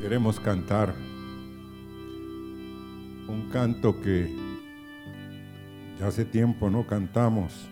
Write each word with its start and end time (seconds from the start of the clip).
Queremos 0.00 0.40
cantar 0.40 0.94
un 3.28 3.50
canto 3.52 4.00
que 4.00 4.34
ya 6.00 6.06
hace 6.06 6.24
tiempo 6.24 6.70
no 6.70 6.86
cantamos. 6.86 7.68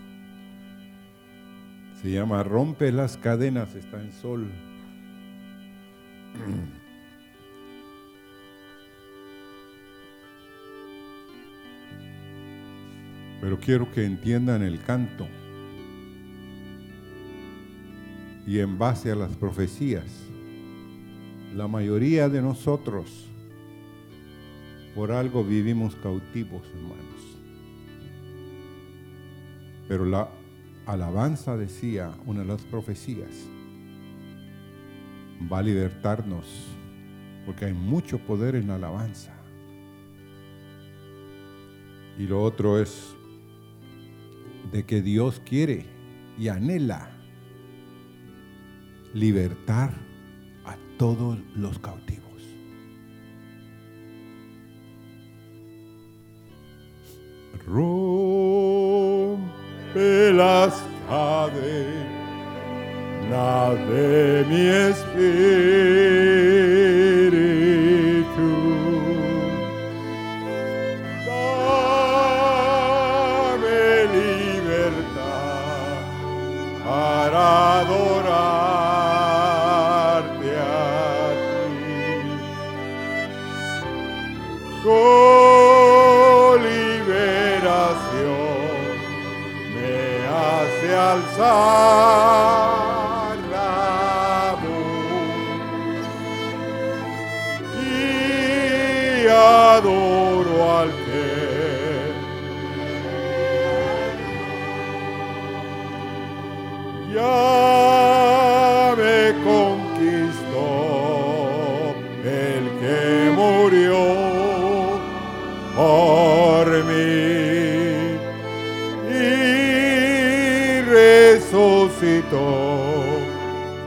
Se 2.06 2.12
llama 2.12 2.44
Rompe 2.44 2.92
las 2.92 3.16
cadenas, 3.16 3.74
está 3.74 4.00
en 4.00 4.12
sol. 4.12 4.46
Pero 13.40 13.58
quiero 13.58 13.90
que 13.90 14.04
entiendan 14.04 14.62
el 14.62 14.80
canto. 14.82 15.26
Y 18.46 18.60
en 18.60 18.78
base 18.78 19.10
a 19.10 19.16
las 19.16 19.36
profecías, 19.36 20.28
la 21.56 21.66
mayoría 21.66 22.28
de 22.28 22.40
nosotros 22.40 23.26
por 24.94 25.10
algo 25.10 25.42
vivimos 25.42 25.96
cautivos, 25.96 26.62
hermanos. 26.72 27.40
Pero 29.88 30.04
la 30.04 30.35
alabanza 30.86 31.56
decía, 31.56 32.12
una 32.26 32.40
de 32.40 32.46
las 32.46 32.62
profecías, 32.62 33.48
va 35.52 35.58
a 35.58 35.62
libertarnos, 35.62 36.46
porque 37.44 37.66
hay 37.66 37.72
mucho 37.74 38.18
poder 38.18 38.54
en 38.54 38.68
la 38.68 38.76
alabanza. 38.76 39.32
Y 42.18 42.26
lo 42.26 42.42
otro 42.42 42.80
es 42.80 43.14
de 44.72 44.84
que 44.84 45.02
Dios 45.02 45.42
quiere 45.44 45.86
y 46.38 46.48
anhela 46.48 47.10
libertar 49.12 49.92
a 50.64 50.76
todos 50.98 51.38
los 51.54 51.78
cautivos. 51.78 52.26
Rompe 59.96 60.30
las 60.34 60.74
de 63.88 64.44
mi 64.46 64.68
espíritu. 64.90 65.16
Voz 91.36 91.46
y 97.82 99.28
adoro 99.28 100.78
al 100.80 100.90
que 100.90 101.35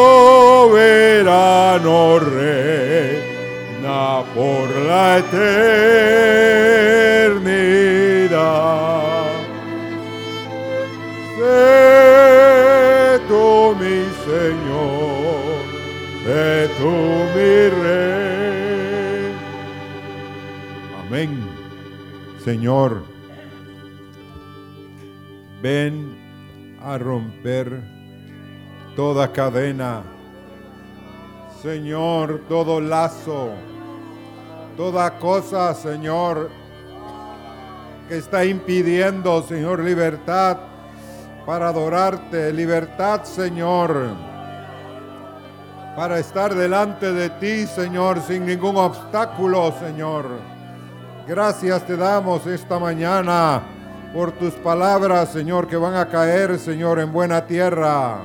reina 2.19 4.01
por 4.35 4.67
la 4.89 5.19
eternidad. 5.19 6.49
Sé 11.39 13.21
tú 13.29 13.47
mi 13.81 13.99
Señor, 14.27 15.59
sé 16.25 16.47
tú 16.79 16.95
mi 17.35 17.53
Señor, 22.49 23.03
ven 25.61 26.17
a 26.83 26.97
romper 26.97 27.83
toda 28.97 29.31
cadena. 29.31 30.03
Señor, 31.61 32.45
todo 32.49 32.81
lazo, 32.81 33.51
toda 34.79 35.19
cosa, 35.19 35.75
Señor, 35.75 36.49
que 38.09 38.17
está 38.17 38.47
impidiendo, 38.47 39.43
Señor, 39.43 39.85
libertad 39.85 40.57
para 41.45 41.69
adorarte, 41.69 42.51
libertad, 42.55 43.25
Señor, 43.25 44.07
para 45.95 46.19
estar 46.19 46.55
delante 46.55 47.13
de 47.13 47.29
ti, 47.29 47.67
Señor, 47.67 48.23
sin 48.23 48.47
ningún 48.47 48.79
obstáculo, 48.79 49.71
Señor. 49.79 50.58
Gracias 51.29 51.87
te 51.87 51.95
damos 51.95 52.47
esta 52.47 52.79
mañana 52.79 53.63
por 54.15 54.33
tus 54.33 54.55
palabras, 54.55 55.31
Señor, 55.31 55.69
que 55.69 55.77
van 55.77 55.95
a 55.95 56.09
caer, 56.09 56.59
Señor, 56.59 56.99
en 57.01 57.13
buena 57.13 57.47
tierra. 57.47 58.25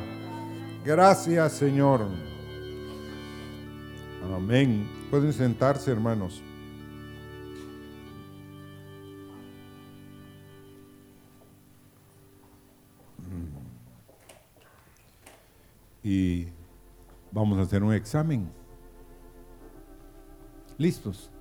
Gracias, 0.85 1.51
Señor. 1.51 2.07
Amén. 4.33 4.89
Pueden 5.11 5.33
sentarse, 5.33 5.91
hermanos. 5.91 6.41
Y 16.01 16.47
vamos 17.33 17.57
a 17.59 17.63
hacer 17.63 17.83
un 17.83 17.93
examen. 17.93 18.49
¿Listos? 20.77 21.32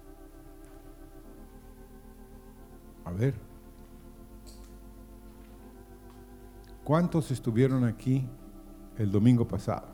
A 3.04 3.10
ver. 3.10 3.34
¿Cuántos 6.84 7.30
estuvieron 7.30 7.84
aquí 7.84 8.28
el 8.98 9.10
domingo 9.10 9.46
pasado? 9.46 9.88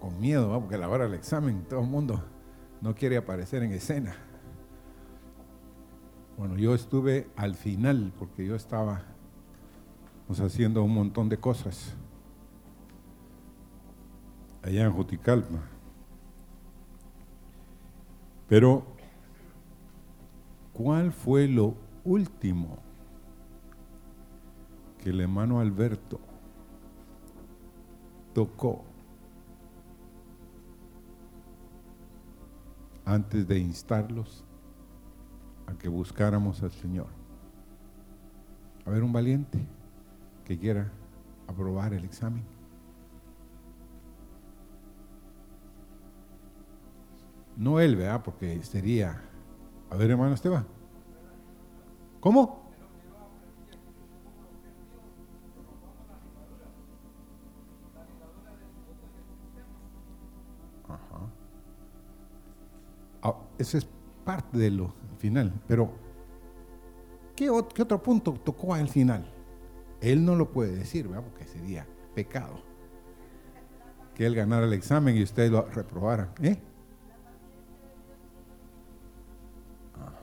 Con 0.00 0.18
miedo, 0.18 0.48
¿va? 0.48 0.60
porque 0.60 0.76
a 0.76 0.78
la 0.78 0.88
hora 0.88 1.04
del 1.04 1.14
examen 1.14 1.64
todo 1.68 1.80
el 1.80 1.88
mundo 1.88 2.24
no 2.80 2.94
quiere 2.94 3.18
aparecer 3.18 3.62
en 3.62 3.72
escena. 3.72 4.16
Bueno, 6.38 6.56
yo 6.56 6.74
estuve 6.74 7.28
al 7.36 7.54
final 7.54 8.14
porque 8.18 8.46
yo 8.46 8.54
estaba 8.56 9.02
pues, 10.26 10.40
haciendo 10.40 10.82
un 10.82 10.94
montón 10.94 11.28
de 11.28 11.38
cosas 11.38 11.94
allá 14.62 14.84
en 14.84 14.92
Juticalpa. 14.92 15.58
Pero, 18.50 18.82
¿cuál 20.72 21.12
fue 21.12 21.46
lo 21.46 21.76
último 22.04 22.78
que 24.98 25.10
el 25.10 25.20
hermano 25.20 25.60
Alberto 25.60 26.18
tocó 28.34 28.82
antes 33.04 33.46
de 33.46 33.60
instarlos 33.60 34.44
a 35.68 35.78
que 35.78 35.88
buscáramos 35.88 36.60
al 36.64 36.72
Señor? 36.72 37.06
A 38.84 38.90
ver, 38.90 39.04
un 39.04 39.12
valiente 39.12 39.60
que 40.44 40.58
quiera 40.58 40.90
aprobar 41.46 41.94
el 41.94 42.04
examen. 42.04 42.42
No 47.60 47.78
él, 47.78 47.94
¿verdad? 47.94 48.22
Porque 48.24 48.62
sería... 48.62 49.20
A 49.90 49.96
ver, 49.96 50.10
hermano 50.10 50.32
Esteban. 50.32 50.66
¿Cómo? 52.20 52.72
Ah, 63.22 63.36
ese 63.58 63.76
es 63.76 63.88
parte 64.24 64.56
de 64.56 64.70
lo 64.70 64.94
final, 65.18 65.52
pero 65.68 65.92
¿qué, 67.36 67.50
otro 67.50 68.02
punto 68.02 68.32
tocó 68.32 68.72
al 68.72 68.88
final? 68.88 69.30
Él 70.00 70.24
no 70.24 70.34
lo 70.34 70.50
puede 70.50 70.74
decir, 70.76 71.08
¿verdad? 71.08 71.24
Porque 71.24 71.44
sería 71.46 71.86
pecado. 72.14 72.62
Que 74.14 74.24
él 74.24 74.34
ganara 74.34 74.64
el 74.64 74.72
examen 74.72 75.14
y 75.14 75.22
usted 75.22 75.50
lo 75.50 75.66
reprobara. 75.66 76.32
¿Eh? 76.40 76.69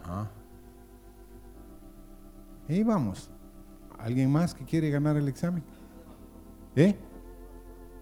Ajá. 0.08 0.32
Vamos. 2.86 3.30
¿Alguien 4.00 4.32
más 4.32 4.54
que 4.54 4.64
quiere 4.66 4.90
ganar 4.90 5.18
el 5.18 5.28
examen? 5.28 5.64
¿Eh? 6.76 6.96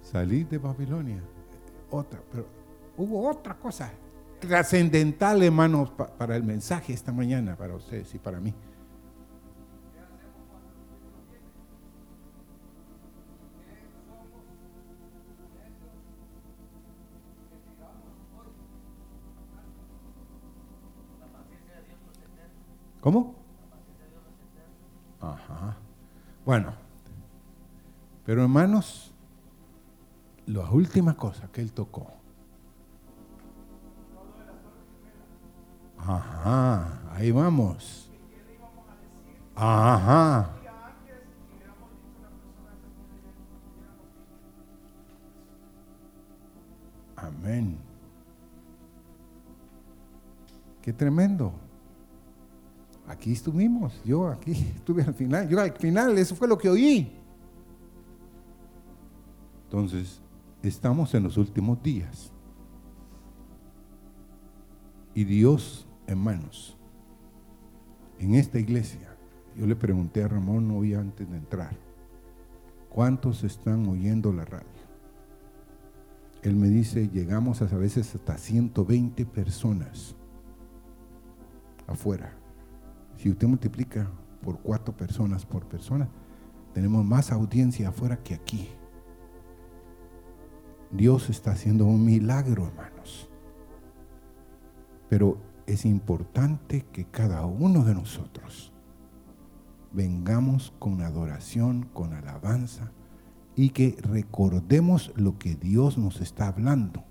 Salir 0.02 0.48
de 0.48 0.58
Babilonia. 0.58 1.22
Otra, 1.90 2.20
pero 2.32 2.48
hubo 2.98 3.30
otra 3.30 3.58
cosa 3.58 3.92
trascendental, 4.40 5.44
hermanos, 5.44 5.92
para 5.92 6.36
el 6.36 6.44
mensaje 6.44 6.94
esta 6.94 7.12
mañana, 7.12 7.56
para 7.56 7.76
ustedes 7.76 8.14
y 8.14 8.20
para 8.20 8.40
mí. 8.40 8.54
¿Cómo? 23.06 23.36
Ajá. 25.22 25.78
Bueno, 26.44 26.74
pero 28.26 28.42
hermanos, 28.42 29.14
la 30.48 30.72
última 30.72 31.16
cosa 31.16 31.48
que 31.52 31.62
él 31.62 31.72
tocó. 31.72 32.08
Ajá, 36.00 37.00
ahí 37.14 37.30
vamos. 37.30 38.10
Ajá. 39.54 40.50
Amén. 47.16 47.78
Qué 50.82 50.92
tremendo. 50.92 51.65
Aquí 53.08 53.32
estuvimos, 53.32 54.02
yo 54.04 54.28
aquí 54.28 54.52
estuve 54.76 55.04
al 55.04 55.14
final, 55.14 55.48
yo 55.48 55.60
al 55.60 55.72
final, 55.74 56.18
eso 56.18 56.36
fue 56.36 56.48
lo 56.48 56.58
que 56.58 56.70
oí. 56.70 57.12
Entonces, 59.66 60.22
estamos 60.64 61.14
en 61.14 61.24
los 61.24 61.38
últimos 61.38 61.82
días. 61.84 62.32
Y 65.14 65.24
Dios, 65.24 65.88
hermanos, 66.08 66.78
en 68.20 68.36
esta 68.36 68.60
iglesia, 68.60 69.16
yo 69.56 69.66
le 69.66 69.76
pregunté 69.76 70.24
a 70.24 70.28
Ramón 70.28 70.70
hoy 70.72 70.94
antes 70.94 71.30
de 71.30 71.38
entrar, 71.38 71.78
¿cuántos 72.90 73.44
están 73.44 73.88
oyendo 73.88 74.34
la 74.34 74.46
radio? 74.46 74.68
Él 76.42 76.56
me 76.56 76.68
dice, 76.68 77.10
llegamos 77.10 77.62
a 77.62 77.66
veces 77.66 78.14
hasta 78.14 78.38
120 78.38 79.26
personas 79.26 80.16
afuera 81.88 82.36
si 83.18 83.30
usted 83.30 83.48
multiplica 83.48 84.10
por 84.42 84.60
cuatro 84.60 84.96
personas 84.96 85.46
por 85.46 85.68
persona, 85.68 86.08
tenemos 86.74 87.06
más 87.06 87.32
audiencia 87.32 87.90
afuera 87.90 88.18
que 88.18 88.34
aquí. 88.34 88.70
Dios 90.92 91.30
está 91.30 91.52
haciendo 91.52 91.86
un 91.86 92.06
milagro, 92.06 92.68
hermanos. 92.68 93.30
Pero 95.10 95.38
es 95.66 95.86
importante 95.86 96.86
que 96.92 97.06
cada 97.06 97.46
uno 97.46 97.84
de 97.84 97.94
nosotros 97.94 98.72
vengamos 99.94 100.74
con 100.78 101.02
adoración, 101.02 101.88
con 101.94 102.14
alabanza 102.14 102.92
y 103.56 103.70
que 103.70 103.98
recordemos 104.02 105.14
lo 105.16 105.40
que 105.40 105.56
Dios 105.56 105.98
nos 105.98 106.20
está 106.22 106.48
hablando. 106.48 107.04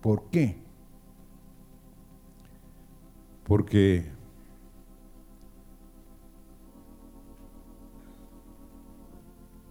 ¿Por 0.00 0.28
qué? 0.30 0.62
Porque 3.44 4.12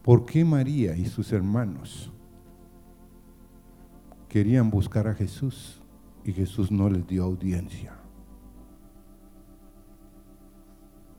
¿Por 0.03 0.25
qué 0.25 0.45
María 0.45 0.95
y 0.95 1.05
sus 1.05 1.31
hermanos 1.31 2.11
querían 4.27 4.69
buscar 4.69 5.07
a 5.07 5.13
Jesús 5.13 5.81
y 6.23 6.31
Jesús 6.31 6.71
no 6.71 6.89
les 6.89 7.05
dio 7.05 7.23
audiencia? 7.23 7.99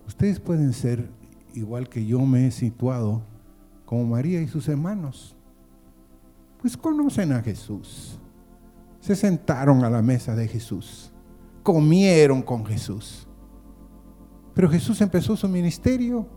Ustedes 0.06 0.40
pueden 0.40 0.72
ser 0.72 1.08
igual 1.54 1.88
que 1.88 2.04
yo 2.04 2.20
me 2.20 2.46
he 2.46 2.50
situado 2.50 3.22
como 3.84 4.06
María 4.06 4.40
y 4.40 4.48
sus 4.48 4.68
hermanos. 4.68 5.36
Pues 6.60 6.76
conocen 6.76 7.32
a 7.32 7.42
Jesús. 7.42 8.18
Se 9.00 9.16
sentaron 9.16 9.84
a 9.84 9.90
la 9.90 10.02
mesa 10.02 10.34
de 10.34 10.46
Jesús. 10.46 11.12
Comieron 11.62 12.42
con 12.42 12.66
Jesús. 12.66 13.26
Pero 14.54 14.68
Jesús 14.68 15.00
empezó 15.00 15.36
su 15.36 15.48
ministerio 15.48 16.28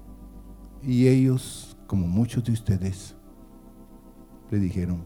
y 0.82 1.08
ellos 1.08 1.73
como 1.94 2.08
muchos 2.08 2.44
de 2.44 2.54
ustedes 2.54 3.16
le 4.50 4.58
dijeron, 4.58 5.06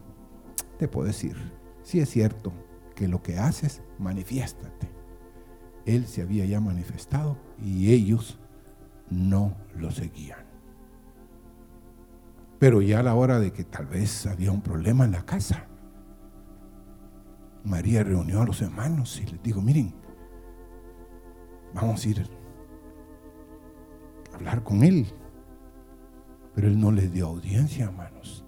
te 0.78 0.88
puedo 0.88 1.06
decir, 1.06 1.36
si 1.82 2.00
es 2.00 2.08
cierto 2.08 2.50
que 2.94 3.08
lo 3.08 3.22
que 3.22 3.36
haces, 3.36 3.82
manifiéstate. 3.98 4.88
Él 5.84 6.06
se 6.06 6.22
había 6.22 6.46
ya 6.46 6.60
manifestado 6.60 7.36
y 7.62 7.92
ellos 7.92 8.38
no 9.10 9.54
lo 9.76 9.90
seguían. 9.90 10.38
Pero 12.58 12.80
ya 12.80 13.00
a 13.00 13.02
la 13.02 13.14
hora 13.14 13.38
de 13.38 13.52
que 13.52 13.64
tal 13.64 13.84
vez 13.84 14.24
había 14.26 14.50
un 14.50 14.62
problema 14.62 15.04
en 15.04 15.12
la 15.12 15.26
casa, 15.26 15.66
María 17.64 18.02
reunió 18.02 18.40
a 18.40 18.46
los 18.46 18.62
hermanos 18.62 19.20
y 19.20 19.26
les 19.26 19.42
dijo, 19.42 19.60
miren, 19.60 19.92
vamos 21.74 22.02
a 22.02 22.08
ir 22.08 22.26
a 24.32 24.34
hablar 24.36 24.64
con 24.64 24.82
él. 24.82 25.06
Pero 26.58 26.66
él 26.66 26.80
no 26.80 26.90
les 26.90 27.12
dio 27.12 27.28
audiencia, 27.28 27.84
hermanos. 27.84 28.44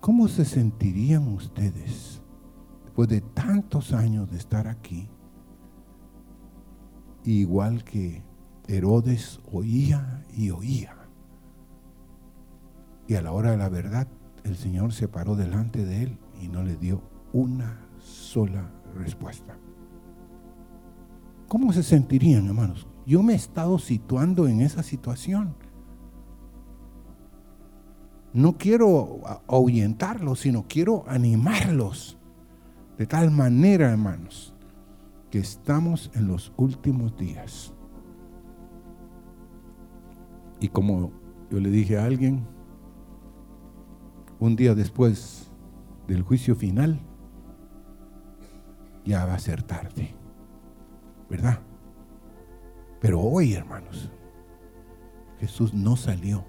¿Cómo 0.00 0.28
se 0.28 0.46
sentirían 0.46 1.28
ustedes 1.28 2.22
después 2.84 3.06
de 3.10 3.20
tantos 3.20 3.92
años 3.92 4.30
de 4.30 4.38
estar 4.38 4.66
aquí? 4.66 5.10
Igual 7.22 7.84
que 7.84 8.22
Herodes 8.66 9.40
oía 9.52 10.24
y 10.34 10.52
oía. 10.52 10.96
Y 13.08 13.16
a 13.16 13.20
la 13.20 13.32
hora 13.32 13.50
de 13.50 13.58
la 13.58 13.68
verdad, 13.68 14.08
el 14.44 14.56
Señor 14.56 14.94
se 14.94 15.06
paró 15.06 15.36
delante 15.36 15.84
de 15.84 16.04
él 16.04 16.18
y 16.40 16.48
no 16.48 16.62
le 16.62 16.76
dio 16.76 17.02
una 17.34 17.78
sola 17.98 18.72
respuesta. 18.94 19.58
¿Cómo 21.46 21.74
se 21.74 21.82
sentirían, 21.82 22.46
hermanos? 22.46 22.86
Yo 23.04 23.22
me 23.22 23.34
he 23.34 23.36
estado 23.36 23.78
situando 23.78 24.48
en 24.48 24.62
esa 24.62 24.82
situación. 24.82 25.56
No 28.34 28.58
quiero 28.58 29.20
ahuyentarlos, 29.46 30.40
sino 30.40 30.64
quiero 30.66 31.04
animarlos. 31.06 32.18
De 32.98 33.06
tal 33.06 33.30
manera, 33.30 33.90
hermanos, 33.90 34.52
que 35.30 35.38
estamos 35.38 36.10
en 36.14 36.26
los 36.26 36.52
últimos 36.56 37.16
días. 37.16 37.72
Y 40.58 40.68
como 40.68 41.12
yo 41.48 41.60
le 41.60 41.70
dije 41.70 41.96
a 41.96 42.06
alguien, 42.06 42.44
un 44.40 44.56
día 44.56 44.74
después 44.74 45.52
del 46.08 46.22
juicio 46.22 46.56
final, 46.56 46.98
ya 49.04 49.26
va 49.26 49.34
a 49.34 49.38
ser 49.38 49.62
tarde. 49.62 50.12
¿Verdad? 51.30 51.60
Pero 53.00 53.20
hoy, 53.20 53.54
hermanos, 53.54 54.10
Jesús 55.38 55.72
no 55.72 55.94
salió 55.94 56.44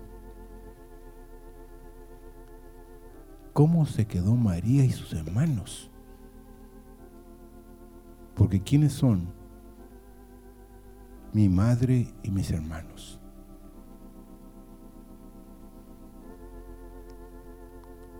cómo 3.56 3.86
se 3.86 4.06
quedó 4.06 4.36
María 4.36 4.84
y 4.84 4.92
sus 4.92 5.14
hermanos. 5.14 5.90
Porque 8.36 8.62
¿quiénes 8.62 8.92
son? 8.92 9.34
Mi 11.32 11.48
madre 11.48 12.14
y 12.22 12.32
mis 12.32 12.52
hermanos. 12.52 13.18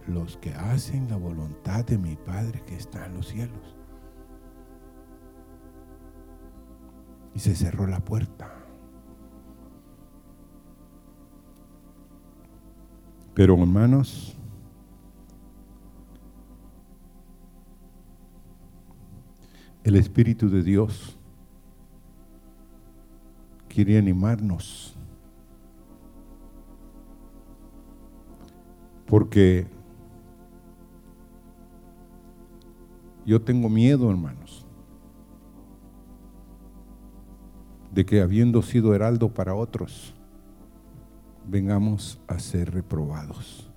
Los 0.08 0.38
que 0.38 0.54
hacen 0.54 1.10
la 1.10 1.18
voluntad 1.18 1.84
de 1.84 1.98
mi 1.98 2.16
Padre 2.16 2.64
que 2.66 2.78
está 2.78 3.06
en 3.06 3.16
los 3.16 3.28
cielos. 3.28 3.76
Y 7.34 7.40
se 7.40 7.56
cerró 7.56 7.88
la 7.88 8.00
puerta. 8.00 8.54
Pero 13.34 13.56
hermanos, 13.56 14.35
el 19.86 19.96
Espíritu 19.98 20.50
de 20.50 20.64
Dios 20.64 21.16
quiere 23.70 24.00
animarnos. 24.00 24.96
Porque 29.06 29.68
yo 33.28 33.40
tengo 33.40 33.70
miedo, 33.70 34.10
hermanos, 34.10 34.66
de 37.94 38.08
que 38.08 38.22
habiendo 38.22 38.64
sido 38.64 38.96
heraldo 38.96 39.30
para 39.30 39.54
otros, 39.54 40.16
vengamos 41.48 42.20
a 42.26 42.40
ser 42.40 42.74
reprobados. 42.74 43.70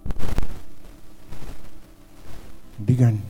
Digan, 2.78 3.20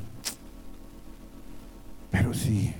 pero 2.10 2.32
sí, 2.32 2.74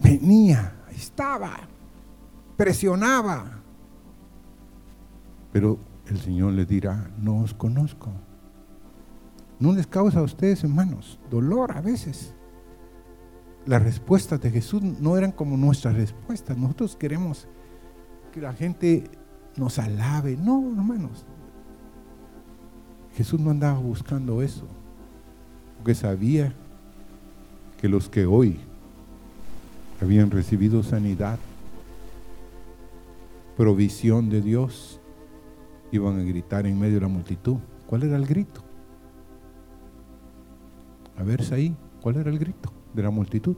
venía, 0.00 0.74
estaba, 0.94 1.58
presionaba. 2.56 3.60
Pero 5.52 5.78
el 6.06 6.20
Señor 6.20 6.52
le 6.52 6.64
dirá, 6.64 7.10
no 7.18 7.38
os 7.38 7.54
conozco. 7.54 8.10
No 9.58 9.72
les 9.72 9.86
causa 9.86 10.20
a 10.20 10.22
ustedes, 10.22 10.62
hermanos, 10.64 11.18
dolor 11.30 11.72
a 11.72 11.80
veces. 11.80 12.34
Las 13.64 13.82
respuestas 13.82 14.40
de 14.40 14.50
Jesús 14.50 14.82
no 14.82 15.16
eran 15.16 15.32
como 15.32 15.56
nuestras 15.56 15.96
respuestas. 15.96 16.56
Nosotros 16.56 16.94
queremos 16.94 17.48
que 18.32 18.40
la 18.40 18.52
gente 18.52 19.10
nos 19.56 19.78
alabe. 19.78 20.36
No, 20.36 20.58
hermanos. 20.68 21.26
Jesús 23.14 23.40
no 23.40 23.50
andaba 23.50 23.78
buscando 23.78 24.42
eso. 24.42 24.68
Porque 25.86 26.00
sabía 26.00 26.52
que 27.80 27.88
los 27.88 28.08
que 28.08 28.26
hoy 28.26 28.56
habían 30.02 30.32
recibido 30.32 30.82
sanidad, 30.82 31.38
provisión 33.56 34.28
de 34.28 34.40
Dios, 34.40 34.98
iban 35.92 36.18
a 36.18 36.24
gritar 36.24 36.66
en 36.66 36.76
medio 36.76 36.96
de 36.96 37.02
la 37.02 37.06
multitud. 37.06 37.58
¿Cuál 37.86 38.02
era 38.02 38.16
el 38.16 38.26
grito? 38.26 38.64
A 41.16 41.22
ver, 41.22 41.40
ahí, 41.52 41.76
¿cuál 42.00 42.16
era 42.16 42.30
el 42.30 42.40
grito 42.40 42.72
de 42.92 43.02
la 43.04 43.10
multitud? 43.10 43.54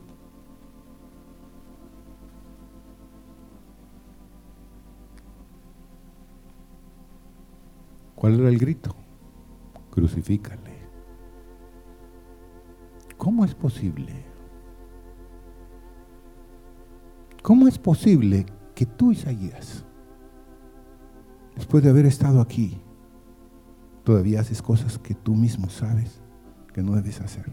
¿Cuál 8.14 8.38
era 8.38 8.50
el 8.50 8.58
grito? 8.58 8.94
Crucifícale. 9.90 10.67
¿Cómo 13.18 13.44
es 13.44 13.54
posible? 13.54 14.24
¿Cómo 17.42 17.68
es 17.68 17.78
posible 17.78 18.46
que 18.74 18.86
tú, 18.86 19.12
Isaías, 19.12 19.84
después 21.56 21.82
de 21.82 21.90
haber 21.90 22.06
estado 22.06 22.40
aquí, 22.40 22.80
todavía 24.04 24.40
haces 24.40 24.62
cosas 24.62 24.98
que 24.98 25.14
tú 25.14 25.34
mismo 25.34 25.68
sabes 25.68 26.22
que 26.72 26.82
no 26.82 26.94
debes 26.94 27.20
hacer? 27.20 27.44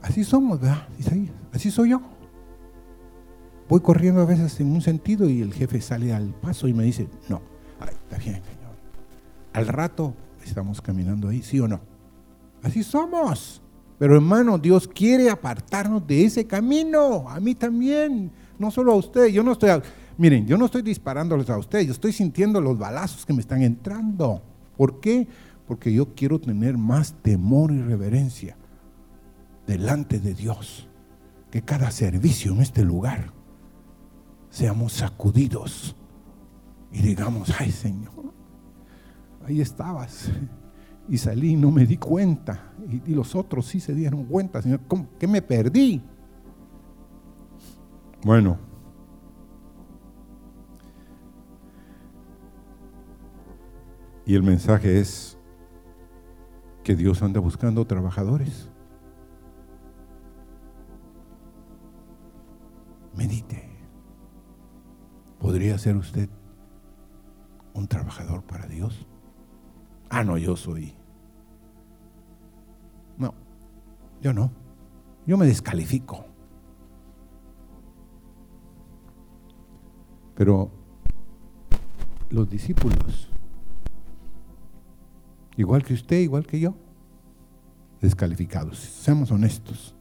Así 0.00 0.24
somos, 0.24 0.58
¿verdad, 0.60 0.88
Isaías? 0.98 1.34
Así 1.52 1.70
soy 1.70 1.90
yo. 1.90 2.00
Voy 3.68 3.80
corriendo 3.80 4.22
a 4.22 4.26
veces 4.26 4.58
en 4.60 4.72
un 4.72 4.80
sentido 4.80 5.28
y 5.28 5.42
el 5.42 5.52
jefe 5.52 5.80
sale 5.80 6.12
al 6.12 6.34
paso 6.34 6.66
y 6.66 6.74
me 6.74 6.84
dice, 6.84 7.08
no, 7.28 7.40
ay, 7.78 7.94
está 7.94 8.16
bien, 8.16 8.42
al 9.52 9.66
rato 9.68 10.14
estamos 10.44 10.80
caminando 10.80 11.28
ahí, 11.28 11.42
¿sí 11.42 11.60
o 11.60 11.68
no? 11.68 11.80
Así 12.62 12.82
somos. 12.82 13.62
Pero 14.02 14.16
hermano, 14.16 14.58
Dios 14.58 14.88
quiere 14.88 15.30
apartarnos 15.30 16.04
de 16.04 16.24
ese 16.24 16.44
camino. 16.44 17.28
A 17.28 17.38
mí 17.38 17.54
también. 17.54 18.32
No 18.58 18.68
solo 18.72 18.90
a 18.90 18.96
usted. 18.96 19.28
Yo 19.28 19.44
no 19.44 19.52
estoy, 19.52 19.70
miren, 20.18 20.44
yo 20.44 20.58
no 20.58 20.64
estoy 20.64 20.82
disparándoles 20.82 21.48
a 21.48 21.56
ustedes. 21.56 21.86
Yo 21.86 21.92
estoy 21.92 22.12
sintiendo 22.12 22.60
los 22.60 22.76
balazos 22.76 23.24
que 23.24 23.32
me 23.32 23.38
están 23.38 23.62
entrando. 23.62 24.42
¿Por 24.76 24.98
qué? 24.98 25.28
Porque 25.68 25.92
yo 25.92 26.16
quiero 26.16 26.40
tener 26.40 26.76
más 26.76 27.14
temor 27.22 27.70
y 27.70 27.80
reverencia 27.80 28.56
delante 29.68 30.18
de 30.18 30.34
Dios. 30.34 30.88
Que 31.52 31.62
cada 31.62 31.92
servicio 31.92 32.54
en 32.54 32.60
este 32.62 32.82
lugar 32.82 33.32
seamos 34.50 34.94
sacudidos 34.94 35.94
y 36.90 37.02
digamos, 37.02 37.54
ay 37.56 37.70
Señor, 37.70 38.34
ahí 39.46 39.60
estabas. 39.60 40.28
Y 41.08 41.18
salí 41.18 41.50
y 41.50 41.56
no 41.56 41.70
me 41.70 41.86
di 41.86 41.96
cuenta. 41.96 42.72
Y, 43.06 43.14
los 43.14 43.34
otros 43.34 43.66
sí 43.66 43.80
se 43.80 43.94
dieron 43.94 44.24
cuenta, 44.24 44.62
Señor, 44.62 44.80
¿qué 45.18 45.26
me 45.26 45.42
perdí? 45.42 46.02
Bueno. 48.24 48.58
Y 54.24 54.34
el 54.34 54.42
mensaje 54.42 55.00
es 55.00 55.36
que 56.84 56.94
Dios 56.94 57.22
anda 57.22 57.40
buscando 57.40 57.84
trabajadores. 57.86 58.68
Medite. 63.16 63.68
¿Podría 65.38 65.76
ser 65.78 65.96
usted 65.96 66.28
un 67.74 67.88
trabajador 67.88 68.44
para 68.44 68.66
Dios? 68.66 69.06
Ah, 70.12 70.22
no, 70.22 70.36
yo 70.36 70.54
soy. 70.56 70.94
No, 73.16 73.34
yo 74.20 74.32
no. 74.32 74.52
Yo 75.26 75.36
me 75.38 75.46
descalifico. 75.46 76.26
Pero 80.34 80.70
los 82.30 82.48
discípulos, 82.48 83.30
igual 85.56 85.82
que 85.82 85.94
usted, 85.94 86.20
igual 86.20 86.46
que 86.46 86.60
yo, 86.60 86.74
descalificados. 88.00 88.78
Seamos 88.78 89.30
honestos. 89.30 89.94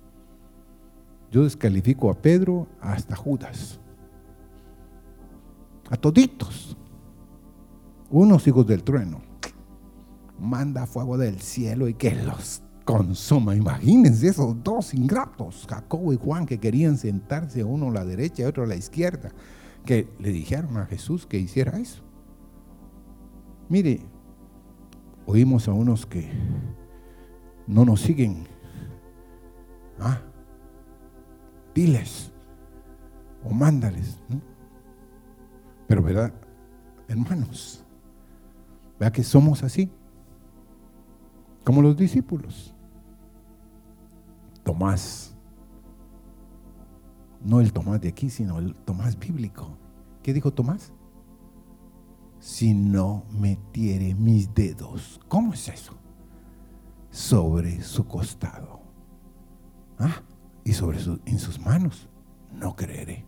Yo 1.31 1.43
descalifico 1.43 2.09
a 2.09 2.15
Pedro 2.15 2.67
hasta 2.81 3.15
Judas. 3.15 3.79
A 5.89 5.95
toditos. 5.95 6.75
Unos 8.09 8.45
hijos 8.45 8.67
del 8.67 8.83
trueno 8.83 9.30
manda 10.41 10.87
fuego 10.87 11.17
del 11.17 11.39
cielo 11.39 11.87
y 11.87 11.93
que 11.93 12.15
los 12.15 12.63
consuma. 12.83 13.55
Imagínense 13.55 14.27
esos 14.27 14.61
dos 14.63 14.93
ingratos, 14.93 15.67
Jacobo 15.69 16.11
y 16.11 16.17
Juan, 16.17 16.47
que 16.47 16.59
querían 16.59 16.97
sentarse 16.97 17.63
uno 17.63 17.89
a 17.89 17.91
la 17.91 18.05
derecha 18.05 18.41
y 18.41 18.45
otro 18.45 18.63
a 18.63 18.67
la 18.67 18.75
izquierda, 18.75 19.31
que 19.85 20.09
le 20.19 20.31
dijeron 20.31 20.77
a 20.77 20.87
Jesús 20.87 21.27
que 21.27 21.37
hiciera 21.37 21.77
eso. 21.77 22.03
Mire, 23.69 24.01
oímos 25.27 25.67
a 25.67 25.73
unos 25.73 26.05
que 26.05 26.29
no 27.67 27.85
nos 27.85 28.01
siguen. 28.01 28.47
¿Ah? 29.99 30.19
Diles 31.75 32.31
o 33.43 33.53
mándales. 33.53 34.17
Pero, 35.87 36.01
¿verdad? 36.01 36.33
Hermanos, 37.07 37.85
¿verdad 38.99 39.13
que 39.13 39.23
somos 39.23 39.63
así? 39.63 39.89
Como 41.63 41.81
los 41.81 41.95
discípulos. 41.97 42.73
Tomás, 44.63 45.35
no 47.43 47.59
el 47.59 47.73
Tomás 47.73 48.01
de 48.01 48.09
aquí, 48.09 48.29
sino 48.29 48.59
el 48.59 48.75
Tomás 48.75 49.17
bíblico. 49.17 49.77
¿Qué 50.21 50.33
dijo 50.33 50.53
Tomás? 50.53 50.93
Si 52.39 52.73
no 52.73 53.25
metiere 53.31 54.15
mis 54.15 54.53
dedos, 54.53 55.19
¿cómo 55.27 55.53
es 55.53 55.67
eso? 55.69 55.95
Sobre 57.09 57.81
su 57.81 58.07
costado. 58.07 58.81
Ah, 59.99 60.23
y 60.63 60.73
sobre 60.73 60.99
en 61.25 61.39
sus 61.39 61.59
manos, 61.59 62.09
no 62.51 62.75
creeré. 62.75 63.25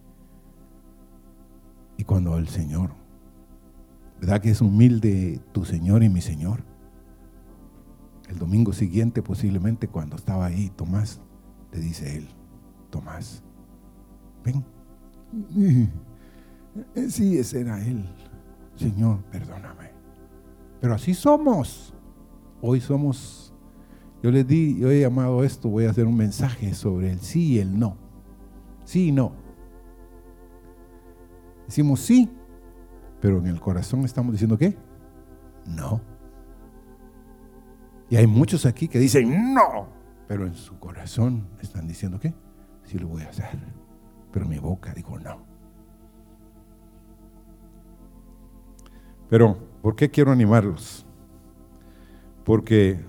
Y 1.98 2.04
cuando 2.04 2.38
el 2.38 2.48
Señor, 2.48 2.92
¿verdad 4.20 4.42
que 4.42 4.52
es 4.52 4.62
humilde 4.62 5.40
tu 5.52 5.66
Señor 5.66 6.04
y 6.04 6.10
mi 6.10 6.22
Señor? 6.22 6.64
El 8.30 8.40
domingo 8.40 8.74
siguiente, 8.74 9.22
posiblemente 9.22 9.88
cuando 9.88 10.16
estaba 10.16 10.46
ahí, 10.46 10.72
Tomás, 10.76 11.20
le 11.72 11.80
dice 11.80 12.18
él, 12.18 12.28
Tomás, 12.90 13.44
ven. 14.44 14.64
Sí, 17.10 17.38
ese 17.38 17.62
era 17.62 17.80
él. 17.86 18.04
Señor, 18.76 19.24
perdóname. 19.26 19.92
Pero 20.82 20.96
así 20.96 21.14
somos. 21.14 21.94
Hoy 22.62 22.82
somos, 22.82 23.54
yo 24.24 24.32
les 24.32 24.48
di, 24.48 24.80
yo 24.80 24.90
he 24.90 25.02
llamado 25.02 25.44
esto, 25.44 25.70
voy 25.70 25.86
a 25.86 25.92
hacer 25.92 26.08
un 26.08 26.18
mensaje 26.18 26.74
sobre 26.74 27.12
el 27.12 27.20
sí 27.20 27.54
y 27.54 27.60
el 27.60 27.78
no. 27.78 27.98
Sí 28.86 29.10
y 29.10 29.12
no. 29.12 29.34
Decimos 31.68 32.00
sí, 32.00 32.30
pero 33.22 33.38
en 33.38 33.48
el 33.48 33.60
corazón 33.60 34.04
estamos 34.06 34.32
diciendo 34.32 34.58
qué? 34.58 34.78
No. 35.66 36.02
Y 38.14 38.16
hay 38.16 38.28
muchos 38.28 38.68
aquí 38.68 38.88
que 38.88 39.00
dicen 39.00 39.56
no, 39.56 39.88
pero 40.28 40.46
en 40.46 40.54
su 40.54 40.78
corazón 40.78 41.48
están 41.64 41.88
diciendo 41.88 42.20
qué? 42.20 42.32
Sí 42.84 43.00
lo 43.00 43.08
voy 43.08 43.24
a 43.24 43.30
hacer. 43.30 43.58
Pero 44.32 44.48
mi 44.48 44.60
boca 44.60 44.94
dijo 44.94 45.18
no. 45.18 45.44
Pero, 49.32 49.58
¿por 49.82 49.96
qué 49.96 50.12
quiero 50.12 50.32
animarlos? 50.32 51.08
Porque 52.44 53.04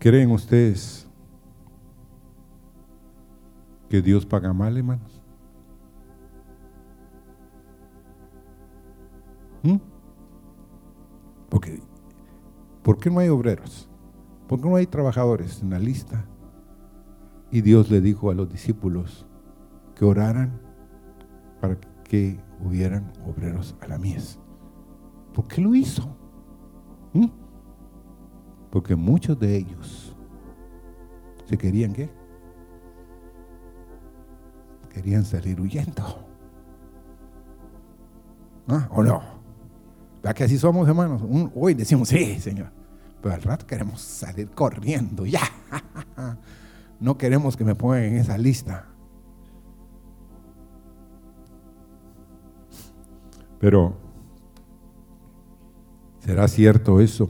¿Creen 0.00 0.32
ustedes 0.32 1.06
que 3.88 4.02
Dios 4.02 4.26
paga 4.26 4.52
mal, 4.52 4.76
hermanos? 4.76 5.13
¿Mm? 9.64 9.76
Porque, 11.48 11.80
¿Por 12.84 12.98
qué 12.98 13.10
no 13.10 13.18
hay 13.18 13.30
obreros? 13.30 13.88
¿Por 14.46 14.60
qué 14.60 14.68
no 14.68 14.76
hay 14.76 14.86
trabajadores 14.86 15.62
en 15.62 15.70
la 15.70 15.78
lista? 15.78 16.26
Y 17.50 17.62
Dios 17.62 17.90
le 17.90 18.02
dijo 18.02 18.30
a 18.30 18.34
los 18.34 18.50
discípulos 18.50 19.26
que 19.94 20.04
oraran 20.04 20.60
para 21.60 21.78
que 22.04 22.38
hubieran 22.62 23.10
obreros 23.26 23.74
a 23.80 23.88
la 23.88 23.96
mies. 23.96 24.38
¿Por 25.32 25.48
qué 25.48 25.62
lo 25.62 25.74
hizo? 25.74 26.14
¿Mm? 27.14 27.28
Porque 28.70 28.94
muchos 28.94 29.38
de 29.38 29.56
ellos 29.56 30.14
se 31.46 31.56
querían 31.56 31.94
qué? 31.94 32.10
Querían 34.90 35.24
salir 35.24 35.58
huyendo. 35.58 36.02
¿Ah? 38.68 38.88
¿O 38.90 39.02
no? 39.02 39.33
¿Verdad 40.24 40.36
que 40.36 40.44
así 40.44 40.56
somos, 40.56 40.88
hermanos? 40.88 41.20
hoy 41.54 41.74
decimos, 41.74 42.08
sí, 42.08 42.40
Señor. 42.40 42.68
Pero 43.20 43.34
al 43.34 43.42
rato 43.42 43.66
queremos 43.66 44.00
salir 44.00 44.48
corriendo, 44.50 45.26
ya. 45.26 45.42
No 46.98 47.18
queremos 47.18 47.58
que 47.58 47.64
me 47.64 47.74
pongan 47.74 48.04
en 48.04 48.16
esa 48.16 48.38
lista. 48.38 48.86
Pero, 53.58 53.98
¿será 56.20 56.48
cierto 56.48 57.02
eso? 57.02 57.28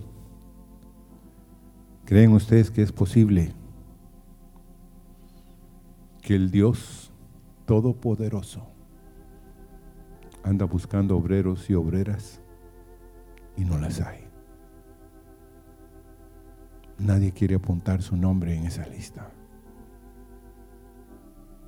¿Creen 2.04 2.32
ustedes 2.32 2.70
que 2.70 2.82
es 2.82 2.92
posible 2.92 3.52
que 6.22 6.36
el 6.36 6.52
Dios 6.52 7.12
Todopoderoso 7.66 8.68
anda 10.44 10.64
buscando 10.64 11.16
obreros 11.16 11.68
y 11.68 11.74
obreras 11.74 12.40
y 13.56 13.64
no 13.64 13.78
las 13.78 14.00
hay? 14.00 14.24
Nadie 16.98 17.32
quiere 17.32 17.56
apuntar 17.56 18.02
su 18.02 18.16
nombre 18.16 18.56
en 18.56 18.64
esa 18.64 18.86
lista. 18.86 19.30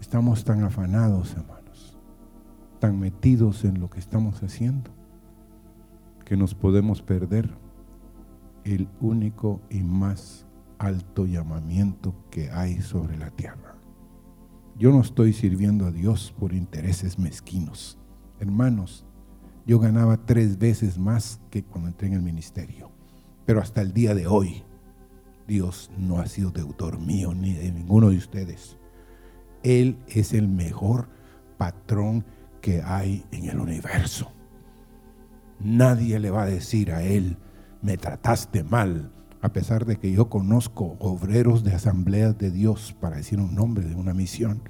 Estamos 0.00 0.44
tan 0.44 0.62
afanados, 0.62 1.34
hermanos, 1.34 1.98
tan 2.78 2.98
metidos 3.00 3.64
en 3.64 3.80
lo 3.80 3.90
que 3.90 3.98
estamos 3.98 4.42
haciendo, 4.42 4.90
que 6.24 6.36
nos 6.36 6.54
podemos 6.54 7.02
perder 7.02 7.56
el 8.64 8.88
único 9.00 9.60
y 9.70 9.82
más 9.82 10.46
alto 10.78 11.26
llamamiento 11.26 12.14
que 12.30 12.50
hay 12.50 12.80
sobre 12.82 13.16
la 13.16 13.30
tierra. 13.30 13.76
Yo 14.78 14.90
no 14.90 15.00
estoy 15.00 15.32
sirviendo 15.32 15.86
a 15.86 15.92
Dios 15.92 16.34
por 16.38 16.52
intereses 16.52 17.18
mezquinos. 17.18 17.98
Hermanos, 18.38 19.05
yo 19.66 19.80
ganaba 19.80 20.16
tres 20.24 20.58
veces 20.58 20.96
más 20.96 21.40
que 21.50 21.64
cuando 21.64 21.88
entré 21.88 22.06
en 22.06 22.14
el 22.14 22.22
ministerio. 22.22 22.90
Pero 23.44 23.60
hasta 23.60 23.82
el 23.82 23.92
día 23.92 24.14
de 24.14 24.26
hoy, 24.26 24.62
Dios 25.46 25.90
no 25.98 26.18
ha 26.18 26.26
sido 26.26 26.50
deudor 26.50 26.98
mío 26.98 27.34
ni 27.34 27.52
de 27.54 27.72
ninguno 27.72 28.10
de 28.10 28.16
ustedes. 28.16 28.78
Él 29.62 29.98
es 30.06 30.32
el 30.32 30.48
mejor 30.48 31.08
patrón 31.58 32.24
que 32.60 32.82
hay 32.82 33.24
en 33.32 33.48
el 33.48 33.58
universo. 33.58 34.30
Nadie 35.58 36.18
le 36.20 36.30
va 36.30 36.42
a 36.42 36.46
decir 36.46 36.92
a 36.92 37.02
Él, 37.02 37.36
me 37.82 37.96
trataste 37.96 38.62
mal, 38.62 39.12
a 39.40 39.52
pesar 39.52 39.86
de 39.86 39.96
que 39.96 40.12
yo 40.12 40.28
conozco 40.28 40.96
obreros 41.00 41.64
de 41.64 41.74
asambleas 41.74 42.36
de 42.38 42.50
Dios, 42.50 42.96
para 43.00 43.16
decir 43.16 43.40
un 43.40 43.54
nombre 43.54 43.84
de 43.84 43.94
una 43.94 44.14
misión, 44.14 44.62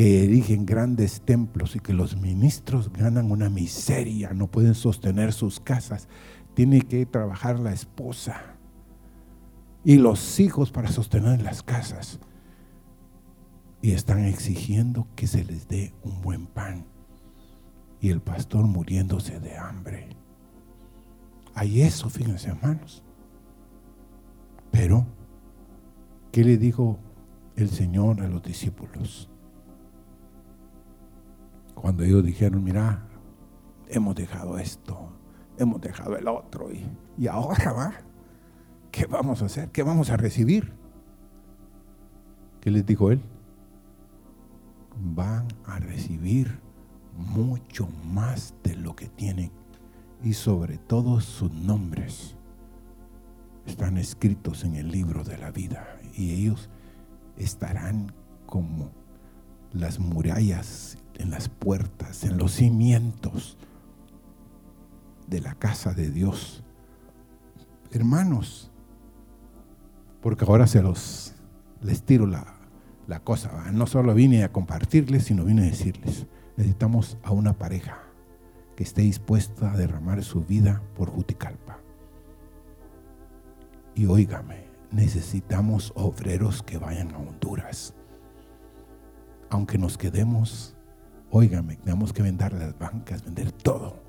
que 0.00 0.24
erigen 0.24 0.64
grandes 0.64 1.20
templos 1.20 1.76
y 1.76 1.78
que 1.78 1.92
los 1.92 2.16
ministros 2.16 2.90
ganan 2.90 3.30
una 3.30 3.50
miseria, 3.50 4.32
no 4.32 4.46
pueden 4.46 4.74
sostener 4.74 5.34
sus 5.34 5.60
casas, 5.60 6.08
tiene 6.54 6.80
que 6.80 7.04
trabajar 7.04 7.60
la 7.60 7.74
esposa 7.74 8.56
y 9.84 9.98
los 9.98 10.40
hijos 10.40 10.72
para 10.72 10.88
sostener 10.88 11.42
las 11.42 11.62
casas. 11.62 12.18
Y 13.82 13.90
están 13.90 14.24
exigiendo 14.24 15.06
que 15.16 15.26
se 15.26 15.44
les 15.44 15.68
dé 15.68 15.92
un 16.02 16.22
buen 16.22 16.46
pan. 16.46 16.86
Y 18.00 18.08
el 18.08 18.22
pastor 18.22 18.64
muriéndose 18.64 19.38
de 19.38 19.58
hambre. 19.58 20.16
Hay 21.54 21.82
eso, 21.82 22.08
fíjense 22.08 22.48
hermanos. 22.48 23.04
Pero, 24.70 25.06
¿qué 26.32 26.42
le 26.42 26.56
dijo 26.56 26.98
el 27.54 27.68
Señor 27.68 28.22
a 28.22 28.28
los 28.28 28.42
discípulos? 28.42 29.29
Cuando 31.80 32.04
ellos 32.04 32.22
dijeron, 32.22 32.62
mira, 32.62 33.06
hemos 33.88 34.14
dejado 34.14 34.58
esto, 34.58 35.08
hemos 35.56 35.80
dejado 35.80 36.14
el 36.16 36.28
otro, 36.28 36.70
y, 36.70 36.86
y 37.16 37.26
ahora 37.26 37.72
va, 37.72 37.92
¿qué 38.90 39.06
vamos 39.06 39.40
a 39.40 39.46
hacer? 39.46 39.70
¿Qué 39.70 39.82
vamos 39.82 40.10
a 40.10 40.18
recibir? 40.18 40.74
¿Qué 42.60 42.70
les 42.70 42.84
dijo 42.84 43.10
él? 43.10 43.22
Van 45.14 45.48
a 45.64 45.78
recibir 45.78 46.60
mucho 47.16 47.88
más 48.04 48.54
de 48.62 48.76
lo 48.76 48.94
que 48.94 49.08
tienen 49.08 49.50
y 50.22 50.34
sobre 50.34 50.76
todos 50.76 51.24
sus 51.24 51.50
nombres 51.50 52.36
están 53.64 53.96
escritos 53.96 54.64
en 54.64 54.74
el 54.74 54.90
libro 54.90 55.24
de 55.24 55.38
la 55.38 55.50
vida 55.50 55.98
y 56.14 56.32
ellos 56.32 56.68
estarán 57.38 58.12
como 58.44 58.90
las 59.72 59.98
murallas 59.98 60.98
en 61.20 61.30
las 61.30 61.48
puertas, 61.48 62.24
en 62.24 62.38
los 62.38 62.52
cimientos 62.52 63.56
de 65.26 65.40
la 65.40 65.54
casa 65.54 65.92
de 65.92 66.10
Dios. 66.10 66.62
Hermanos, 67.92 68.70
porque 70.20 70.44
ahora 70.44 70.66
se 70.66 70.82
los 70.82 71.34
les 71.82 72.02
tiro 72.02 72.26
la, 72.26 72.46
la 73.06 73.20
cosa. 73.20 73.70
No 73.72 73.86
solo 73.86 74.14
vine 74.14 74.44
a 74.44 74.52
compartirles, 74.52 75.24
sino 75.24 75.44
vine 75.44 75.62
a 75.62 75.70
decirles, 75.70 76.26
necesitamos 76.56 77.18
a 77.22 77.32
una 77.32 77.54
pareja 77.54 77.98
que 78.76 78.82
esté 78.82 79.02
dispuesta 79.02 79.72
a 79.72 79.76
derramar 79.76 80.22
su 80.22 80.44
vida 80.44 80.82
por 80.96 81.10
Juticalpa. 81.10 81.78
Y 83.94 84.06
óigame, 84.06 84.64
necesitamos 84.90 85.92
obreros 85.96 86.62
que 86.62 86.78
vayan 86.78 87.12
a 87.12 87.18
Honduras. 87.18 87.94
Aunque 89.50 89.78
nos 89.78 89.98
quedemos, 89.98 90.76
óigame, 91.30 91.76
tenemos 91.76 92.12
que 92.12 92.22
vender 92.22 92.52
las 92.52 92.78
bancas, 92.78 93.24
vender 93.24 93.52
todo. 93.52 94.02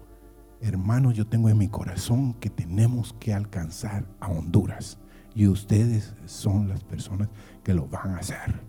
Hermanos, 0.61 1.15
yo 1.15 1.25
tengo 1.25 1.49
en 1.49 1.57
mi 1.57 1.67
corazón 1.67 2.33
que 2.35 2.49
tenemos 2.49 3.13
que 3.19 3.33
alcanzar 3.33 4.05
a 4.19 4.27
Honduras. 4.29 4.99
Y 5.33 5.47
ustedes 5.47 6.13
son 6.25 6.67
las 6.67 6.83
personas 6.83 7.29
que 7.63 7.73
lo 7.73 7.87
van 7.87 8.11
a 8.11 8.17
hacer. 8.17 8.61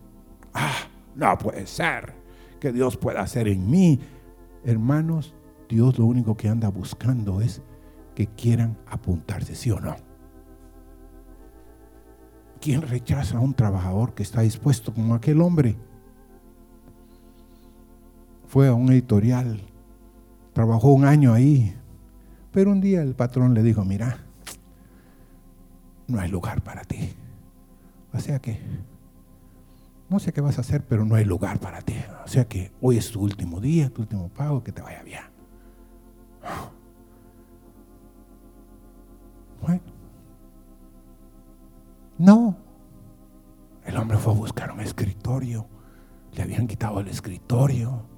Ah, 0.54 0.86
no 1.14 1.36
puede 1.36 1.66
ser 1.66 2.14
que 2.60 2.72
Dios 2.72 2.96
pueda 2.96 3.20
hacer 3.20 3.48
en 3.48 3.68
mí. 3.68 4.00
Hermanos, 4.64 5.34
Dios 5.68 5.98
lo 5.98 6.06
único 6.06 6.36
que 6.36 6.48
anda 6.48 6.68
buscando 6.68 7.40
es 7.40 7.60
que 8.14 8.26
quieran 8.26 8.78
apuntarse, 8.86 9.54
¿sí 9.54 9.70
o 9.70 9.80
no? 9.80 9.96
¿Quién 12.60 12.82
rechaza 12.82 13.38
a 13.38 13.40
un 13.40 13.54
trabajador 13.54 14.14
que 14.14 14.22
está 14.22 14.42
dispuesto 14.42 14.94
como 14.94 15.14
aquel 15.14 15.40
hombre? 15.40 15.76
fue 18.52 18.68
a 18.68 18.74
un 18.74 18.92
editorial, 18.92 19.62
trabajó 20.52 20.92
un 20.92 21.06
año 21.06 21.32
ahí, 21.32 21.74
pero 22.50 22.70
un 22.70 22.82
día 22.82 23.00
el 23.00 23.14
patrón 23.14 23.54
le 23.54 23.62
dijo, 23.62 23.82
mira, 23.82 24.18
no 26.06 26.20
hay 26.20 26.30
lugar 26.30 26.60
para 26.62 26.84
ti. 26.84 27.14
O 28.12 28.20
sea 28.20 28.40
que, 28.40 28.60
no 30.10 30.18
sé 30.18 30.34
qué 30.34 30.42
vas 30.42 30.58
a 30.58 30.60
hacer, 30.60 30.84
pero 30.86 31.06
no 31.06 31.14
hay 31.14 31.24
lugar 31.24 31.60
para 31.60 31.80
ti. 31.80 31.94
O 32.26 32.28
sea 32.28 32.46
que 32.46 32.70
hoy 32.82 32.98
es 32.98 33.10
tu 33.10 33.22
último 33.22 33.58
día, 33.58 33.88
tu 33.88 34.02
último 34.02 34.28
pago, 34.28 34.62
que 34.62 34.70
te 34.70 34.82
vaya 34.82 35.02
bien. 35.02 35.22
Bueno, 39.62 39.80
no. 42.18 42.56
El 43.86 43.96
hombre 43.96 44.18
fue 44.18 44.34
a 44.34 44.36
buscar 44.36 44.72
un 44.72 44.80
escritorio. 44.80 45.66
Le 46.34 46.42
habían 46.42 46.66
quitado 46.66 47.00
el 47.00 47.08
escritorio. 47.08 48.11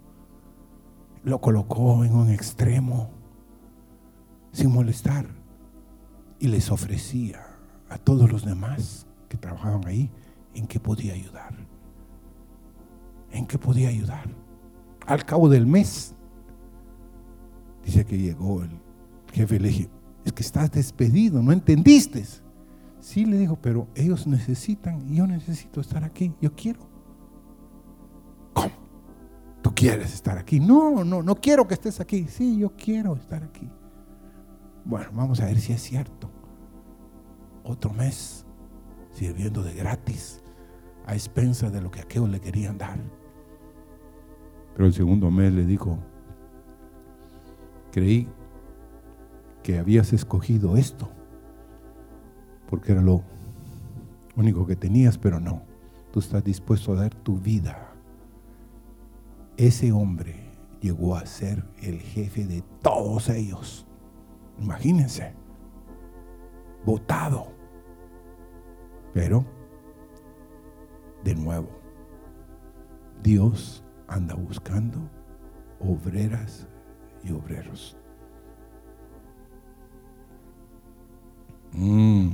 Lo 1.25 1.41
colocó 1.41 2.05
en 2.05 2.15
un 2.15 2.31
extremo 2.31 3.11
sin 4.53 4.71
molestar. 4.71 5.27
Y 6.39 6.49
les 6.49 6.71
ofrecía 6.71 7.47
a 7.89 7.99
todos 7.99 8.31
los 8.31 8.45
demás 8.45 9.07
que 9.29 9.37
trabajaban 9.37 9.87
ahí 9.87 10.11
en 10.55 10.67
qué 10.67 10.79
podía 10.79 11.15
ayudar. 11.15 11.55
En 13.31 13.47
qué 13.47 13.59
podía 13.59 13.89
ayudar. 13.89 14.29
Al 15.07 15.25
cabo 15.25 15.49
del 15.49 15.67
mes, 15.67 16.15
dice 17.85 18.05
que 18.05 18.19
llegó 18.19 18.63
el 18.63 18.71
jefe 19.33 19.57
y 19.57 19.59
le 19.59 19.69
dije, 19.69 19.91
es 20.25 20.33
que 20.33 20.43
estás 20.43 20.71
despedido, 20.71 21.43
no 21.43 21.53
entendiste. 21.53 22.25
Sí, 23.01 23.27
le 23.27 23.39
dijo, 23.39 23.59
pero 23.61 23.89
ellos 23.95 24.27
necesitan 24.27 25.11
y 25.11 25.17
yo 25.17 25.27
necesito 25.27 25.81
estar 25.81 26.05
aquí, 26.05 26.33
yo 26.41 26.55
quiero. 26.55 26.94
¿Tú 29.65 29.75
quieres 29.75 30.13
estar 30.13 30.37
aquí? 30.37 30.61
No, 30.61 31.05
no, 31.05 31.23
no 31.23 31.37
quiero 31.37 31.67
que 31.67 31.73
estés 31.73 31.99
aquí. 31.99 32.27
Sí, 32.29 32.59
yo 32.59 32.75
quiero 32.77 33.17
estar 33.17 33.43
aquí. 33.43 33.67
Bueno, 34.85 35.09
vamos 35.15 35.41
a 35.41 35.47
ver 35.47 35.59
si 35.59 35.73
es 35.73 35.81
cierto. 35.81 36.31
Otro 37.63 37.95
mes 37.95 38.45
sirviendo 39.13 39.63
de 39.63 39.73
gratis 39.73 40.43
a 41.07 41.15
expensa 41.15 41.71
de 41.71 41.81
lo 41.81 41.91
que 41.91 42.01
aquellos 42.03 42.29
le 42.29 42.41
querían 42.41 42.77
dar. 42.77 42.99
Pero 44.75 44.87
el 44.87 44.93
segundo 44.93 45.31
mes 45.31 45.51
le 45.55 45.65
dijo, 45.65 45.99
creí 47.91 48.29
que 49.63 49.79
habías 49.79 50.13
escogido 50.13 50.77
esto, 50.77 51.09
porque 52.69 52.93
era 52.93 53.01
lo 53.01 53.23
único 54.37 54.67
que 54.67 54.77
tenías, 54.77 55.17
pero 55.17 55.41
no, 55.41 55.63
tú 56.13 56.21
estás 56.21 56.45
dispuesto 56.45 56.93
a 56.93 56.97
dar 56.97 57.15
tu 57.15 57.39
vida. 57.39 57.94
Ese 59.57 59.93
hombre 59.93 60.35
llegó 60.81 61.17
a 61.17 61.25
ser 61.27 61.65
el 61.81 62.01
jefe 62.01 62.45
de 62.45 62.63
todos 62.83 63.29
ellos. 63.29 63.87
Imagínense, 64.61 65.33
votado. 66.85 67.47
Pero, 69.13 69.45
de 71.23 71.35
nuevo, 71.37 71.69
Dios 73.23 73.85
anda 74.09 74.35
buscando 74.35 74.99
obreras 75.81 76.67
y 77.23 77.33
obreros. 77.33 77.97
Mm, 81.73 82.31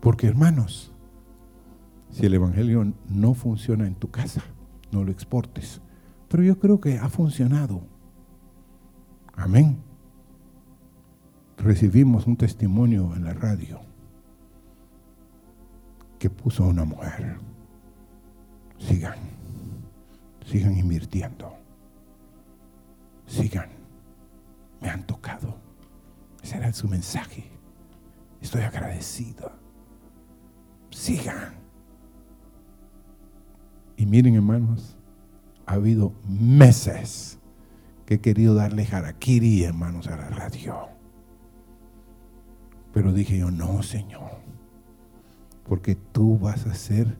porque 0.00 0.26
hermanos, 0.26 0.92
si 2.10 2.26
el 2.26 2.34
Evangelio 2.34 2.92
no 3.08 3.34
funciona 3.34 3.86
en 3.86 3.94
tu 3.94 4.10
casa, 4.10 4.42
no 4.90 5.04
lo 5.04 5.10
exportes. 5.10 5.80
Pero 6.36 6.48
yo 6.48 6.58
creo 6.58 6.78
que 6.78 6.98
ha 6.98 7.08
funcionado. 7.08 7.80
Amén. 9.36 9.78
Recibimos 11.56 12.26
un 12.26 12.36
testimonio 12.36 13.14
en 13.16 13.24
la 13.24 13.32
radio 13.32 13.80
que 16.18 16.28
puso 16.28 16.64
a 16.64 16.66
una 16.66 16.84
mujer. 16.84 17.38
Sigan, 18.76 19.16
sigan 20.44 20.76
invirtiendo. 20.76 21.54
Sigan. 23.26 23.70
Me 24.82 24.90
han 24.90 25.06
tocado. 25.06 25.56
Ese 26.42 26.58
era 26.58 26.70
su 26.74 26.86
mensaje. 26.86 27.50
Estoy 28.42 28.60
agradecido. 28.60 29.52
Sigan. 30.90 31.54
Y 33.96 34.04
miren, 34.04 34.34
hermanos, 34.34 34.95
ha 35.66 35.74
habido 35.74 36.12
meses 36.28 37.38
que 38.06 38.14
he 38.14 38.20
querido 38.20 38.54
darle 38.54 38.86
harakiri, 38.90 39.64
hermanos, 39.64 40.06
a 40.06 40.16
la 40.16 40.28
radio. 40.28 40.88
Pero 42.92 43.12
dije 43.12 43.38
yo, 43.38 43.50
no, 43.50 43.82
Señor, 43.82 44.30
porque 45.64 45.96
tú 45.96 46.38
vas 46.38 46.66
a 46.66 46.70
hacer 46.70 47.18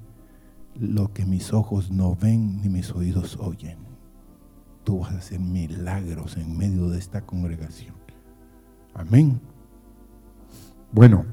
lo 0.78 1.12
que 1.12 1.26
mis 1.26 1.52
ojos 1.52 1.90
no 1.90 2.14
ven 2.14 2.62
ni 2.62 2.68
mis 2.68 2.92
oídos 2.92 3.36
oyen. 3.40 3.78
Tú 4.84 5.00
vas 5.00 5.12
a 5.12 5.18
hacer 5.18 5.40
milagros 5.40 6.36
en 6.36 6.56
medio 6.56 6.88
de 6.88 6.98
esta 6.98 7.22
congregación. 7.22 7.96
Amén. 8.94 9.40
Bueno, 10.92 11.26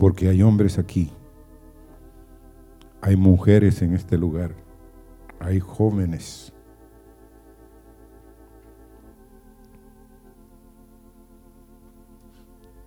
porque 0.00 0.28
hay 0.28 0.42
hombres 0.42 0.78
aquí, 0.78 1.12
hay 3.02 3.14
mujeres 3.16 3.82
en 3.82 3.94
este 3.94 4.18
lugar, 4.18 4.54
hay 5.38 5.60
jóvenes. 5.60 6.52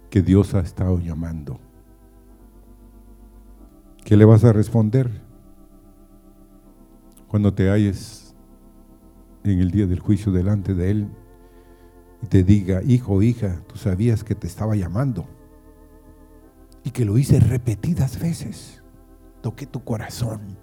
que 0.09 0.21
Dios 0.21 0.53
ha 0.53 0.59
estado 0.59 0.99
llamando. 0.99 1.59
¿Qué 4.05 4.15
le 4.15 4.25
vas 4.25 4.43
a 4.43 4.53
responder? 4.53 5.09
cuando 7.33 7.51
te 7.51 7.71
halles 7.71 8.35
en 9.43 9.59
el 9.59 9.71
día 9.71 9.87
del 9.87 9.99
juicio 9.99 10.31
delante 10.31 10.75
de 10.75 10.91
Él 10.91 11.07
y 12.21 12.27
te 12.27 12.43
diga, 12.43 12.83
hijo, 12.83 13.23
hija, 13.23 13.59
tú 13.65 13.75
sabías 13.75 14.23
que 14.23 14.35
te 14.35 14.45
estaba 14.45 14.75
llamando 14.75 15.27
y 16.83 16.91
que 16.91 17.05
lo 17.05 17.17
hice 17.17 17.39
repetidas 17.39 18.19
veces. 18.19 18.83
Toqué 19.41 19.65
tu 19.65 19.83
corazón. 19.83 20.57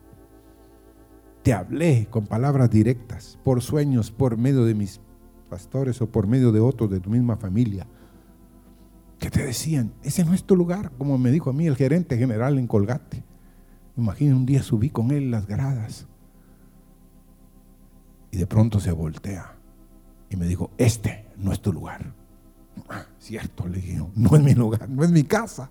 Te 1.42 1.52
hablé 1.52 2.06
con 2.10 2.26
palabras 2.26 2.70
directas, 2.70 3.38
por 3.42 3.62
sueños, 3.62 4.10
por 4.10 4.36
medio 4.36 4.64
de 4.64 4.74
mis 4.74 5.00
pastores 5.48 6.00
o 6.00 6.10
por 6.10 6.26
medio 6.26 6.52
de 6.52 6.60
otros 6.60 6.90
de 6.90 7.00
tu 7.00 7.10
misma 7.10 7.36
familia, 7.36 7.86
que 9.18 9.30
te 9.30 9.44
decían, 9.44 9.92
ese 10.02 10.24
no 10.24 10.32
es 10.32 10.44
tu 10.44 10.56
lugar, 10.56 10.92
como 10.96 11.18
me 11.18 11.30
dijo 11.30 11.50
a 11.50 11.52
mí 11.52 11.66
el 11.66 11.76
gerente 11.76 12.16
general 12.16 12.58
en 12.58 12.66
Colgate. 12.66 13.24
Imagina 13.96 14.36
un 14.36 14.46
día 14.46 14.62
subí 14.62 14.88
con 14.88 15.10
él 15.10 15.30
las 15.30 15.46
gradas 15.46 16.06
y 18.30 18.38
de 18.38 18.46
pronto 18.46 18.80
se 18.80 18.92
voltea 18.92 19.56
y 20.30 20.36
me 20.36 20.46
dijo, 20.46 20.70
este 20.78 21.26
no 21.36 21.52
es 21.52 21.60
tu 21.60 21.72
lugar. 21.72 22.14
Ah, 22.88 23.04
cierto, 23.18 23.66
le 23.66 23.78
dije, 23.78 24.02
no 24.14 24.36
es 24.36 24.42
mi 24.42 24.54
lugar, 24.54 24.88
no 24.88 25.04
es 25.04 25.10
mi 25.10 25.24
casa. 25.24 25.70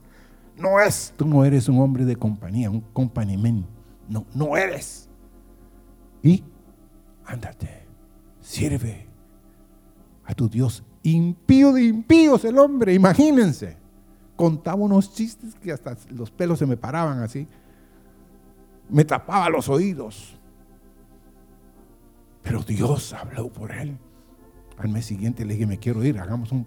No 0.60 0.80
es, 0.80 1.14
tú 1.16 1.26
no 1.26 1.46
eres 1.46 1.70
un 1.70 1.80
hombre 1.80 2.06
de 2.06 2.16
compañía, 2.16 2.70
un 2.70 2.82
companimen. 2.82 3.66
No, 4.08 4.26
no 4.34 4.58
eres. 4.58 5.10
Y 6.22 6.44
ándate, 7.26 7.88
sirve 8.42 9.08
a 10.26 10.34
tu 10.34 10.50
Dios. 10.50 10.84
Impío 11.02 11.72
de 11.72 11.84
impíos 11.84 12.44
el 12.44 12.58
hombre, 12.58 12.94
imagínense. 12.94 13.78
Contaba 14.36 14.78
unos 14.78 15.14
chistes 15.14 15.56
que 15.56 15.72
hasta 15.72 15.98
los 16.10 16.32
pelos 16.32 16.60
se 16.60 16.66
me 16.66 16.78
paraban 16.78 17.20
así. 17.20 17.48
Me 18.90 19.06
tapaba 19.06 19.50
los 19.50 19.70
oídos. 19.70 20.38
Pero 22.42 22.64
Dios 22.64 23.14
habló 23.14 23.50
por 23.50 23.72
él. 23.72 23.98
Al 24.78 24.90
mes 24.90 25.06
siguiente 25.06 25.46
le 25.46 25.54
dije, 25.54 25.68
me 25.68 25.78
quiero 25.78 26.04
ir, 26.04 26.20
hagamos 26.20 26.52
un, 26.52 26.66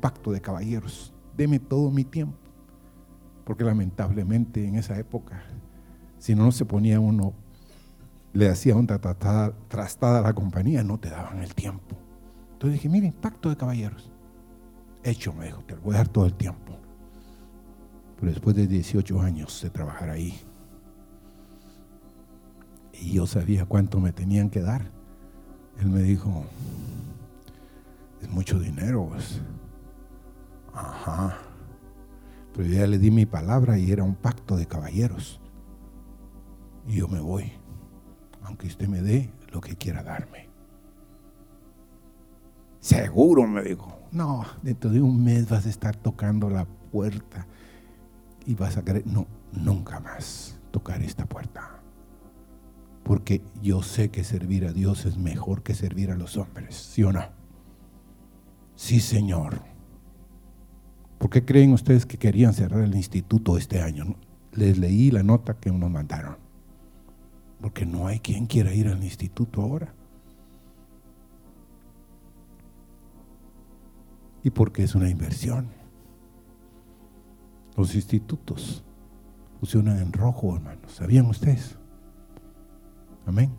pacto 0.00 0.32
de 0.32 0.40
caballeros. 0.40 1.14
Deme 1.36 1.58
todo 1.58 1.90
mi 1.90 2.04
tiempo. 2.04 2.36
Porque 3.48 3.64
lamentablemente 3.64 4.62
en 4.68 4.74
esa 4.74 4.98
época, 4.98 5.42
si 6.18 6.34
no 6.34 6.52
se 6.52 6.66
ponía 6.66 7.00
uno, 7.00 7.32
le 8.34 8.50
hacía 8.50 8.76
una 8.76 8.98
trastada, 8.98 10.18
a 10.18 10.20
la 10.20 10.34
compañía, 10.34 10.84
no 10.84 10.98
te 10.98 11.08
daban 11.08 11.38
el 11.38 11.54
tiempo. 11.54 11.96
Entonces 12.52 12.74
dije, 12.74 12.90
miren, 12.90 13.14
pacto 13.14 13.48
de 13.48 13.56
caballeros. 13.56 14.12
Hecho, 15.02 15.32
me 15.32 15.46
dijo, 15.46 15.62
te 15.62 15.76
voy 15.76 15.94
a 15.94 15.98
dar 15.98 16.08
todo 16.08 16.26
el 16.26 16.34
tiempo. 16.34 16.76
Pero 18.20 18.32
después 18.32 18.54
de 18.54 18.66
18 18.66 19.18
años 19.18 19.62
de 19.62 19.70
trabajar 19.70 20.10
ahí, 20.10 20.38
y 22.92 23.12
yo 23.12 23.26
sabía 23.26 23.64
cuánto 23.64 23.98
me 23.98 24.12
tenían 24.12 24.50
que 24.50 24.60
dar. 24.60 24.90
Él 25.80 25.88
me 25.88 26.02
dijo, 26.02 26.44
es 28.20 28.28
mucho 28.28 28.58
dinero. 28.58 29.06
Pues". 29.08 29.40
Ajá. 30.74 31.47
Pero 32.58 32.70
yo 32.70 32.78
ya 32.80 32.88
le 32.88 32.98
di 32.98 33.12
mi 33.12 33.24
palabra 33.24 33.78
y 33.78 33.92
era 33.92 34.02
un 34.02 34.16
pacto 34.16 34.56
de 34.56 34.66
caballeros. 34.66 35.40
Y 36.88 36.96
yo 36.96 37.06
me 37.06 37.20
voy, 37.20 37.52
aunque 38.42 38.66
usted 38.66 38.88
me 38.88 39.00
dé 39.00 39.32
lo 39.52 39.60
que 39.60 39.76
quiera 39.76 40.02
darme. 40.02 40.48
Seguro, 42.80 43.46
me 43.46 43.62
dijo. 43.62 43.96
No, 44.10 44.44
dentro 44.60 44.90
de 44.90 45.00
un 45.00 45.22
mes 45.22 45.48
vas 45.48 45.66
a 45.66 45.68
estar 45.68 45.94
tocando 45.94 46.50
la 46.50 46.64
puerta 46.64 47.46
y 48.44 48.56
vas 48.56 48.76
a 48.76 48.84
querer, 48.84 49.06
no, 49.06 49.28
nunca 49.52 50.00
más 50.00 50.58
tocar 50.72 51.00
esta 51.00 51.26
puerta 51.26 51.80
porque 53.04 53.40
yo 53.62 53.82
sé 53.82 54.10
que 54.10 54.24
servir 54.24 54.66
a 54.66 54.72
Dios 54.72 55.06
es 55.06 55.16
mejor 55.16 55.62
que 55.62 55.76
servir 55.76 56.10
a 56.10 56.16
los 56.16 56.36
hombres, 56.36 56.74
¿sí 56.74 57.04
o 57.04 57.12
no? 57.12 57.22
Sí, 58.74 58.98
Señor. 58.98 59.77
¿Por 61.18 61.30
qué 61.30 61.44
creen 61.44 61.72
ustedes 61.72 62.06
que 62.06 62.16
querían 62.16 62.54
cerrar 62.54 62.82
el 62.82 62.94
instituto 62.94 63.58
este 63.58 63.82
año? 63.82 64.16
Les 64.52 64.78
leí 64.78 65.10
la 65.10 65.22
nota 65.22 65.54
que 65.54 65.70
nos 65.70 65.90
mandaron. 65.90 66.36
Porque 67.60 67.84
no 67.84 68.06
hay 68.06 68.20
quien 68.20 68.46
quiera 68.46 68.72
ir 68.72 68.86
al 68.88 69.02
instituto 69.02 69.62
ahora. 69.62 69.92
Y 74.44 74.50
porque 74.50 74.84
es 74.84 74.94
una 74.94 75.10
inversión. 75.10 75.68
Los 77.76 77.94
institutos 77.96 78.84
funcionan 79.58 79.98
en 79.98 80.12
rojo, 80.12 80.54
hermanos. 80.54 80.92
¿Sabían 80.92 81.26
ustedes? 81.26 81.76
Amén. 83.26 83.50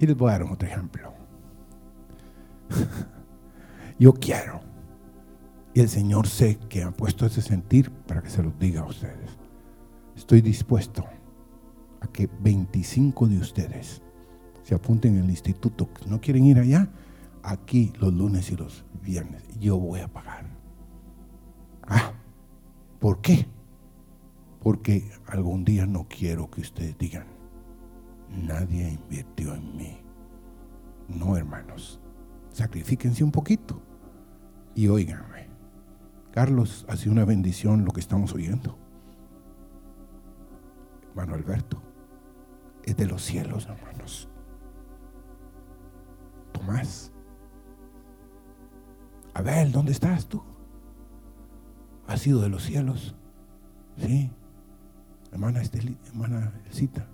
Y 0.00 0.06
les 0.06 0.16
voy 0.16 0.30
a 0.30 0.38
dar 0.38 0.42
otro 0.44 0.66
ejemplo. 0.66 1.12
Yo 3.98 4.14
quiero. 4.14 4.67
El 5.80 5.88
Señor 5.88 6.26
sé 6.26 6.58
que 6.68 6.82
ha 6.82 6.90
puesto 6.90 7.24
ese 7.24 7.40
sentir 7.40 7.92
para 7.92 8.20
que 8.20 8.30
se 8.30 8.42
los 8.42 8.58
diga 8.58 8.80
a 8.80 8.86
ustedes. 8.86 9.30
Estoy 10.16 10.40
dispuesto 10.40 11.04
a 12.00 12.08
que 12.08 12.28
25 12.40 13.28
de 13.28 13.38
ustedes 13.38 14.02
se 14.64 14.74
apunten 14.74 15.14
en 15.14 15.22
el 15.22 15.30
instituto. 15.30 15.88
¿No 16.08 16.20
quieren 16.20 16.46
ir 16.46 16.58
allá? 16.58 16.90
Aquí 17.44 17.92
los 18.00 18.12
lunes 18.12 18.50
y 18.50 18.56
los 18.56 18.84
viernes. 19.04 19.44
Yo 19.60 19.78
voy 19.78 20.00
a 20.00 20.08
pagar. 20.08 20.46
Ah, 21.86 22.12
¿por 22.98 23.20
qué? 23.20 23.46
Porque 24.60 25.08
algún 25.26 25.64
día 25.64 25.86
no 25.86 26.08
quiero 26.08 26.50
que 26.50 26.62
ustedes 26.62 26.98
digan, 26.98 27.28
nadie 28.30 28.90
invirtió 28.90 29.54
en 29.54 29.76
mí. 29.76 29.96
No, 31.06 31.36
hermanos. 31.36 32.00
Sacrifíquense 32.50 33.22
un 33.22 33.30
poquito. 33.30 33.80
Y 34.74 34.88
óiganme, 34.88 35.47
Carlos, 36.38 36.86
ha 36.88 36.94
sido 36.94 37.10
una 37.10 37.24
bendición 37.24 37.84
lo 37.84 37.90
que 37.90 37.98
estamos 37.98 38.32
oyendo. 38.32 38.78
Hermano 41.08 41.34
Alberto, 41.34 41.82
es 42.84 42.96
de 42.96 43.06
los 43.06 43.24
cielos, 43.24 43.66
hermanos. 43.66 44.28
Tomás, 46.52 47.10
Abel, 49.34 49.72
¿dónde 49.72 49.90
estás 49.90 50.28
tú? 50.28 50.40
Ha 52.06 52.16
sido 52.16 52.40
de 52.40 52.50
los 52.50 52.62
cielos. 52.62 53.16
Sí. 53.96 54.30
Hermana 55.32 55.60
Estelita, 55.60 56.06
hermana 56.06 56.52
Elcita. 56.66 57.04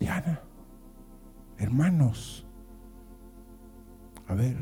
Diana. 0.00 0.40
Hermanos. 1.56 2.44
A 4.26 4.34
ver, 4.34 4.56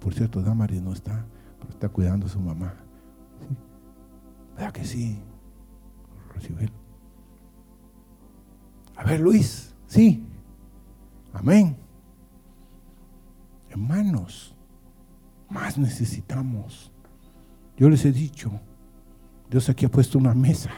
por 0.00 0.14
cierto, 0.14 0.42
Damaris 0.42 0.82
no 0.82 0.92
está, 0.92 1.24
pero 1.58 1.70
está 1.70 1.88
cuidando 1.88 2.26
a 2.26 2.28
su 2.30 2.40
mamá. 2.40 2.74
¿Verdad 4.56 4.72
que 4.72 4.84
sí? 4.84 5.22
A 8.96 9.04
ver, 9.04 9.20
Luis, 9.20 9.74
sí. 9.86 10.26
Amén. 11.32 11.76
Hermanos, 13.68 14.54
más 15.48 15.78
necesitamos. 15.78 16.90
Yo 17.76 17.88
les 17.88 18.04
he 18.04 18.12
dicho, 18.12 18.50
Dios 19.50 19.68
aquí 19.68 19.84
ha 19.84 19.90
puesto 19.90 20.18
una 20.18 20.34
mesa. 20.34 20.70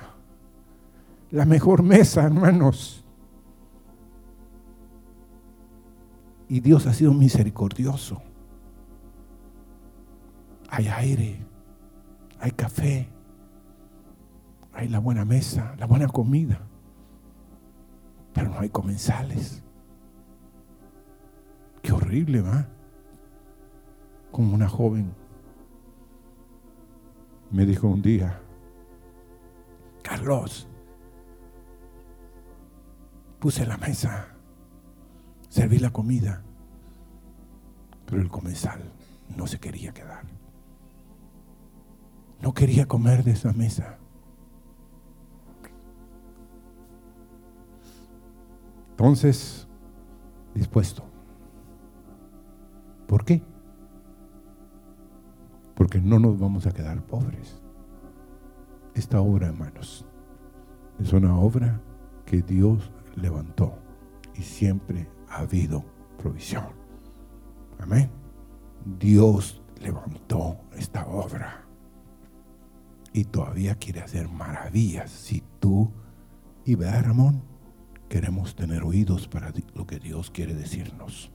La 1.31 1.45
mejor 1.45 1.83
mesa, 1.83 2.25
hermanos. 2.25 3.05
Y 6.49 6.61
Dios 6.61 6.87
ha 6.87 6.93
sido 6.93 7.15
misericordioso 7.15 8.21
hay 10.73 10.89
aire, 10.89 11.37
hay 12.41 12.51
café, 12.53 13.07
hay 14.73 14.89
la 14.89 15.01
buena 15.01 15.27
mesa, 15.27 15.75
la 15.79 15.85
buena 15.85 16.09
comida, 16.09 16.63
pero 18.33 18.49
no 18.49 18.59
hay 18.59 18.71
comensales. 18.71 19.63
Qué 21.83 21.93
horrible, 21.93 22.41
¿va? 22.41 22.67
Como 24.31 24.55
una 24.55 24.67
joven 24.67 25.15
me 27.51 27.67
dijo 27.67 27.87
un 27.89 28.01
día, 28.01 28.41
Carlos, 30.03 30.67
puse 33.39 33.67
la 33.67 33.77
mesa, 33.77 34.29
serví 35.51 35.79
la 35.79 35.91
comida, 35.91 36.43
pero 38.07 38.23
el 38.23 38.31
comensal 38.31 38.81
no 39.37 39.47
se 39.47 39.61
quería 39.61 39.93
quedar. 39.93 40.42
No 42.43 42.53
quería 42.53 42.87
comer 42.87 43.23
de 43.23 43.31
esa 43.31 43.53
mesa. 43.53 43.99
Entonces, 48.91 49.69
dispuesto. 50.53 51.05
¿Por 53.07 53.25
qué? 53.25 53.43
Porque 55.77 56.01
no 56.01 56.19
nos 56.19 56.39
vamos 56.39 56.67
a 56.67 56.73
quedar 56.73 57.01
pobres. 57.07 57.63
Esta 58.95 59.21
obra, 59.21 59.47
hermanos, 59.47 60.05
es 60.99 61.13
una 61.13 61.39
obra 61.39 61.81
que 62.27 62.43
Dios 62.43 62.91
levantó 63.15 63.79
y 64.35 64.43
siempre 64.43 65.09
ha 65.29 65.39
habido 65.39 65.85
provisión. 66.19 66.67
Amén. 67.79 68.11
Dios 68.99 69.63
levantó 69.81 70.59
esta 70.77 71.07
obra 71.07 71.63
y 73.13 73.25
todavía 73.25 73.75
quiere 73.75 74.01
hacer 74.01 74.29
maravillas. 74.29 75.11
Si 75.11 75.43
tú 75.61 75.91
y 76.65 76.75
vea 76.75 77.03
Ramón, 77.03 77.43
queremos 78.09 78.55
tener 78.55 78.85
oídos 78.85 79.29
para 79.29 79.53
lo 79.75 79.87
que 79.87 79.99
Dios 79.99 80.31
quiere 80.31 80.55
decirnos. 80.55 81.31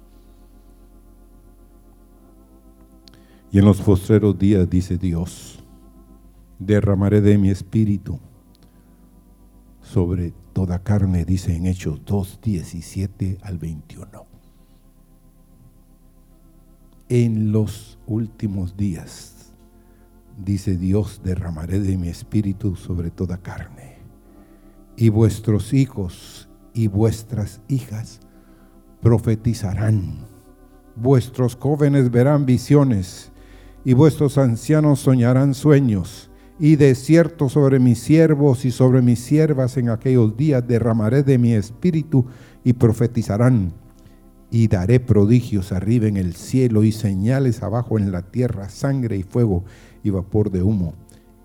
Y 3.51 3.59
en 3.59 3.65
los 3.65 3.81
postreros 3.81 4.37
días, 4.37 4.69
dice 4.69 4.97
Dios, 4.97 5.63
derramaré 6.59 7.21
de 7.21 7.37
mi 7.37 7.49
espíritu 7.49 8.19
sobre 9.81 10.33
toda 10.51 10.83
carne, 10.83 11.23
dice 11.23 11.55
en 11.55 11.65
Hechos 11.65 12.01
2, 12.05 12.39
17 12.41 13.37
al 13.41 13.57
21. 13.57 14.25
En 17.09 17.53
los 17.53 17.97
últimos 18.05 18.75
días 18.75 19.36
dice 20.37 20.77
Dios, 20.77 21.21
derramaré 21.23 21.79
de 21.79 21.97
mi 21.97 22.09
espíritu 22.09 22.75
sobre 22.75 23.09
toda 23.09 23.37
carne. 23.37 23.97
Y 24.95 25.09
vuestros 25.09 25.73
hijos 25.73 26.49
y 26.73 26.87
vuestras 26.87 27.61
hijas 27.67 28.19
profetizarán. 29.01 30.25
Vuestros 30.95 31.55
jóvenes 31.55 32.11
verán 32.11 32.45
visiones 32.45 33.31
y 33.83 33.93
vuestros 33.93 34.37
ancianos 34.37 34.99
soñarán 34.99 35.53
sueños. 35.53 36.29
Y 36.59 36.75
de 36.75 36.95
cierto 36.95 37.49
sobre 37.49 37.79
mis 37.79 37.99
siervos 37.99 38.65
y 38.65 38.71
sobre 38.71 39.03
mis 39.03 39.19
siervas 39.19 39.77
en 39.77 39.89
aquellos 39.89 40.35
días 40.35 40.67
derramaré 40.67 41.21
de 41.21 41.37
mi 41.37 41.53
espíritu 41.53 42.25
y 42.63 42.73
profetizarán. 42.73 43.73
Y 44.49 44.67
daré 44.67 44.99
prodigios 44.99 45.71
arriba 45.71 46.07
en 46.07 46.17
el 46.17 46.33
cielo 46.33 46.83
y 46.83 46.91
señales 46.91 47.61
abajo 47.61 47.99
en 47.99 48.11
la 48.11 48.23
tierra, 48.23 48.69
sangre 48.69 49.17
y 49.17 49.23
fuego 49.23 49.65
y 50.03 50.09
vapor 50.09 50.51
de 50.51 50.63
humo. 50.63 50.93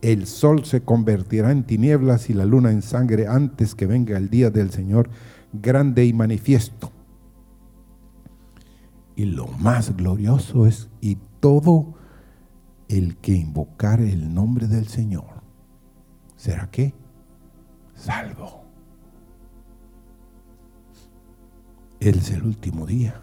El 0.01 0.27
sol 0.27 0.65
se 0.65 0.83
convertirá 0.83 1.53
en 1.53 1.65
tinieblas 1.65 2.29
y 2.29 2.35
la 2.35 2.45
luna 2.45 2.73
en 2.73 2.83
sangre 2.83 3.29
antes 3.29 3.75
que 3.75 3.87
venga 3.87 4.17
el 4.17 4.31
día 4.31 4.51
del 4.51 4.71
Señor 4.71 5.09
grande 5.53 6.05
y 6.05 6.13
manifiesto. 6.13 6.91
Y 9.15 9.27
lo 9.27 9.47
más 9.47 9.97
glorioso 9.97 10.67
es, 10.67 10.89
y 11.01 11.19
todo 11.41 11.95
el 12.89 13.17
que 13.19 13.33
invocare 13.33 14.11
el 14.11 14.35
nombre 14.35 14.67
del 14.67 14.89
Señor, 14.89 15.43
¿será 16.37 16.71
qué? 16.71 16.95
Salvo. 17.95 18.65
Es 22.01 22.31
el 22.31 22.43
último 22.43 22.87
día. 22.87 23.23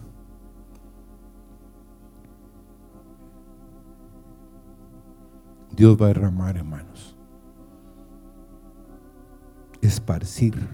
Dios 5.72 5.96
va 6.00 6.06
a 6.06 6.08
derramar, 6.08 6.56
hermanos. 6.56 7.16
Esparcir. 9.80 10.68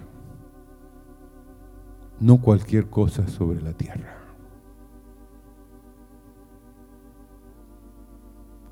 No 2.18 2.40
cualquier 2.40 2.88
cosa 2.88 3.28
sobre 3.28 3.60
la 3.60 3.72
tierra. 3.72 4.16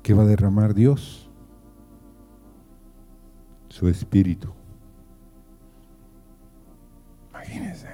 ¿Qué 0.01 0.13
va 0.13 0.23
a 0.23 0.27
derramar 0.27 0.73
Dios? 0.73 1.29
Su 3.69 3.87
espíritu. 3.87 4.53
Imagínense. 7.31 7.87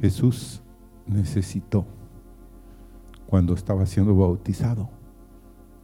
Jesús 0.00 0.62
necesitó 1.06 1.84
cuando 3.26 3.54
estaba 3.54 3.84
siendo 3.84 4.14
bautizado, 4.14 4.88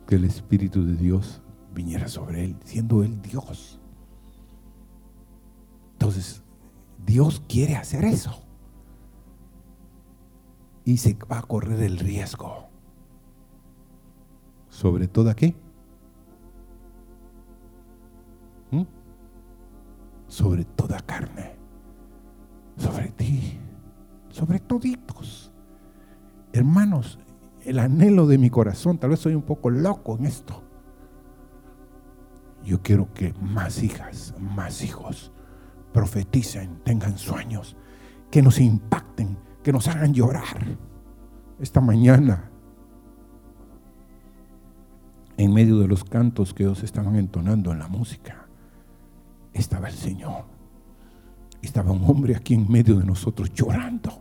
que 0.06 0.16
el 0.16 0.24
Espíritu 0.24 0.84
de 0.84 0.96
Dios 0.96 1.42
viniera 1.74 2.08
sobre 2.08 2.44
él, 2.44 2.56
siendo 2.64 3.02
él 3.02 3.20
Dios. 3.22 3.80
Entonces, 5.92 6.42
Dios 7.04 7.42
quiere 7.48 7.76
hacer 7.76 8.04
eso. 8.04 8.42
Y 10.84 10.98
se 10.98 11.16
va 11.30 11.38
a 11.38 11.42
correr 11.42 11.82
el 11.82 11.98
riesgo. 11.98 12.68
¿Sobre 14.68 15.08
toda 15.08 15.34
qué? 15.34 15.54
¿Mm? 18.70 18.82
Sobre 20.28 20.64
toda 20.64 21.00
carne. 21.00 21.56
Sobre 22.76 23.08
ti. 23.12 23.58
Sobre 24.30 24.58
toditos. 24.58 25.52
Hermanos, 26.52 27.18
el 27.64 27.78
anhelo 27.78 28.26
de 28.26 28.38
mi 28.38 28.50
corazón, 28.50 28.98
tal 28.98 29.10
vez 29.10 29.20
soy 29.20 29.34
un 29.34 29.42
poco 29.42 29.70
loco 29.70 30.16
en 30.18 30.26
esto. 30.26 30.62
Yo 32.64 32.82
quiero 32.82 33.12
que 33.12 33.34
más 33.40 33.82
hijas, 33.82 34.34
más 34.38 34.82
hijos 34.82 35.32
profeticen, 35.92 36.80
tengan 36.84 37.18
sueños, 37.18 37.76
que 38.30 38.42
nos 38.42 38.58
impacten, 38.58 39.38
que 39.62 39.72
nos 39.72 39.86
hagan 39.88 40.12
llorar. 40.12 40.76
Esta 41.60 41.80
mañana, 41.80 42.50
en 45.36 45.54
medio 45.54 45.78
de 45.78 45.88
los 45.88 46.04
cantos 46.04 46.52
que 46.52 46.64
ellos 46.64 46.82
estaban 46.82 47.16
entonando 47.16 47.72
en 47.72 47.78
la 47.78 47.88
música, 47.88 48.48
estaba 49.52 49.88
el 49.88 49.94
Señor. 49.94 50.46
Estaba 51.62 51.92
un 51.92 52.04
hombre 52.04 52.34
aquí 52.36 52.54
en 52.54 52.70
medio 52.70 52.98
de 52.98 53.04
nosotros 53.04 53.52
llorando, 53.52 54.20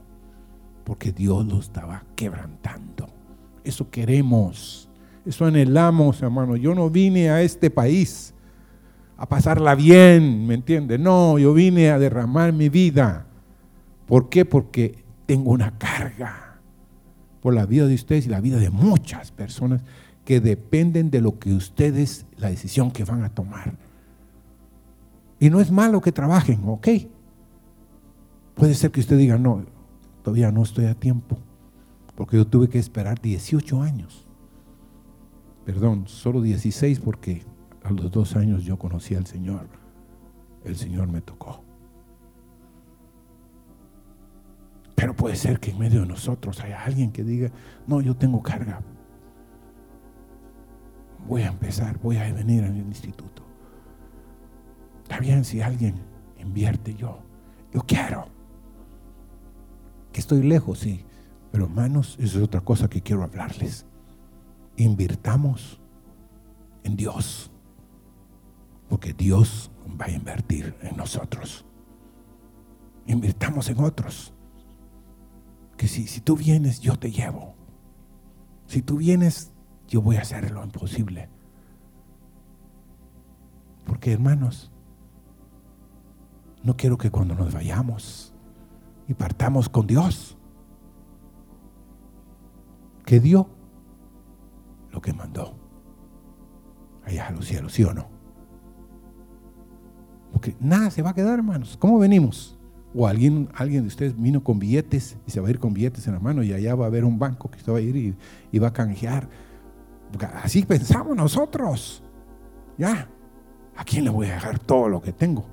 porque 0.86 1.12
Dios 1.12 1.46
lo 1.48 1.60
estaba 1.60 2.04
quebrantando. 2.16 3.23
Eso 3.64 3.90
queremos, 3.90 4.90
eso 5.26 5.46
anhelamos, 5.46 6.22
hermano. 6.22 6.56
Yo 6.56 6.76
no 6.76 6.90
vine 6.90 7.30
a 7.30 7.42
este 7.42 7.70
país 7.70 8.34
a 9.16 9.28
pasarla 9.28 9.76
bien, 9.76 10.46
¿me 10.46 10.56
entiende? 10.56 10.98
No, 10.98 11.40
yo 11.40 11.54
vine 11.54 11.90
a 11.90 12.00
derramar 12.00 12.52
mi 12.52 12.68
vida. 12.70 13.26
¿Por 14.06 14.30
qué? 14.30 14.44
Porque 14.44 15.04
tengo 15.26 15.52
una 15.52 15.78
carga 15.78 16.60
por 17.42 17.54
la 17.54 17.66
vida 17.66 17.88
de 17.88 17.96
ustedes 17.96 18.26
y 18.26 18.30
la 18.30 18.42
vida 18.42 18.58
de 18.58 18.70
muchas 18.70 19.32
personas 19.32 19.82
que 20.26 20.42
dependen 20.42 21.10
de 21.10 21.22
lo 21.22 21.40
que 21.40 21.54
ustedes, 21.54 22.26
la 22.38 22.50
decisión 22.50 22.92
que 22.92 23.06
van 23.06 23.24
a 23.24 23.30
tomar. 23.30 23.76
Y 25.40 25.50
no 25.50 25.62
es 25.62 25.72
malo 25.72 26.02
que 26.02 26.12
trabajen, 26.12 26.62
¿ok? 26.66 26.88
Puede 28.56 28.74
ser 28.74 28.92
que 28.92 29.00
usted 29.00 29.18
diga, 29.18 29.38
no, 29.38 29.66
todavía 30.22 30.52
no 30.52 30.64
estoy 30.64 30.86
a 30.86 30.96
tiempo 30.96 31.38
porque 32.16 32.38
yo 32.38 32.48
tuve 32.48 32.70
que 32.70 32.80
esperar 32.80 33.20
18 33.22 33.82
años. 33.82 34.28
Perdón, 35.66 36.08
solo 36.08 36.42
16 36.42 37.00
porque 37.00 37.44
a 37.84 37.92
los 37.92 38.12
dos 38.12 38.36
años 38.36 38.64
yo 38.64 38.78
conocí 38.78 39.16
al 39.16 39.26
Señor. 39.26 39.68
El 40.64 40.76
Señor 40.76 41.08
me 41.08 41.22
tocó. 41.22 41.64
Pero 44.96 45.16
puede 45.16 45.36
ser 45.36 45.60
que 45.60 45.72
en 45.72 45.80
medio 45.80 46.02
de 46.02 46.08
nosotros 46.08 46.60
haya 46.62 46.84
alguien 46.84 47.12
que 47.12 47.24
diga, 47.24 47.52
no, 47.88 48.02
yo 48.02 48.16
tengo 48.16 48.42
carga. 48.42 48.82
Voy 51.28 51.42
a 51.42 51.48
empezar, 51.48 52.00
voy 52.00 52.18
a 52.18 52.32
venir 52.32 52.64
al 52.64 52.78
instituto. 52.78 53.44
Está 55.04 55.20
bien 55.20 55.44
si 55.44 55.62
alguien 55.62 55.96
invierte 56.40 56.94
yo. 56.94 57.20
Yo 57.74 57.82
quiero. 57.82 58.28
Que 60.12 60.20
estoy 60.20 60.44
lejos, 60.44 60.80
sí. 60.80 61.04
Pero 61.54 61.66
hermanos, 61.66 62.18
eso 62.20 62.40
es 62.40 62.44
otra 62.44 62.62
cosa 62.62 62.90
que 62.90 63.04
quiero 63.04 63.22
hablarles. 63.22 63.86
Invirtamos 64.76 65.80
en 66.84 66.96
Dios. 66.96 67.52
Porque 68.90 69.14
Dios 69.14 69.72
va 69.88 70.06
a 70.06 70.10
invertir 70.10 70.76
en 70.82 70.98
nosotros. 70.98 71.64
Invirtamos 73.06 73.70
en 73.70 73.80
otros. 73.82 74.34
Que 75.78 75.88
si, 75.88 76.08
si 76.08 76.22
tú 76.22 76.36
vienes, 76.36 76.80
yo 76.80 76.98
te 76.98 77.12
llevo. 77.12 77.54
Si 78.66 78.82
tú 78.82 78.98
vienes, 78.98 79.54
yo 79.88 80.02
voy 80.02 80.16
a 80.16 80.22
hacer 80.22 80.50
lo 80.50 80.64
imposible. 80.64 81.30
Porque 83.86 84.12
hermanos, 84.12 84.72
no 86.64 86.76
quiero 86.76 86.98
que 86.98 87.12
cuando 87.12 87.36
nos 87.36 87.54
vayamos 87.54 88.34
y 89.08 89.14
partamos 89.14 89.70
con 89.70 89.86
Dios, 89.86 90.36
que 93.06 93.20
dio 93.20 93.50
lo 94.92 95.02
que 95.02 95.14
mandó 95.14 95.56
allá 97.06 97.28
a 97.28 97.32
los 97.32 97.46
cielos, 97.46 97.74
¿sí 97.74 97.84
o 97.84 97.94
no? 97.94 98.08
Porque 100.32 100.56
nada 100.60 100.90
se 100.90 101.02
va 101.02 101.12
a 101.12 101.14
quedar, 101.14 101.36
hermanos. 101.36 101.78
¿Cómo 101.80 102.00
venimos? 102.00 102.58
O 102.96 103.08
alguien, 103.08 103.50
alguien 103.56 103.84
de 103.84 103.88
ustedes 103.88 104.20
vino 104.20 104.44
con 104.44 104.60
billetes 104.60 105.18
y 105.26 105.32
se 105.32 105.40
va 105.40 105.48
a 105.48 105.52
ir 105.52 105.60
con 105.60 105.74
billetes 105.74 106.06
en 106.08 106.14
la 106.14 106.20
mano 106.20 106.44
y 106.44 106.54
allá 106.54 106.76
va 106.76 106.86
a 106.86 106.88
haber 106.88 107.06
un 107.06 107.18
banco 107.18 107.50
que 107.50 107.60
se 107.60 107.72
va 107.72 107.78
a 107.78 107.82
ir 107.82 108.16
y, 108.52 108.60
va 108.60 108.68
a 108.68 108.74
canjear. 108.74 109.30
así 110.44 110.64
pensamos 110.64 111.16
nosotros. 111.16 112.04
Ya, 112.78 113.08
¿a 113.76 113.84
quién 113.84 114.06
le 114.06 114.10
voy 114.10 114.28
a 114.28 114.36
dejar 114.36 114.60
todo 114.60 114.90
lo 114.90 115.02
que 115.02 115.14
tengo? 115.14 115.46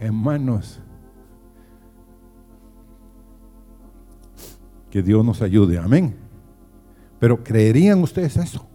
Hermanos, 0.00 0.80
que 4.90 5.02
Dios 5.02 5.24
nos 5.24 5.42
ayude. 5.42 5.78
Amén. 5.78 6.27
Pero 7.18 7.42
¿creerían 7.42 8.02
ustedes 8.02 8.36
eso? 8.36 8.66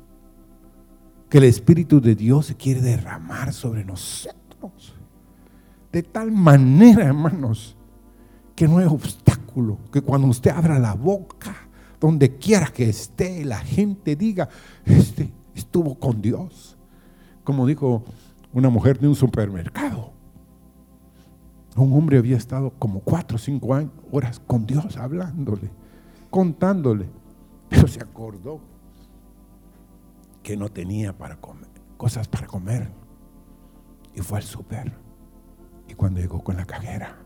Que 1.29 1.37
el 1.37 1.45
Espíritu 1.45 1.99
de 2.01 2.15
Dios 2.15 2.47
se 2.47 2.55
quiere 2.55 2.81
derramar 2.81 3.53
sobre 3.53 3.83
nosotros. 3.83 4.95
De 5.91 6.03
tal 6.03 6.31
manera, 6.31 7.05
hermanos, 7.05 7.75
que 8.55 8.67
no 8.67 8.77
hay 8.77 8.85
obstáculo, 8.85 9.77
que 9.91 10.01
cuando 10.01 10.27
usted 10.27 10.51
abra 10.51 10.79
la 10.79 10.93
boca, 10.93 11.55
donde 11.99 12.37
quiera 12.37 12.67
que 12.67 12.89
esté, 12.89 13.45
la 13.45 13.59
gente 13.59 14.15
diga, 14.15 14.49
este 14.85 15.31
estuvo 15.55 15.95
con 15.95 16.21
Dios. 16.21 16.77
Como 17.43 17.65
dijo 17.65 18.03
una 18.53 18.69
mujer 18.69 18.99
de 18.99 19.07
un 19.07 19.15
supermercado. 19.15 20.11
Un 21.75 21.91
hombre 21.93 22.17
había 22.17 22.37
estado 22.37 22.71
como 22.77 22.99
cuatro 22.99 23.35
o 23.35 23.39
cinco 23.39 23.75
horas 24.11 24.39
con 24.39 24.65
Dios 24.65 24.95
hablándole, 24.97 25.71
contándole. 26.29 27.09
Pero 27.69 27.87
se 27.87 28.01
acordó 28.01 28.59
que 30.41 30.57
no 30.57 30.69
tenía 30.69 31.17
para 31.17 31.37
comer, 31.37 31.69
cosas 31.97 32.27
para 32.27 32.47
comer. 32.47 32.91
Y 34.13 34.21
fue 34.21 34.37
al 34.37 34.43
súper. 34.43 34.93
Y 35.87 35.93
cuando 35.93 36.19
llegó 36.19 36.43
con 36.43 36.57
la 36.57 36.65
cajera, 36.65 37.17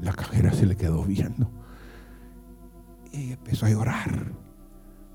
la 0.00 0.12
cajera 0.12 0.52
se 0.52 0.66
le 0.66 0.76
quedó 0.76 1.02
viendo. 1.02 1.48
Y 3.12 3.32
empezó 3.32 3.66
a 3.66 3.70
llorar. 3.70 4.32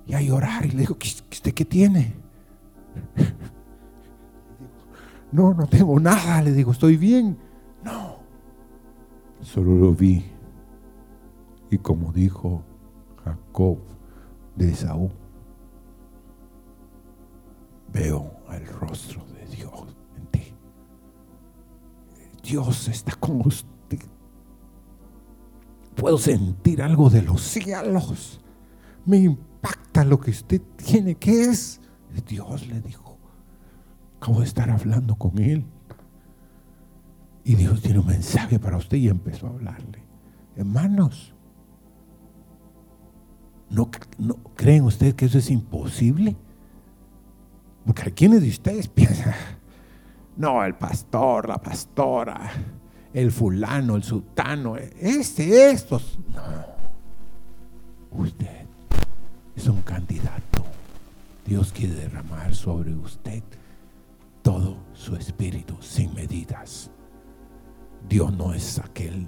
Y 0.05 0.13
a 0.13 0.21
llorar. 0.21 0.65
Y 0.65 0.71
le 0.71 0.79
dijo, 0.79 0.93
¿usted 0.93 1.53
qué 1.53 1.65
tiene? 1.65 2.13
No, 5.31 5.53
no 5.53 5.67
tengo 5.67 5.99
nada. 5.99 6.41
Le 6.41 6.51
digo, 6.53 6.71
estoy 6.71 6.97
bien. 6.97 7.37
No. 7.83 8.17
Solo 9.41 9.75
lo 9.75 9.93
vi. 9.93 10.25
Y 11.69 11.77
como 11.77 12.11
dijo 12.11 12.63
Jacob, 13.23 13.77
de 14.55 14.71
Esaú, 14.71 15.09
veo 17.91 18.31
el 18.51 18.65
rostro 18.67 19.23
de 19.25 19.45
Dios 19.55 19.95
en 20.17 20.25
ti. 20.27 20.53
Dios 22.43 22.87
está 22.87 23.15
con 23.15 23.45
usted. 23.45 23.99
Puedo 25.95 26.17
sentir 26.17 26.81
algo 26.81 27.09
de 27.09 27.21
los 27.21 27.41
cielos. 27.41 28.41
Me 29.05 29.17
impacta 29.17 30.03
lo 30.03 30.19
que 30.19 30.31
usted 30.31 30.61
tiene. 30.77 31.15
¿Qué 31.15 31.45
es? 31.45 31.81
Dios 32.27 32.67
le 32.67 32.81
dijo. 32.81 33.17
Acabo 34.17 34.39
de 34.39 34.45
estar 34.45 34.69
hablando 34.69 35.15
con 35.15 35.39
él. 35.39 35.65
Y 37.43 37.55
Dios 37.55 37.81
tiene 37.81 37.99
un 37.99 38.07
mensaje 38.07 38.59
para 38.59 38.77
usted 38.77 38.97
y 38.97 39.09
empezó 39.09 39.47
a 39.47 39.51
hablarle. 39.51 40.03
Hermanos, 40.55 41.33
¿No, 43.69 43.89
creen 44.55 44.83
ustedes 44.83 45.13
que 45.13 45.25
eso 45.25 45.37
es 45.37 45.49
imposible? 45.49 46.35
Porque 47.85 48.11
quienes 48.11 48.41
de 48.41 48.49
ustedes 48.49 48.87
piensan, 48.89 49.33
no, 50.37 50.63
el 50.63 50.75
pastor, 50.75 51.49
la 51.49 51.57
pastora, 51.57 52.51
el 53.13 53.31
fulano, 53.31 53.95
el 53.95 54.03
sultano, 54.03 54.77
este, 54.77 55.71
estos. 55.71 56.17
No. 56.33 56.79
Usted 58.23 58.65
es 59.55 59.67
un 59.67 59.81
candidato. 59.81 60.65
Dios 61.45 61.71
quiere 61.71 61.93
derramar 61.95 62.55
sobre 62.55 62.93
usted 62.93 63.43
todo 64.41 64.77
su 64.93 65.15
espíritu 65.15 65.75
sin 65.81 66.13
medidas. 66.13 66.89
Dios 68.07 68.31
no 68.35 68.53
es 68.53 68.79
aquel 68.79 69.27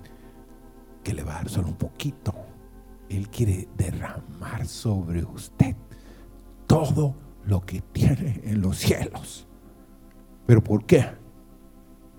que 1.03 1.13
le 1.13 1.23
va 1.23 1.33
a 1.33 1.35
dar 1.37 1.49
solo 1.49 1.67
un 1.67 1.75
poquito 1.75 2.33
Él 3.11 3.29
quiere 3.29 3.67
derramar 3.77 4.65
sobre 4.65 5.23
usted 5.25 5.75
todo 6.65 7.13
lo 7.45 7.65
que 7.65 7.81
tiene 7.81 8.39
en 8.45 8.61
los 8.61 8.77
cielos. 8.77 9.45
¿Pero 10.45 10.63
por 10.63 10.85
qué? 10.85 11.05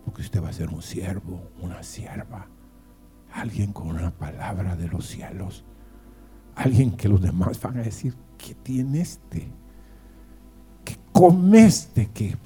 Porque 0.04 0.20
usted 0.20 0.42
va 0.42 0.50
a 0.50 0.52
ser 0.52 0.68
un 0.68 0.82
siervo, 0.82 1.48
una 1.62 1.82
sierva, 1.82 2.46
alguien 3.32 3.72
con 3.72 3.88
una 3.88 4.10
palabra 4.10 4.76
de 4.76 4.88
los 4.88 5.06
cielos, 5.06 5.64
alguien 6.54 6.90
que 6.90 7.08
los 7.08 7.22
demás 7.22 7.58
van 7.62 7.78
a 7.78 7.82
decir, 7.82 8.14
¿qué 8.36 8.54
tiene 8.54 9.00
este? 9.00 9.48
¿Qué 10.84 10.96
come 11.10 11.64
este? 11.64 12.10
Que 12.10 12.36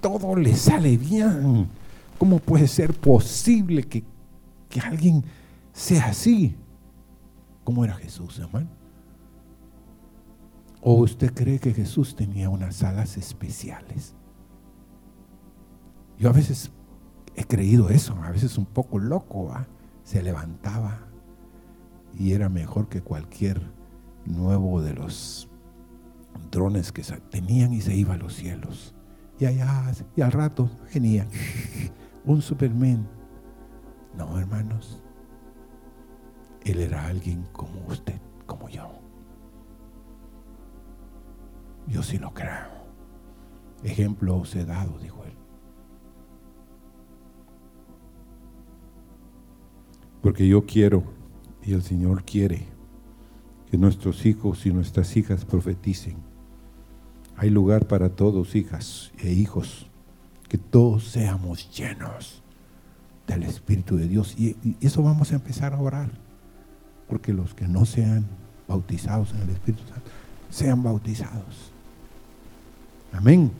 todo 0.00 0.34
le 0.34 0.56
sale 0.56 0.96
bien. 0.96 1.68
¿Cómo 2.18 2.38
puede 2.38 2.68
ser 2.68 2.94
posible 2.94 3.82
que, 3.82 4.02
que 4.70 4.80
alguien 4.80 5.22
sea 5.74 6.06
así? 6.06 6.56
¿Cómo 7.64 7.84
era 7.84 7.94
Jesús, 7.94 8.38
hermano? 8.38 8.68
¿O 10.80 10.94
usted 10.94 11.32
cree 11.32 11.60
que 11.60 11.72
Jesús 11.72 12.16
tenía 12.16 12.50
unas 12.50 12.82
alas 12.82 13.16
especiales? 13.16 14.14
Yo 16.18 16.28
a 16.28 16.32
veces 16.32 16.72
he 17.36 17.44
creído 17.44 17.88
eso, 17.88 18.14
a 18.22 18.30
veces 18.30 18.58
un 18.58 18.66
poco 18.66 18.98
loco, 18.98 19.52
se 20.02 20.22
levantaba 20.22 21.06
y 22.18 22.32
era 22.32 22.48
mejor 22.48 22.88
que 22.88 23.00
cualquier 23.00 23.60
nuevo 24.24 24.82
de 24.82 24.94
los 24.94 25.48
drones 26.50 26.92
que 26.92 27.02
tenían 27.30 27.72
y 27.72 27.80
se 27.80 27.94
iba 27.94 28.14
a 28.14 28.18
los 28.18 28.34
cielos. 28.34 28.94
Y 29.38 29.46
allá, 29.46 29.92
y 30.16 30.20
al 30.20 30.32
rato 30.32 30.70
venía 30.92 31.26
un 32.24 32.42
Superman. 32.42 33.08
No, 34.16 34.38
hermanos, 34.38 35.02
él 36.64 36.80
era 36.80 37.06
alguien 37.06 37.46
como 37.52 37.86
usted, 37.86 38.20
como 38.46 38.68
yo. 38.68 38.90
Yo 41.88 42.02
sí 42.02 42.18
lo 42.18 42.32
creo. 42.32 42.70
Ejemplo 43.82 44.36
os 44.36 44.54
he 44.54 44.64
dado, 44.64 44.98
dijo 44.98 45.24
él. 45.24 45.32
Porque 50.22 50.46
yo 50.46 50.64
quiero 50.64 51.02
y 51.62 51.72
el 51.72 51.82
Señor 51.82 52.24
quiere 52.24 52.66
que 53.70 53.78
nuestros 53.78 54.24
hijos 54.26 54.66
y 54.66 54.72
nuestras 54.72 55.16
hijas 55.16 55.44
profeticen. 55.44 56.16
Hay 57.36 57.50
lugar 57.50 57.88
para 57.88 58.10
todos, 58.10 58.54
hijas 58.54 59.12
e 59.18 59.32
hijos, 59.32 59.90
que 60.48 60.58
todos 60.58 61.08
seamos 61.08 61.70
llenos 61.76 62.42
del 63.26 63.44
Espíritu 63.44 63.96
de 63.96 64.06
Dios. 64.06 64.38
Y, 64.38 64.56
eso 64.80 65.02
vamos 65.02 65.32
a 65.32 65.36
empezar 65.36 65.72
a 65.72 65.80
orar, 65.80 66.10
porque 67.12 67.34
los 67.34 67.52
que 67.52 67.68
no 67.68 67.84
sean 67.84 68.24
bautizados 68.66 69.34
en 69.34 69.42
el 69.42 69.50
Espíritu 69.50 69.86
Santo, 69.86 70.10
sean 70.48 70.82
bautizados. 70.82 71.70
Amén. 73.12 73.50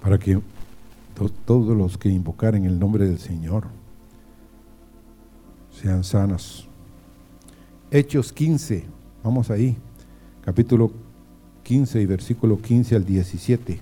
Para 0.00 0.16
que 0.16 0.40
todos 1.44 1.76
los 1.76 1.98
que 1.98 2.08
invocaren 2.08 2.66
el 2.66 2.78
nombre 2.78 3.04
del 3.04 3.18
Señor 3.18 3.66
sean 5.72 6.04
sanas. 6.04 6.68
Hechos 7.90 8.32
15, 8.32 8.84
vamos 9.24 9.50
ahí, 9.50 9.76
capítulo 10.44 10.92
15 11.64 12.00
y 12.00 12.06
versículo 12.06 12.62
15 12.62 12.94
al 12.94 13.04
17. 13.04 13.80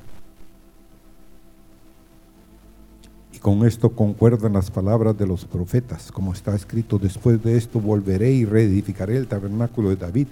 Y 3.34 3.35
con 3.46 3.64
esto 3.64 3.90
concuerdan 3.90 4.54
las 4.54 4.72
palabras 4.72 5.16
de 5.16 5.24
los 5.24 5.44
profetas, 5.44 6.10
como 6.10 6.32
está 6.32 6.56
escrito, 6.56 6.98
después 6.98 7.40
de 7.44 7.56
esto 7.56 7.78
volveré 7.78 8.32
y 8.32 8.44
reedificaré 8.44 9.16
el 9.16 9.28
tabernáculo 9.28 9.90
de 9.90 9.94
David, 9.94 10.26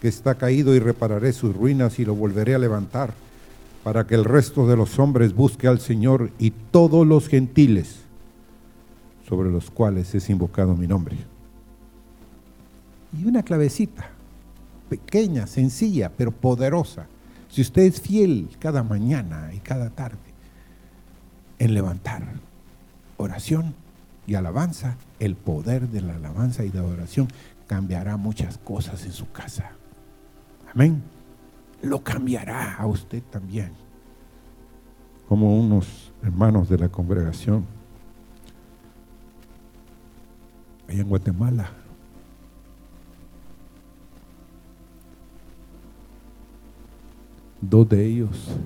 que 0.00 0.08
está 0.08 0.34
caído 0.34 0.74
y 0.74 0.80
repararé 0.80 1.32
sus 1.32 1.54
ruinas 1.54 2.00
y 2.00 2.04
lo 2.04 2.16
volveré 2.16 2.56
a 2.56 2.58
levantar, 2.58 3.14
para 3.84 4.04
que 4.04 4.16
el 4.16 4.24
resto 4.24 4.66
de 4.66 4.76
los 4.76 4.98
hombres 4.98 5.32
busque 5.32 5.68
al 5.68 5.78
Señor 5.78 6.32
y 6.40 6.50
todos 6.50 7.06
los 7.06 7.28
gentiles 7.28 8.00
sobre 9.28 9.48
los 9.48 9.70
cuales 9.70 10.12
es 10.16 10.28
invocado 10.28 10.74
mi 10.74 10.88
nombre. 10.88 11.18
Y 13.16 13.26
una 13.26 13.44
clavecita, 13.44 14.10
pequeña, 14.88 15.46
sencilla, 15.46 16.10
pero 16.10 16.32
poderosa. 16.32 17.06
Si 17.48 17.60
usted 17.60 17.82
es 17.82 18.00
fiel 18.00 18.48
cada 18.58 18.82
mañana 18.82 19.52
y 19.54 19.58
cada 19.58 19.90
tarde 19.90 20.29
en 21.60 21.74
levantar 21.74 22.22
oración 23.18 23.74
y 24.26 24.34
alabanza, 24.34 24.96
el 25.18 25.36
poder 25.36 25.88
de 25.88 26.00
la 26.00 26.16
alabanza 26.16 26.64
y 26.64 26.70
de 26.70 26.80
la 26.80 26.86
oración 26.86 27.28
cambiará 27.66 28.16
muchas 28.16 28.58
cosas 28.58 29.04
en 29.04 29.12
su 29.12 29.30
casa. 29.30 29.72
Amén. 30.74 31.02
Lo 31.82 32.02
cambiará 32.02 32.76
a 32.76 32.86
usted 32.86 33.22
también. 33.30 33.72
Como 35.28 35.60
unos 35.60 36.12
hermanos 36.22 36.68
de 36.68 36.78
la 36.78 36.88
congregación 36.88 37.64
allá 40.88 41.02
en 41.02 41.08
Guatemala. 41.08 41.70
Dos 47.60 47.86
de 47.88 48.06
ellos 48.06 48.56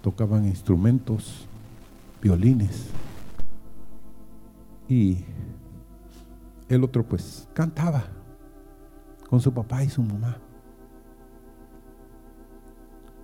tocaban 0.00 0.46
instrumentos, 0.46 1.46
violines, 2.20 2.88
y 4.88 5.24
el 6.68 6.82
otro 6.82 7.06
pues 7.06 7.48
cantaba 7.52 8.04
con 9.28 9.40
su 9.40 9.52
papá 9.52 9.84
y 9.84 9.90
su 9.90 10.02
mamá. 10.02 10.38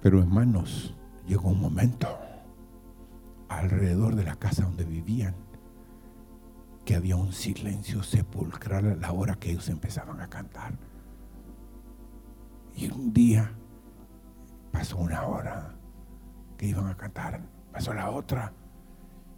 Pero 0.02 0.18
hermanos, 0.18 0.94
llegó 1.26 1.48
un 1.48 1.60
momento 1.60 2.06
alrededor 3.48 4.14
de 4.14 4.24
la 4.24 4.36
casa 4.36 4.64
donde 4.64 4.84
vivían 4.84 5.34
que 6.84 6.94
había 6.94 7.16
un 7.16 7.32
silencio 7.32 8.02
sepulcral 8.02 8.92
a 8.92 8.96
la 8.96 9.12
hora 9.12 9.36
que 9.36 9.50
ellos 9.50 9.70
empezaban 9.70 10.20
a 10.20 10.28
cantar. 10.28 10.76
Y 12.76 12.90
un 12.90 13.14
día 13.14 13.52
pasó 14.70 14.98
una 14.98 15.22
hora 15.26 15.74
iban 16.68 16.86
a 16.86 16.96
cantar, 16.96 17.40
pasó 17.72 17.92
la 17.94 18.10
otra 18.10 18.52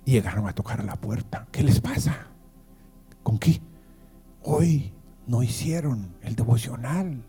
y 0.05 0.13
llegaron 0.13 0.47
a 0.47 0.55
tocar 0.55 0.81
a 0.81 0.85
la 0.85 0.97
puerta. 0.97 1.47
¿Qué 1.51 1.63
les 1.63 1.81
pasa? 1.81 2.29
¿Con 3.23 3.39
qué? 3.39 3.61
Hoy 4.43 4.93
no 5.27 5.43
hicieron 5.43 6.15
el 6.23 6.37
devocional. 6.37 7.23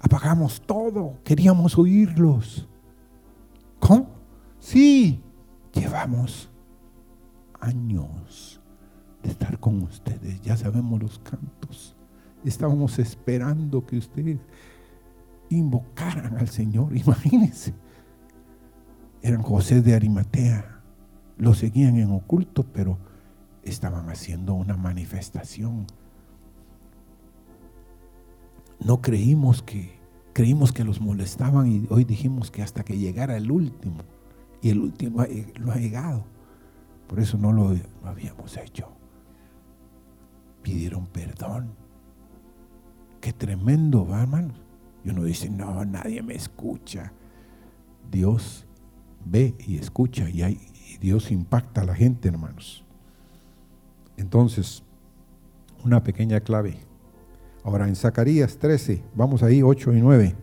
Apagamos 0.00 0.60
todo, 0.62 1.18
queríamos 1.24 1.78
oírlos. 1.78 2.68
¿Cómo? 3.78 4.08
Sí, 4.58 5.22
llevamos 5.72 6.50
años 7.60 8.60
de 9.22 9.30
estar 9.30 9.58
con 9.60 9.82
ustedes. 9.82 10.40
Ya 10.42 10.56
sabemos 10.56 11.00
los 11.00 11.18
cantos. 11.20 11.96
Estábamos 12.44 12.98
esperando 12.98 13.86
que 13.86 13.98
ustedes 13.98 14.38
invocaran 15.48 16.36
al 16.36 16.48
Señor. 16.48 16.96
Imagínense. 16.96 17.74
Eran 19.22 19.42
José 19.42 19.82
de 19.82 19.94
Arimatea. 19.94 20.80
Lo 21.38 21.54
seguían 21.54 21.96
en 21.96 22.10
oculto, 22.10 22.64
pero 22.64 22.98
estaban 23.62 24.10
haciendo 24.10 24.54
una 24.54 24.76
manifestación. 24.76 25.86
No 28.84 29.00
creímos 29.00 29.62
que, 29.62 29.98
creímos 30.32 30.72
que 30.72 30.84
los 30.84 31.00
molestaban 31.00 31.66
y 31.68 31.86
hoy 31.90 32.04
dijimos 32.04 32.50
que 32.50 32.62
hasta 32.62 32.84
que 32.84 32.98
llegara 32.98 33.36
el 33.36 33.50
último. 33.50 33.98
Y 34.60 34.70
el 34.70 34.80
último 34.80 35.24
lo 35.56 35.72
ha 35.72 35.76
llegado. 35.76 36.24
Por 37.06 37.20
eso 37.20 37.38
no 37.38 37.52
lo 37.52 37.76
habíamos 38.04 38.56
hecho 38.56 38.88
pidieron 40.62 41.06
perdón. 41.06 41.74
Qué 43.20 43.32
tremendo, 43.32 44.06
¿va, 44.06 44.22
hermanos? 44.22 44.56
Y 45.04 45.10
uno 45.10 45.24
dice, 45.24 45.50
no, 45.50 45.84
nadie 45.84 46.22
me 46.22 46.34
escucha. 46.34 47.12
Dios 48.10 48.66
ve 49.24 49.54
y 49.66 49.78
escucha 49.78 50.28
y, 50.28 50.42
hay, 50.42 50.60
Dios 51.00 51.30
impacta 51.30 51.80
a 51.80 51.84
la 51.84 51.94
gente, 51.94 52.28
hermanos. 52.28 52.84
Entonces, 54.16 54.82
una 55.84 56.04
pequeña 56.04 56.40
clave. 56.40 56.78
Ahora 57.64 57.88
en 57.88 57.96
Zacarías 57.96 58.58
13, 58.58 59.02
vamos 59.14 59.42
ahí 59.42 59.62
8 59.62 59.92
y 59.94 60.00
9. 60.00 60.36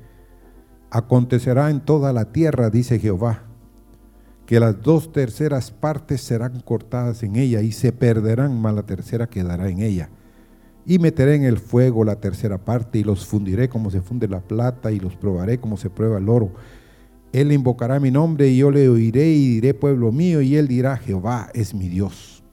Acontecerá 0.89 1.69
en 1.69 1.81
toda 1.81 2.13
la 2.13 2.31
tierra, 2.31 2.69
dice 2.69 2.99
Jehová, 2.99 3.43
que 4.45 4.59
las 4.59 4.81
dos 4.81 5.11
terceras 5.11 5.69
partes 5.69 6.21
serán 6.21 6.61
cortadas 6.61 7.21
en 7.23 7.35
ella 7.35 7.61
y 7.61 7.71
se 7.71 7.91
perderán, 7.91 8.59
mas 8.59 8.73
la 8.73 8.83
tercera 8.83 9.27
quedará 9.27 9.69
en 9.69 9.79
ella. 9.79 10.09
Y 10.85 10.97
meteré 10.97 11.35
en 11.35 11.43
el 11.43 11.59
fuego 11.59 12.03
la 12.03 12.15
tercera 12.15 12.57
parte 12.57 12.97
y 12.97 13.03
los 13.03 13.25
fundiré 13.25 13.69
como 13.69 13.91
se 13.91 14.01
funde 14.01 14.27
la 14.27 14.39
plata 14.39 14.91
y 14.91 14.99
los 14.99 15.15
probaré 15.15 15.59
como 15.59 15.77
se 15.77 15.91
prueba 15.91 16.17
el 16.17 16.29
oro. 16.29 16.51
Él 17.31 17.51
invocará 17.51 17.99
mi 17.99 18.09
nombre 18.09 18.47
y 18.47 18.57
yo 18.57 18.71
le 18.71 18.89
oiré 18.89 19.27
y 19.29 19.47
diré 19.55 19.73
pueblo 19.73 20.11
mío 20.11 20.41
y 20.41 20.55
él 20.55 20.67
dirá 20.67 20.97
Jehová 20.97 21.49
es 21.53 21.73
mi 21.73 21.87
Dios. 21.87 22.43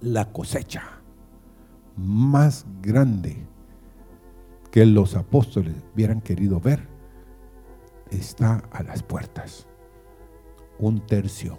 La 0.00 0.32
cosecha 0.32 0.82
más 1.96 2.66
grande 2.82 3.36
que 4.72 4.84
los 4.84 5.14
apóstoles 5.14 5.74
hubieran 5.94 6.20
querido 6.20 6.58
ver 6.58 6.88
está 8.10 8.64
a 8.72 8.82
las 8.82 9.02
puertas. 9.02 9.68
Un 10.78 11.06
tercio 11.06 11.56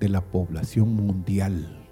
de 0.00 0.10
la 0.10 0.20
población 0.20 0.94
mundial 0.94 1.88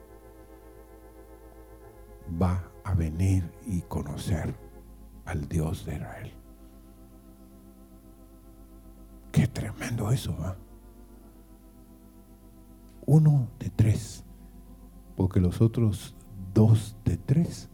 va 2.40 2.70
a 2.84 2.94
venir 2.94 3.50
y 3.66 3.80
conocer 3.82 4.54
al 5.24 5.48
Dios 5.48 5.86
de 5.86 5.94
Israel. 5.94 6.37
Qué 9.38 9.46
tremendo 9.46 10.10
eso, 10.10 10.36
¿va? 10.36 10.56
Uno 13.06 13.46
de 13.60 13.70
tres, 13.70 14.24
porque 15.16 15.38
los 15.38 15.60
otros 15.60 16.16
dos 16.52 16.96
de 17.04 17.16
tres, 17.18 17.70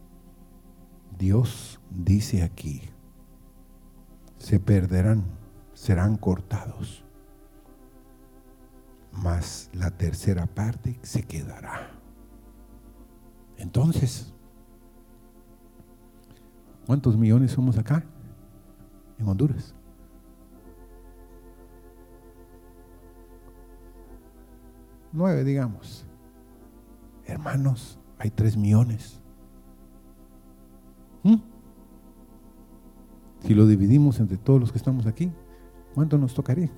Dios 1.17 1.81
dice 1.89 2.43
aquí, 2.43 2.83
se 4.37 4.59
perderán, 4.59 5.23
serán 5.73 6.17
cortados, 6.17 7.03
mas 9.11 9.71
la 9.73 9.89
tercera 9.89 10.45
parte 10.45 10.99
se 11.01 11.23
quedará. 11.23 11.89
Entonces, 13.57 14.35
¿cuántos 16.85 17.17
millones 17.17 17.53
somos 17.53 17.79
acá 17.79 18.05
en 19.17 19.27
Honduras? 19.27 19.73
Nueve, 25.15 25.45
digamos. 25.45 26.05
Hermanos, 27.25 27.97
hay 28.19 28.29
tres 28.29 28.57
millones. 28.57 29.21
¿Mm? 31.23 31.37
Si 33.39 33.53
lo 33.53 33.65
dividimos 33.65 34.19
entre 34.19 34.37
todos 34.37 34.59
los 34.59 34.73
que 34.73 34.77
estamos 34.77 35.05
aquí, 35.05 35.31
¿cuánto 35.93 36.17
nos 36.17 36.33
tocaría? 36.33 36.69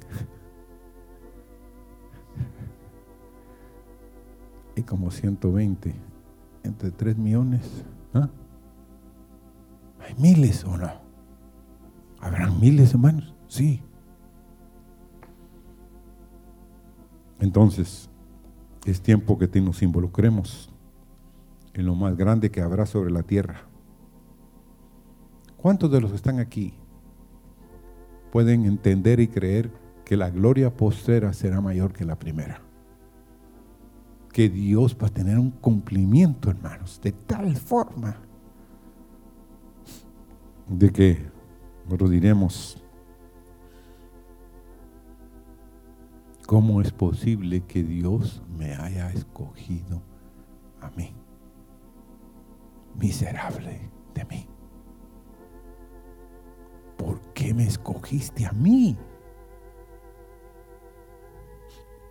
Hay 4.76 4.84
como 4.84 5.10
120 5.10 5.96
entre 6.64 6.92
tres 6.92 7.18
millones. 7.18 7.84
¿ah? 8.14 8.30
¿Hay 10.00 10.14
miles 10.22 10.64
o 10.64 10.78
no? 10.78 10.92
¿Habrán 12.20 12.60
miles, 12.60 12.94
hermanos? 12.94 13.34
Sí. 13.48 13.82
Entonces, 17.40 18.12
es 18.92 19.02
tiempo 19.02 19.38
que 19.38 19.62
nos 19.62 19.82
involucremos 19.82 20.74
en 21.74 21.86
lo 21.86 21.96
más 21.96 22.16
grande 22.16 22.50
que 22.50 22.62
habrá 22.62 22.86
sobre 22.86 23.12
la 23.12 23.24
tierra. 23.24 23.68
¿Cuántos 25.58 25.92
de 25.92 26.00
los 26.00 26.12
que 26.12 26.16
están 26.16 26.40
aquí 26.40 26.74
pueden 28.32 28.66
entender 28.66 29.20
y 29.20 29.28
creer 29.28 29.72
que 30.06 30.16
la 30.16 30.30
gloria 30.30 30.74
postera 30.74 31.34
será 31.34 31.60
mayor 31.60 31.92
que 31.92 32.06
la 32.06 32.18
primera? 32.18 32.62
Que 34.32 34.50
Dios 34.50 34.96
va 35.02 35.08
a 35.08 35.12
tener 35.12 35.38
un 35.38 35.52
cumplimiento, 35.52 36.50
hermanos, 36.50 37.02
de 37.04 37.12
tal 37.12 37.56
forma 37.58 38.18
de 40.70 40.92
que 40.92 41.18
nosotros 41.86 42.12
diremos, 42.12 42.84
¿Cómo 46.48 46.80
es 46.80 46.94
posible 46.94 47.66
que 47.68 47.84
Dios 47.84 48.42
me 48.58 48.74
haya 48.74 49.12
escogido 49.12 50.02
a 50.80 50.90
mí? 50.92 51.14
Miserable 52.98 53.92
de 54.16 54.26
mí. 54.26 54.48
¿Por 56.98 57.20
qué 57.34 57.54
me 57.54 57.66
escogiste 57.66 58.46
a 58.46 58.54
mí? 58.54 58.98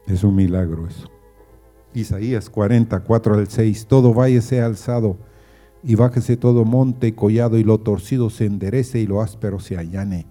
Es 0.07 0.23
un 0.23 0.35
milagro 0.37 0.87
eso. 0.87 1.09
Isaías 1.95 2.51
44 2.51 3.37
al 3.37 3.49
6, 3.49 3.87
todo 3.87 4.13
valle 4.13 4.43
sea 4.43 4.67
alzado 4.67 5.17
y 5.83 5.95
bájese 5.95 6.37
todo 6.37 6.67
monte 6.67 7.07
y 7.07 7.13
collado 7.13 7.57
y 7.57 7.65
lo 7.65 7.79
torcido 7.79 8.29
se 8.29 8.45
enderece 8.45 8.99
y 8.99 9.07
lo 9.07 9.23
áspero 9.23 9.61
se 9.61 9.79
allane. 9.79 10.27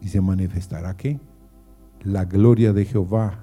Y 0.00 0.08
se 0.08 0.22
manifestará 0.22 0.96
qué? 0.96 1.20
La 2.02 2.24
gloria 2.24 2.72
de 2.72 2.84
Jehová, 2.84 3.40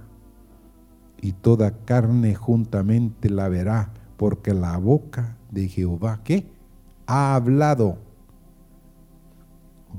y 1.21 1.31
toda 1.33 1.71
carne 1.85 2.35
juntamente 2.35 3.29
la 3.29 3.49
verá, 3.49 3.91
porque 4.17 4.53
la 4.53 4.77
boca 4.77 5.37
de 5.51 5.67
Jehová, 5.67 6.21
¿qué? 6.23 6.45
Ha 7.07 7.35
hablado. 7.35 7.97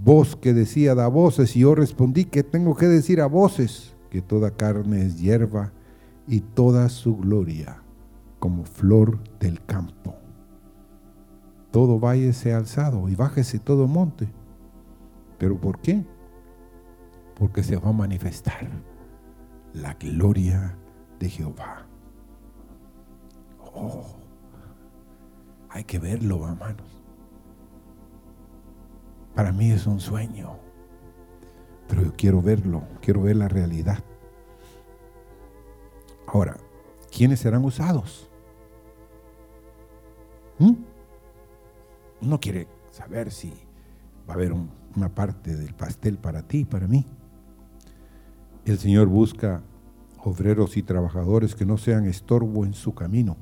Voz 0.04 0.36
que 0.36 0.52
decía 0.52 0.94
da 0.94 1.08
voces, 1.08 1.56
y 1.56 1.60
yo 1.60 1.74
respondí 1.74 2.26
que 2.26 2.42
tengo 2.42 2.76
que 2.76 2.86
decir 2.86 3.20
a 3.20 3.26
voces, 3.26 3.94
que 4.10 4.22
toda 4.22 4.52
carne 4.52 5.04
es 5.06 5.18
hierba, 5.18 5.72
y 6.28 6.40
toda 6.40 6.88
su 6.88 7.16
gloria 7.16 7.82
como 8.38 8.64
flor 8.64 9.18
del 9.40 9.64
campo. 9.64 10.14
Todo 11.70 11.98
valle 11.98 12.32
sea 12.32 12.58
alzado 12.58 13.08
y 13.08 13.14
bájese 13.14 13.58
todo 13.58 13.86
monte. 13.86 14.28
¿Pero 15.38 15.60
por 15.60 15.78
qué? 15.80 16.04
Porque 17.38 17.62
se 17.62 17.76
va 17.76 17.90
a 17.90 17.92
manifestar 17.92 18.68
la 19.74 19.94
gloria 19.94 20.76
de 21.18 21.28
Jehová. 21.28 21.86
Oh, 23.74 24.16
hay 25.68 25.84
que 25.84 25.98
verlo, 25.98 26.48
hermanos. 26.48 27.02
Para 29.34 29.52
mí 29.52 29.70
es 29.70 29.86
un 29.86 30.00
sueño, 30.00 30.56
pero 31.88 32.02
yo 32.02 32.14
quiero 32.16 32.40
verlo, 32.40 32.82
quiero 33.02 33.22
ver 33.22 33.36
la 33.36 33.48
realidad. 33.48 33.98
Ahora, 36.26 36.56
¿quiénes 37.14 37.40
serán 37.40 37.64
usados? 37.64 38.30
¿Mm? 40.58 40.72
Uno 42.22 42.40
quiere 42.40 42.66
saber 42.90 43.30
si 43.30 43.50
va 44.26 44.32
a 44.32 44.36
haber 44.36 44.54
una 44.54 45.14
parte 45.14 45.54
del 45.54 45.74
pastel 45.74 46.16
para 46.16 46.42
ti 46.42 46.64
para 46.64 46.88
mí. 46.88 47.04
El 48.66 48.78
Señor 48.78 49.06
busca 49.06 49.62
obreros 50.24 50.76
y 50.76 50.82
trabajadores 50.82 51.54
que 51.54 51.64
no 51.64 51.78
sean 51.78 52.04
estorbo 52.04 52.64
en 52.64 52.74
su 52.74 52.92
camino. 52.96 53.36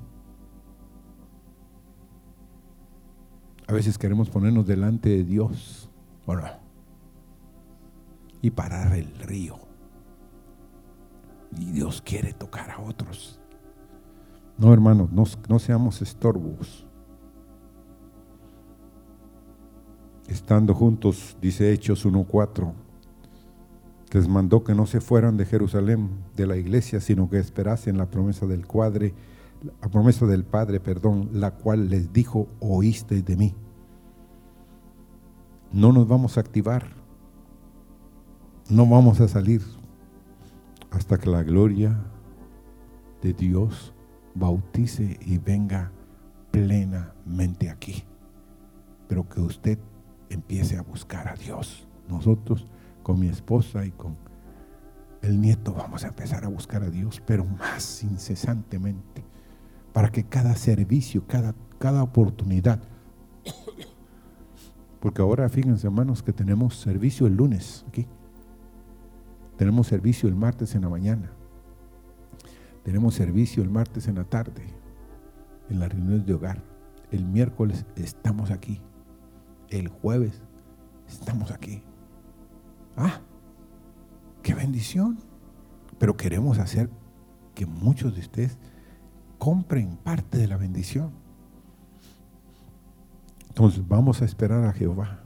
A 3.66 3.72
veces 3.72 3.96
queremos 3.96 4.28
ponernos 4.28 4.66
delante 4.66 5.08
de 5.08 5.24
Dios, 5.24 5.90
¿o 6.26 6.34
no? 6.34 6.44
Y 8.42 8.50
parar 8.50 8.94
el 8.94 9.14
río. 9.20 9.56
Y 11.58 11.72
Dios 11.72 12.02
quiere 12.02 12.34
tocar 12.34 12.70
a 12.70 12.80
otros. 12.80 13.40
No, 14.58 14.74
hermanos, 14.74 15.10
no, 15.10 15.24
no 15.48 15.58
seamos 15.58 16.02
estorbos. 16.02 16.86
Estando 20.28 20.74
juntos, 20.74 21.38
dice 21.40 21.72
Hechos 21.72 22.04
1.4, 22.04 22.83
les 24.14 24.28
mandó 24.28 24.62
que 24.62 24.76
no 24.76 24.86
se 24.86 25.00
fueran 25.00 25.36
de 25.36 25.44
Jerusalén, 25.44 26.08
de 26.36 26.46
la 26.46 26.56
iglesia, 26.56 27.00
sino 27.00 27.28
que 27.28 27.40
esperasen 27.40 27.98
la 27.98 28.06
promesa 28.06 28.46
del 28.46 28.64
cuadre, 28.64 29.12
la 29.82 29.88
promesa 29.88 30.24
del 30.24 30.44
Padre, 30.44 30.78
perdón, 30.78 31.30
la 31.32 31.50
cual 31.50 31.88
les 31.90 32.12
dijo, 32.12 32.46
oíste 32.60 33.22
de 33.22 33.36
mí. 33.36 33.54
No 35.72 35.92
nos 35.92 36.06
vamos 36.06 36.36
a 36.36 36.42
activar, 36.42 36.86
no 38.70 38.86
vamos 38.86 39.20
a 39.20 39.26
salir 39.26 39.62
hasta 40.92 41.18
que 41.18 41.28
la 41.28 41.42
gloria 41.42 41.98
de 43.20 43.32
Dios 43.32 43.92
bautice 44.36 45.18
y 45.26 45.38
venga 45.38 45.90
plenamente 46.52 47.68
aquí. 47.68 48.04
Pero 49.08 49.28
que 49.28 49.40
usted 49.40 49.78
empiece 50.28 50.78
a 50.78 50.82
buscar 50.82 51.26
a 51.26 51.34
Dios. 51.34 51.88
Nosotros 52.08 52.68
con 53.04 53.20
mi 53.20 53.28
esposa 53.28 53.86
y 53.86 53.92
con 53.92 54.16
el 55.22 55.40
nieto 55.40 55.72
vamos 55.72 56.02
a 56.04 56.08
empezar 56.08 56.44
a 56.44 56.48
buscar 56.48 56.82
a 56.82 56.90
Dios, 56.90 57.22
pero 57.24 57.44
más 57.44 58.02
incesantemente, 58.02 59.24
para 59.92 60.10
que 60.10 60.24
cada 60.24 60.56
servicio, 60.56 61.24
cada, 61.28 61.54
cada 61.78 62.02
oportunidad, 62.02 62.80
porque 65.00 65.22
ahora 65.22 65.48
fíjense 65.48 65.86
hermanos 65.86 66.22
que 66.22 66.32
tenemos 66.32 66.76
servicio 66.76 67.26
el 67.26 67.36
lunes 67.36 67.84
aquí, 67.88 68.06
tenemos 69.56 69.86
servicio 69.86 70.28
el 70.28 70.34
martes 70.34 70.74
en 70.74 70.82
la 70.82 70.88
mañana, 70.88 71.30
tenemos 72.82 73.14
servicio 73.14 73.62
el 73.62 73.70
martes 73.70 74.08
en 74.08 74.16
la 74.16 74.24
tarde, 74.24 74.64
en 75.70 75.78
las 75.78 75.90
reuniones 75.90 76.26
de 76.26 76.34
hogar, 76.34 76.62
el 77.10 77.24
miércoles 77.24 77.86
estamos 77.96 78.50
aquí, 78.50 78.80
el 79.68 79.88
jueves 79.88 80.42
estamos 81.06 81.50
aquí. 81.50 81.82
Ah, 82.96 83.20
qué 84.42 84.54
bendición. 84.54 85.18
Pero 85.98 86.16
queremos 86.16 86.58
hacer 86.58 86.90
que 87.54 87.66
muchos 87.66 88.14
de 88.14 88.20
ustedes 88.20 88.58
compren 89.38 89.96
parte 89.96 90.38
de 90.38 90.48
la 90.48 90.56
bendición. 90.56 91.12
Entonces 93.48 93.86
vamos 93.86 94.20
a 94.20 94.24
esperar 94.24 94.64
a 94.64 94.72
Jehová. 94.72 95.20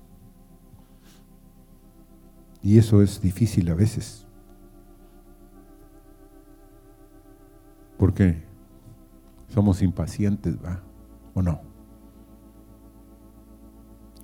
Y 2.63 2.79
eso 2.79 3.03
es 3.03 3.21
difícil 3.21 3.71
a 3.71 3.75
veces. 3.75 4.27
Porque 7.97 8.43
somos 9.49 9.81
impacientes, 9.83 10.63
¿va? 10.63 10.83
¿O 11.35 11.43
no? 11.43 11.61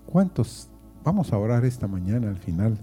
¿Cuántos? 0.06 0.68
Vamos 1.02 1.32
a 1.32 1.38
orar 1.38 1.64
esta 1.64 1.88
mañana 1.88 2.28
al 2.28 2.36
final, 2.36 2.78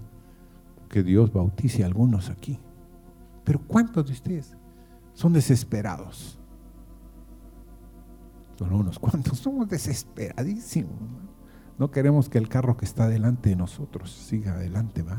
que 0.92 1.02
Dios 1.02 1.32
bautice 1.32 1.82
a 1.82 1.86
algunos 1.86 2.28
aquí. 2.28 2.60
Pero 3.42 3.58
¿cuántos 3.66 4.06
de 4.06 4.12
ustedes 4.12 4.54
son 5.14 5.32
desesperados? 5.32 6.38
Solo 8.56 8.76
unos 8.76 8.98
cuantos, 8.98 9.38
somos 9.38 9.68
desesperadísimos. 9.68 10.92
No 11.78 11.90
queremos 11.90 12.28
que 12.28 12.36
el 12.36 12.48
carro 12.48 12.76
que 12.76 12.84
está 12.84 13.08
delante 13.08 13.48
de 13.48 13.56
nosotros 13.56 14.12
siga 14.12 14.52
adelante, 14.52 15.02
¿va, 15.02 15.18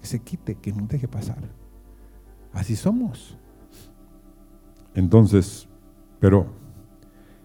Que 0.00 0.06
se 0.06 0.18
quite, 0.18 0.56
que 0.56 0.72
nos 0.72 0.88
deje 0.88 1.06
pasar. 1.06 1.38
Así 2.52 2.74
somos. 2.74 3.38
Entonces, 4.94 5.68
pero 6.18 6.48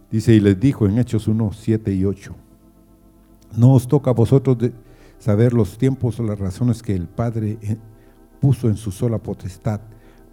dice 0.10 0.34
y 0.34 0.39
les 0.39 0.60
dijo 0.60 0.88
en 0.88 0.98
Hechos 0.98 1.28
1, 1.28 1.52
7 1.54 1.93
y 1.93 2.06
8, 2.06 2.36
no 3.56 3.74
os 3.74 3.88
toca 3.88 4.10
a 4.10 4.14
vosotros 4.16 4.58
de 4.58 4.74
saber 5.26 5.53
los 5.53 5.80
tiempos 5.80 6.19
o 6.19 6.23
las 6.23 6.38
razones 6.38 6.84
que 6.84 6.93
el 6.93 7.07
Padre 7.07 7.57
eh, 7.63 7.78
puso 8.39 8.69
en 8.69 8.78
su 8.78 8.91
sola 8.91 9.17
potestad, 9.17 9.82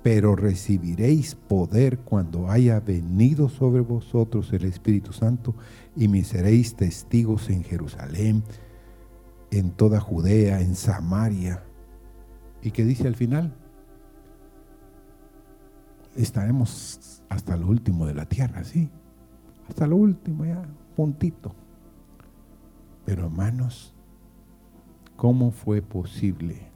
pero 0.03 0.37
recibiréis 0.37 1.35
poder 1.35 2.01
cuando 2.01 2.51
haya 2.51 2.79
venido 2.79 3.49
sobre 3.49 3.81
vosotros 3.81 4.53
el 4.53 4.67
Espíritu 4.67 5.15
Santo 5.15 5.55
y 5.97 6.09
me 6.09 6.23
seréis 6.25 6.77
testigos 6.77 7.49
en 7.49 7.65
Jerusalén, 7.65 8.45
en 9.51 9.71
toda 9.71 9.99
Judea, 9.99 10.61
en 10.61 10.75
Samaria. 10.75 11.65
¿Y 12.61 12.71
qué 12.71 12.85
dice 12.85 13.09
al 13.09 13.17
final? 13.17 13.55
Estaremos 16.15 17.23
hasta 17.31 17.57
lo 17.57 17.69
último 17.69 18.05
de 18.05 18.13
la 18.13 18.27
tierra, 18.27 18.63
sí. 18.63 18.91
Hasta 19.71 19.87
lo 19.87 19.97
último, 19.97 20.45
ya, 20.45 20.63
puntito. 20.95 21.55
Pero 23.07 23.25
hermanos, 23.25 23.92
¿cómo 25.23 25.53
fue 25.53 25.83
posible 25.83 26.69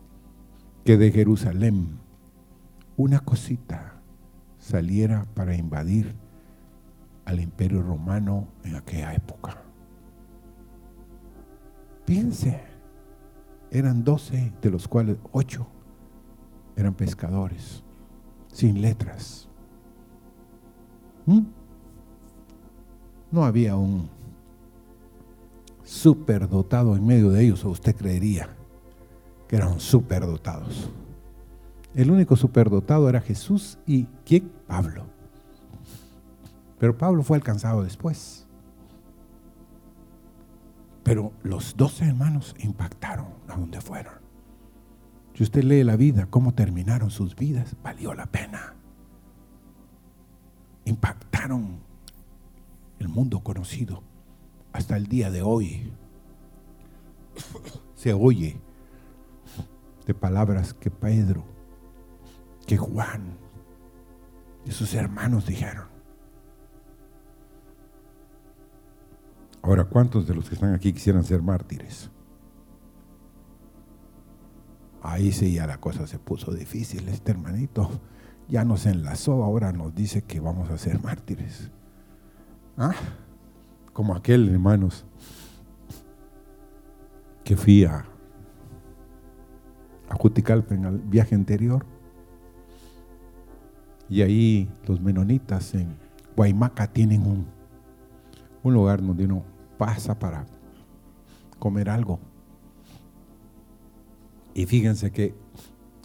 que 0.84 0.96
de 0.96 1.10
Jerusalén 1.10 1.98
una 2.96 3.18
cosita 3.18 4.00
saliera 4.56 5.26
para 5.34 5.56
invadir 5.56 6.14
al 7.24 7.40
imperio 7.40 7.82
romano 7.82 8.46
en 8.62 8.76
aquella 8.76 9.14
época? 9.14 9.64
Piense, 12.04 12.62
eran 13.72 14.04
doce, 14.04 14.52
de 14.62 14.70
los 14.70 14.86
cuales 14.86 15.16
ocho 15.32 15.66
eran 16.76 16.94
pescadores, 16.94 17.82
sin 18.52 18.80
letras. 18.80 19.48
¿Mm? 21.24 21.46
No 23.32 23.44
había 23.44 23.74
un 23.76 24.08
superdotado 25.86 26.96
en 26.96 27.06
medio 27.06 27.30
de 27.30 27.44
ellos, 27.44 27.64
o 27.64 27.70
usted 27.70 27.94
creería 27.94 28.48
que 29.48 29.56
eran 29.56 29.80
superdotados. 29.80 30.90
El 31.94 32.10
único 32.10 32.36
superdotado 32.36 33.08
era 33.08 33.20
Jesús 33.20 33.78
y 33.86 34.04
¿quién? 34.26 34.52
Pablo. 34.66 35.06
Pero 36.78 36.98
Pablo 36.98 37.22
fue 37.22 37.36
alcanzado 37.36 37.84
después. 37.84 38.46
Pero 41.04 41.32
los 41.44 41.76
doce 41.76 42.04
hermanos 42.04 42.54
impactaron 42.58 43.28
a 43.48 43.56
donde 43.56 43.80
fueron. 43.80 44.14
Si 45.34 45.44
usted 45.44 45.62
lee 45.62 45.84
la 45.84 45.96
vida, 45.96 46.26
cómo 46.26 46.52
terminaron 46.52 47.10
sus 47.10 47.36
vidas, 47.36 47.76
valió 47.82 48.12
la 48.12 48.26
pena. 48.26 48.74
Impactaron 50.84 51.78
el 52.98 53.08
mundo 53.08 53.40
conocido 53.40 54.02
hasta 54.76 54.96
el 54.96 55.06
día 55.06 55.30
de 55.30 55.42
hoy 55.42 55.90
se 57.94 58.12
oye 58.12 58.60
de 60.06 60.14
palabras 60.14 60.74
que 60.74 60.90
Pedro, 60.90 61.44
que 62.66 62.76
Juan, 62.76 63.38
y 64.64 64.70
sus 64.70 64.94
hermanos 64.94 65.46
dijeron. 65.46 65.86
Ahora, 69.62 69.84
¿cuántos 69.84 70.28
de 70.28 70.34
los 70.34 70.48
que 70.48 70.54
están 70.54 70.74
aquí 70.74 70.92
quisieran 70.92 71.24
ser 71.24 71.42
mártires? 71.42 72.10
Ahí 75.02 75.32
sí 75.32 75.54
ya 75.54 75.66
la 75.66 75.78
cosa 75.78 76.06
se 76.06 76.18
puso 76.18 76.52
difícil, 76.52 77.08
este 77.08 77.32
hermanito 77.32 77.88
ya 78.48 78.64
nos 78.64 78.86
enlazó, 78.86 79.42
ahora 79.42 79.72
nos 79.72 79.94
dice 79.94 80.22
que 80.22 80.38
vamos 80.38 80.70
a 80.70 80.78
ser 80.78 81.00
mártires. 81.02 81.70
¿Ah? 82.76 82.92
Como 83.96 84.14
aquel, 84.14 84.50
hermanos, 84.50 85.06
que 87.42 87.56
fui 87.56 87.82
a, 87.86 88.04
a 90.10 90.14
Juticalpa 90.14 90.74
en 90.74 90.84
el 90.84 90.98
viaje 90.98 91.34
anterior. 91.34 91.86
Y 94.10 94.20
ahí 94.20 94.68
los 94.86 95.00
menonitas 95.00 95.74
en 95.74 95.96
Guaymaca 96.36 96.86
tienen 96.88 97.22
un, 97.22 97.46
un 98.62 98.74
lugar 98.74 99.00
donde 99.00 99.24
uno 99.24 99.42
pasa 99.78 100.18
para 100.18 100.44
comer 101.58 101.88
algo. 101.88 102.20
Y 104.52 104.66
fíjense 104.66 105.10
que 105.10 105.34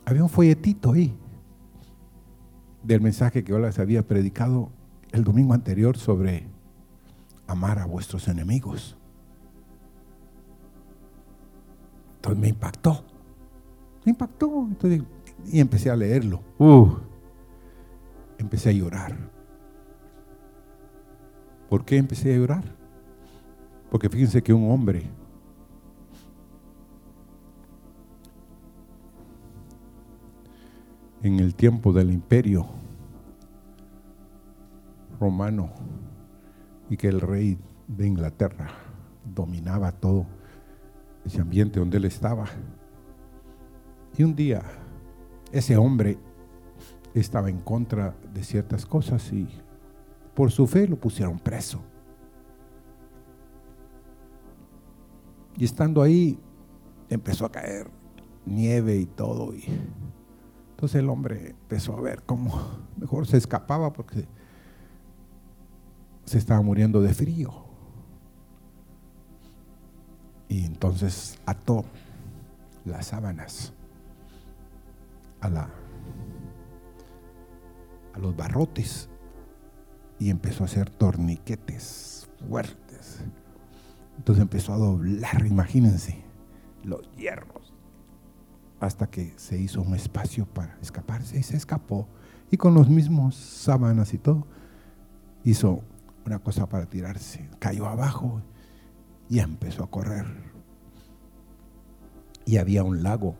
había 0.05 0.23
un 0.23 0.29
folletito 0.29 0.93
ahí 0.93 1.13
del 2.83 3.01
mensaje 3.01 3.43
que 3.43 3.51
yo 3.51 3.59
les 3.59 3.79
había 3.79 4.07
predicado 4.07 4.71
el 5.11 5.25
domingo 5.25 5.53
anterior 5.53 5.97
sobre 5.97 6.47
amar 7.51 7.79
a 7.79 7.85
vuestros 7.85 8.27
enemigos. 8.27 8.97
Entonces 12.15 12.41
me 12.41 12.49
impactó. 12.49 13.03
Me 14.05 14.11
impactó. 14.11 14.67
y 15.45 15.59
empecé 15.59 15.89
a 15.89 15.95
leerlo. 15.95 16.41
Uh, 16.59 16.87
empecé 18.37 18.69
a 18.69 18.73
llorar. 18.73 19.17
¿Por 21.69 21.85
qué 21.85 21.97
empecé 21.97 22.33
a 22.33 22.37
llorar? 22.37 22.63
Porque 23.89 24.09
fíjense 24.09 24.41
que 24.41 24.53
un 24.53 24.69
hombre 24.71 25.09
en 31.23 31.39
el 31.39 31.55
tiempo 31.55 31.93
del 31.93 32.11
imperio 32.11 32.67
romano 35.19 35.71
y 36.91 36.97
que 36.97 37.07
el 37.07 37.21
rey 37.21 37.57
de 37.87 38.05
Inglaterra 38.05 38.69
dominaba 39.23 39.93
todo 39.93 40.25
ese 41.23 41.39
ambiente 41.39 41.79
donde 41.79 41.95
él 41.95 42.03
estaba. 42.03 42.47
Y 44.17 44.23
un 44.23 44.35
día 44.35 44.61
ese 45.53 45.77
hombre 45.77 46.17
estaba 47.13 47.49
en 47.49 47.61
contra 47.61 48.13
de 48.33 48.43
ciertas 48.43 48.85
cosas 48.85 49.31
y 49.31 49.47
por 50.35 50.51
su 50.51 50.67
fe 50.67 50.85
lo 50.85 50.97
pusieron 50.97 51.39
preso. 51.39 51.81
Y 55.55 55.63
estando 55.63 56.01
ahí 56.01 56.37
empezó 57.07 57.45
a 57.45 57.51
caer 57.53 57.89
nieve 58.45 58.97
y 58.97 59.05
todo. 59.05 59.53
Y 59.53 59.63
entonces 60.71 60.99
el 60.99 61.09
hombre 61.09 61.51
empezó 61.51 61.97
a 61.97 62.01
ver 62.01 62.23
cómo 62.23 62.51
mejor 62.97 63.27
se 63.27 63.37
escapaba 63.37 63.93
porque 63.93 64.27
se 66.25 66.37
estaba 66.37 66.61
muriendo 66.61 67.01
de 67.01 67.13
frío. 67.13 67.65
Y 70.47 70.65
entonces 70.65 71.39
ató 71.45 71.85
las 72.85 73.07
sábanas 73.07 73.73
a, 75.39 75.49
la, 75.49 75.69
a 78.13 78.19
los 78.19 78.35
barrotes 78.35 79.09
y 80.19 80.29
empezó 80.29 80.63
a 80.63 80.65
hacer 80.65 80.89
torniquetes 80.89 82.29
fuertes. 82.47 83.21
Entonces 84.17 84.41
empezó 84.41 84.73
a 84.73 84.77
doblar, 84.77 85.45
imagínense, 85.45 86.23
los 86.83 87.09
hierros, 87.15 87.73
hasta 88.79 89.07
que 89.07 89.33
se 89.37 89.57
hizo 89.57 89.81
un 89.81 89.95
espacio 89.95 90.45
para 90.45 90.77
escaparse 90.81 91.39
y 91.39 91.43
se 91.43 91.57
escapó. 91.57 92.07
Y 92.51 92.57
con 92.57 92.73
los 92.73 92.89
mismos 92.89 93.35
sábanas 93.35 94.13
y 94.13 94.17
todo, 94.17 94.45
hizo 95.43 95.81
una 96.25 96.39
cosa 96.39 96.67
para 96.67 96.85
tirarse. 96.85 97.49
Cayó 97.59 97.87
abajo 97.87 98.41
y 99.29 99.39
empezó 99.39 99.83
a 99.83 99.89
correr. 99.89 100.25
Y 102.45 102.57
había 102.57 102.83
un 102.83 103.03
lago 103.03 103.35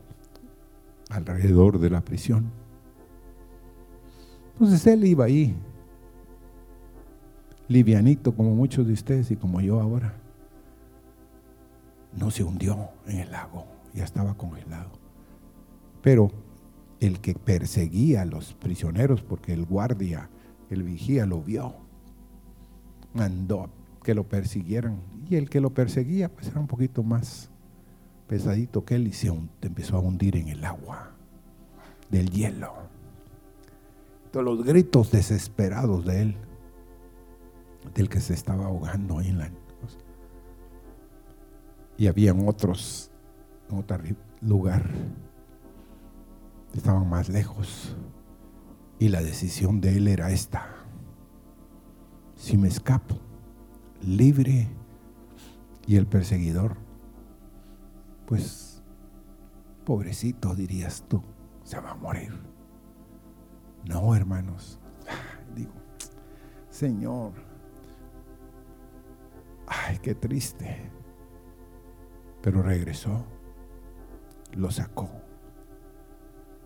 alrededor 1.09 1.79
de 1.79 1.89
la 1.89 2.01
prisión. 2.01 2.51
Entonces 4.53 4.85
él 4.87 5.03
iba 5.05 5.25
ahí, 5.25 5.55
livianito 7.67 8.35
como 8.35 8.53
muchos 8.53 8.85
de 8.85 8.93
ustedes 8.93 9.31
y 9.31 9.35
como 9.35 9.59
yo 9.61 9.79
ahora. 9.79 10.13
no 12.13 12.29
se 12.29 12.43
hundió 12.43 12.89
en 13.07 13.19
el 13.19 13.31
lago, 13.31 13.65
ya 13.93 14.03
estaba 14.03 14.33
congelado. 14.35 14.91
Pero 16.01 16.29
el 16.99 17.19
que 17.21 17.33
perseguía 17.33 18.21
a 18.21 18.25
los 18.25 18.53
prisioneros, 18.53 19.23
porque 19.23 19.53
el 19.53 19.65
guardia, 19.65 20.29
el 20.69 20.83
vigía 20.83 21.25
lo 21.25 21.41
vio, 21.41 21.75
mandó 23.13 23.69
que 24.03 24.13
lo 24.13 24.23
persiguieran. 24.23 24.99
Y 25.29 25.35
el 25.35 25.49
que 25.49 25.61
lo 25.61 25.69
perseguía, 25.69 26.29
pues 26.29 26.47
era 26.47 26.59
un 26.59 26.67
poquito 26.67 27.03
más 27.03 27.49
pesadito 28.27 28.83
que 28.85 28.95
él 28.95 29.07
y 29.07 29.13
se 29.13 29.27
empezó 29.61 29.97
a 29.97 29.99
hundir 29.99 30.35
en 30.37 30.47
el 30.47 30.63
agua 30.63 31.11
del 32.09 32.29
hielo. 32.29 32.73
Todos 34.31 34.45
los 34.45 34.63
gritos 34.63 35.11
desesperados 35.11 36.05
de 36.05 36.21
él, 36.21 36.35
del 37.93 38.09
que 38.09 38.19
se 38.19 38.33
estaba 38.33 38.65
ahogando 38.65 39.21
en 39.21 39.39
la 39.39 39.51
y 41.97 42.07
habían 42.07 42.47
otros 42.47 43.11
en 43.69 43.77
otro 43.77 43.99
lugar, 44.41 44.89
estaban 46.73 47.07
más 47.07 47.29
lejos. 47.29 47.95
Y 48.97 49.09
la 49.09 49.21
decisión 49.21 49.81
de 49.81 49.97
él 49.97 50.07
era 50.07 50.31
esta. 50.31 50.80
Si 52.41 52.57
me 52.57 52.67
escapo, 52.67 53.19
libre, 54.01 54.67
y 55.85 55.95
el 55.97 56.07
perseguidor, 56.07 56.75
pues, 58.25 58.81
pobrecito 59.85 60.55
dirías 60.55 61.05
tú, 61.07 61.21
se 61.63 61.79
va 61.79 61.91
a 61.91 61.95
morir. 61.95 62.33
No, 63.85 64.15
hermanos, 64.15 64.79
digo, 65.55 65.73
Señor, 66.69 67.33
ay, 69.67 69.99
qué 69.99 70.15
triste 70.15 70.91
pero 72.41 72.63
regresó, 72.63 73.23
lo 74.53 74.71
sacó 74.71 75.09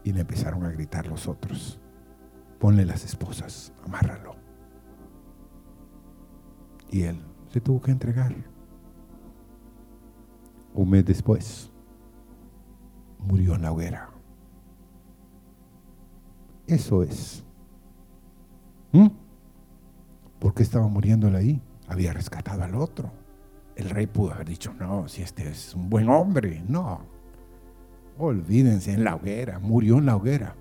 y 0.04 0.14
le 0.14 0.22
empezaron 0.22 0.64
a 0.66 0.72
gritar 0.72 1.08
los 1.08 1.28
otros. 1.28 1.80
Ponle 2.60 2.86
las 2.86 3.04
esposas, 3.04 3.74
amárralo. 3.84 4.36
Y 6.92 7.04
él 7.04 7.20
se 7.50 7.62
tuvo 7.62 7.82
que 7.82 7.92
entregar. 7.92 8.36
Un 10.74 10.90
mes 10.90 11.06
después, 11.06 11.72
murió 13.20 13.56
en 13.56 13.62
la 13.62 13.72
hoguera. 13.72 14.10
Eso 16.68 17.04
es. 17.04 17.44
¿Mm? 18.92 19.08
¿Por 20.40 20.54
qué 20.54 20.64
estaba 20.64 20.88
muriéndole 20.88 21.38
ahí? 21.38 21.62
Había 21.88 22.14
rescatado 22.14 22.64
al 22.64 22.76
otro. 22.76 23.12
El 23.76 23.90
rey 23.90 24.08
pudo 24.08 24.34
haber 24.34 24.48
dicho, 24.48 24.74
no, 24.80 25.08
si 25.08 25.22
este 25.22 25.50
es 25.50 25.76
un 25.76 25.90
buen 25.90 26.10
hombre. 26.10 26.64
No. 26.68 27.02
Olvídense, 28.18 28.94
en 28.94 29.04
la 29.04 29.16
hoguera, 29.16 29.60
murió 29.60 29.98
en 29.98 30.06
la 30.06 30.16
hoguera. 30.16 30.56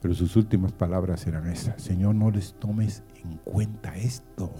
Pero 0.00 0.14
sus 0.14 0.36
últimas 0.36 0.72
palabras 0.72 1.26
eran 1.26 1.48
esas, 1.48 1.80
Señor, 1.82 2.14
no 2.14 2.30
les 2.30 2.54
tomes 2.54 3.02
en 3.22 3.38
cuenta 3.38 3.96
esto. 3.96 4.52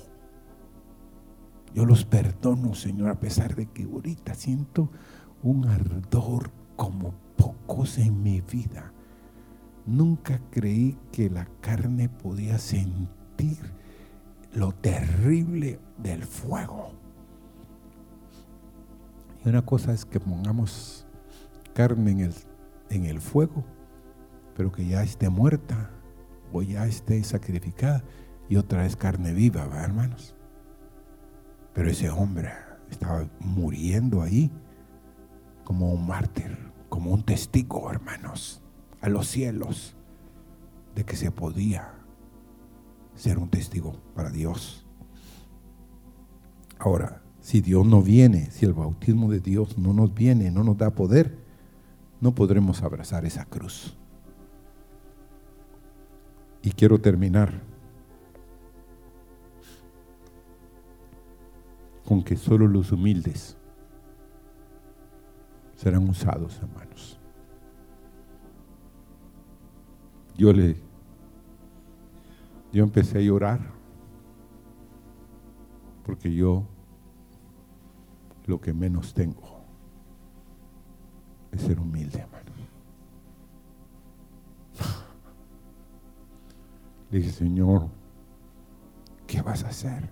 Yo 1.74 1.84
los 1.84 2.04
perdono, 2.04 2.74
Señor, 2.74 3.10
a 3.10 3.18
pesar 3.18 3.56
de 3.56 3.66
que 3.66 3.82
ahorita 3.82 4.34
siento 4.34 4.90
un 5.42 5.66
ardor 5.66 6.52
como 6.76 7.14
pocos 7.36 7.98
en 7.98 8.22
mi 8.22 8.40
vida. 8.40 8.92
Nunca 9.84 10.40
creí 10.50 10.96
que 11.10 11.28
la 11.28 11.46
carne 11.60 12.08
podía 12.08 12.58
sentir 12.58 13.58
lo 14.54 14.72
terrible 14.72 15.80
del 15.98 16.22
fuego. 16.22 16.92
Y 19.44 19.48
una 19.48 19.62
cosa 19.66 19.92
es 19.92 20.04
que 20.04 20.20
pongamos 20.20 21.06
carne 21.74 22.12
en 22.12 22.20
el, 22.20 22.34
en 22.88 23.04
el 23.04 23.20
fuego, 23.20 23.64
pero 24.56 24.70
que 24.70 24.86
ya 24.86 25.02
esté 25.02 25.28
muerta 25.28 25.90
o 26.52 26.62
ya 26.62 26.86
esté 26.86 27.22
sacrificada. 27.24 28.04
Y 28.48 28.56
otra 28.56 28.86
es 28.86 28.94
carne 28.94 29.32
viva, 29.32 29.66
¿va, 29.66 29.82
hermanos? 29.82 30.34
Pero 31.74 31.90
ese 31.90 32.08
hombre 32.08 32.52
estaba 32.88 33.28
muriendo 33.40 34.22
ahí 34.22 34.50
como 35.64 35.92
un 35.92 36.06
mártir, 36.06 36.56
como 36.88 37.12
un 37.12 37.24
testigo, 37.24 37.90
hermanos, 37.90 38.62
a 39.00 39.08
los 39.08 39.26
cielos, 39.26 39.96
de 40.94 41.04
que 41.04 41.16
se 41.16 41.30
podía 41.30 41.92
ser 43.14 43.38
un 43.38 43.48
testigo 43.48 44.00
para 44.14 44.30
Dios. 44.30 44.86
Ahora, 46.78 47.22
si 47.40 47.60
Dios 47.60 47.84
no 47.86 48.02
viene, 48.02 48.50
si 48.50 48.64
el 48.64 48.72
bautismo 48.72 49.30
de 49.30 49.40
Dios 49.40 49.76
no 49.76 49.92
nos 49.92 50.14
viene, 50.14 50.50
no 50.50 50.64
nos 50.64 50.78
da 50.78 50.90
poder, 50.90 51.38
no 52.20 52.34
podremos 52.34 52.82
abrazar 52.82 53.24
esa 53.24 53.44
cruz. 53.44 53.98
Y 56.62 56.70
quiero 56.70 57.00
terminar 57.00 57.62
con 62.05 62.22
que 62.22 62.36
solo 62.36 62.68
los 62.68 62.92
humildes 62.92 63.57
serán 65.76 66.09
usados, 66.09 66.59
hermanos. 66.59 67.18
Yo 70.36 70.52
le 70.52 70.76
yo 72.72 72.82
empecé 72.82 73.18
a 73.18 73.20
llorar 73.20 73.61
porque 76.05 76.34
yo 76.34 76.64
lo 78.46 78.61
que 78.61 78.74
menos 78.74 79.14
tengo 79.14 79.61
es 81.52 81.62
ser 81.62 81.78
humilde, 81.78 82.18
hermano. 82.18 82.50
Le 87.11 87.18
dije, 87.18 87.30
Señor, 87.30 87.88
¿qué 89.28 89.40
vas 89.40 89.62
a 89.62 89.68
hacer? 89.68 90.11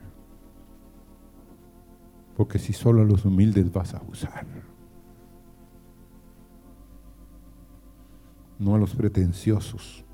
Porque 2.43 2.59
si 2.59 2.73
solo 2.73 3.03
a 3.03 3.05
los 3.05 3.25
humildes 3.25 3.71
vas 3.71 3.95
a 3.95 4.03
usar, 4.03 4.45
no 8.59 8.75
a 8.75 8.79
los 8.79 8.97
pretenciosos, 8.97 10.05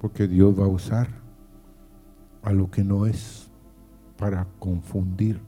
porque 0.00 0.28
Dios 0.28 0.56
va 0.56 0.66
a 0.66 0.68
usar 0.68 1.08
a 2.42 2.52
lo 2.52 2.70
que 2.70 2.84
no 2.84 3.06
es 3.06 3.50
para 4.16 4.46
confundir 4.60 5.40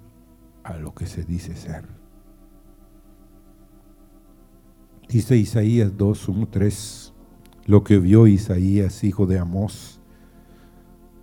a 0.64 0.76
lo 0.78 0.92
que 0.96 1.06
se 1.06 1.22
dice 1.22 1.54
ser. 1.54 1.86
Dice 5.08 5.36
Isaías 5.36 5.96
2, 5.96 6.28
1, 6.28 6.48
3, 6.48 7.14
lo 7.66 7.84
que 7.84 8.00
vio 8.00 8.26
Isaías, 8.26 9.04
hijo 9.04 9.26
de 9.26 9.38
Amós, 9.38 9.95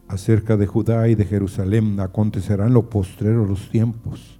acerca 0.07 0.57
de 0.57 0.67
Judá 0.67 1.07
y 1.07 1.15
de 1.15 1.25
Jerusalén, 1.25 1.99
acontecerán 1.99 2.73
los 2.73 2.85
postreros 2.85 3.49
los 3.49 3.69
tiempos, 3.69 4.39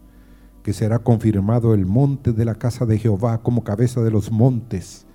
que 0.61 0.73
será 0.73 0.99
confirmado 0.99 1.73
el 1.73 1.85
monte 1.85 2.31
de 2.31 2.45
la 2.45 2.55
casa 2.55 2.85
de 2.85 2.97
Jehová 2.97 3.41
como 3.41 3.63
cabeza 3.63 4.01
de 4.01 4.11
los 4.11 4.31
montes, 4.31 5.05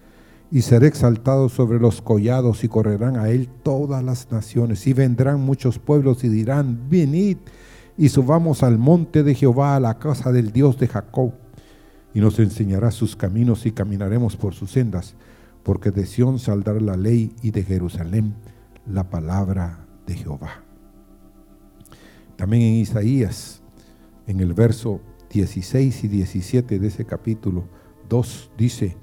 y 0.50 0.62
será 0.62 0.86
exaltado 0.86 1.48
sobre 1.48 1.78
los 1.78 2.00
collados, 2.00 2.64
y 2.64 2.68
correrán 2.68 3.16
a 3.16 3.28
él 3.28 3.48
todas 3.62 4.02
las 4.02 4.30
naciones, 4.30 4.86
y 4.86 4.92
vendrán 4.92 5.40
muchos 5.40 5.78
pueblos 5.78 6.24
y 6.24 6.28
dirán, 6.28 6.88
venid 6.88 7.38
y 7.96 8.08
subamos 8.10 8.62
al 8.62 8.78
monte 8.78 9.22
de 9.22 9.34
Jehová, 9.34 9.74
a 9.74 9.80
la 9.80 9.98
casa 9.98 10.30
del 10.32 10.52
Dios 10.52 10.78
de 10.78 10.88
Jacob, 10.88 11.32
y 12.14 12.20
nos 12.20 12.38
enseñará 12.38 12.90
sus 12.90 13.16
caminos 13.16 13.66
y 13.66 13.72
caminaremos 13.72 14.36
por 14.36 14.54
sus 14.54 14.70
sendas, 14.70 15.14
porque 15.62 15.90
de 15.90 16.06
Sión 16.06 16.38
saldrá 16.38 16.74
la 16.80 16.96
ley 16.96 17.34
y 17.42 17.50
de 17.50 17.62
Jerusalén 17.62 18.34
la 18.86 19.10
palabra 19.10 19.87
de 20.08 20.16
Jehová. 20.16 20.64
También 22.36 22.62
en 22.62 22.74
Isaías, 22.74 23.62
en 24.26 24.40
el 24.40 24.54
verso 24.54 25.00
16 25.30 26.04
y 26.04 26.08
17 26.08 26.78
de 26.78 26.88
ese 26.88 27.04
capítulo 27.04 27.68
2, 28.08 28.52
dice, 28.56 28.96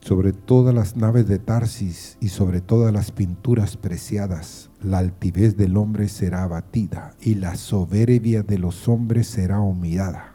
sobre 0.00 0.32
todas 0.32 0.74
las 0.74 0.96
naves 0.96 1.28
de 1.28 1.38
Tarsis 1.38 2.18
y 2.20 2.28
sobre 2.28 2.60
todas 2.60 2.92
las 2.92 3.12
pinturas 3.12 3.76
preciadas, 3.76 4.70
la 4.80 4.98
altivez 4.98 5.56
del 5.56 5.76
hombre 5.76 6.08
será 6.08 6.42
abatida 6.42 7.14
y 7.20 7.36
la 7.36 7.54
soberbia 7.54 8.42
de 8.42 8.58
los 8.58 8.88
hombres 8.88 9.28
será 9.28 9.60
humillada, 9.60 10.34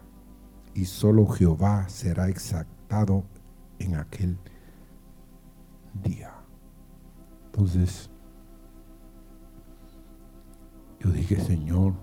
y 0.74 0.86
solo 0.86 1.28
Jehová 1.28 1.90
será 1.90 2.30
exaltado 2.30 3.26
en 3.80 3.96
aquel 3.96 4.38
día. 6.02 6.34
Entonces, 7.48 8.10
yo 11.08 11.14
dije, 11.14 11.40
Señor, 11.40 11.94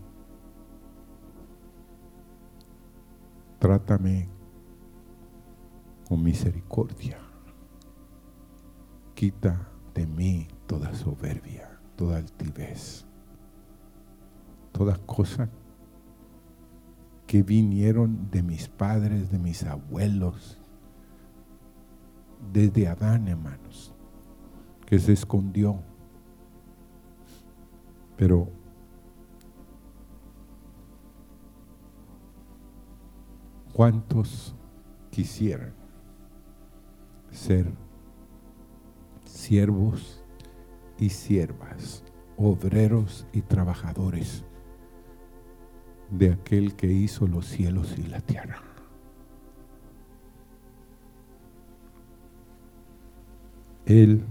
trátame 3.59 4.31
con 6.09 6.23
misericordia 6.23 7.19
quita 9.15 9.69
de 9.95 10.07
mí 10.07 10.49
toda 10.67 10.95
soberbia, 10.95 11.79
toda 11.97 12.17
altivez, 12.17 13.05
toda 14.73 14.97
cosa 14.97 15.51
que 17.27 17.43
vinieron 17.43 18.31
de 18.31 18.43
mis 18.43 18.69
padres, 18.69 19.31
de 19.31 19.39
mis 19.39 19.65
abuelos, 19.65 20.59
desde 22.53 22.89
Adán, 22.89 23.29
hermanos, 23.29 23.95
que 24.87 24.99
se 24.99 25.13
escondió. 25.13 25.83
Pero 28.17 28.51
¿cuántos 33.75 34.55
quisieran 35.11 35.75
ser 37.33 37.67
siervos 39.25 40.23
y 40.97 41.11
siervas, 41.11 42.05
obreros 42.37 43.27
y 43.33 43.43
trabajadores 43.43 44.45
de 46.11 46.33
aquel 46.33 46.77
que 46.77 46.87
hizo 46.87 47.27
los 47.27 47.47
cielos 47.47 47.99
y 47.99 48.05
la 48.05 48.21
tierra? 48.21 48.63
Él 53.87 54.25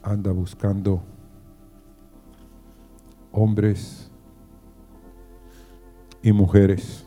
anda 0.00 0.30
buscando 0.30 1.02
hombres 3.32 4.10
y 6.22 6.32
mujeres 6.32 7.04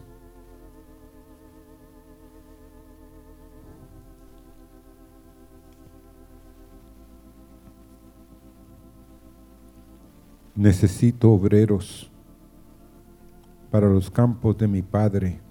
necesito 10.55 11.31
obreros 11.31 12.09
para 13.69 13.89
los 13.89 14.09
campos 14.09 14.57
de 14.57 14.67
mi 14.67 14.81
Padre. 14.81 15.41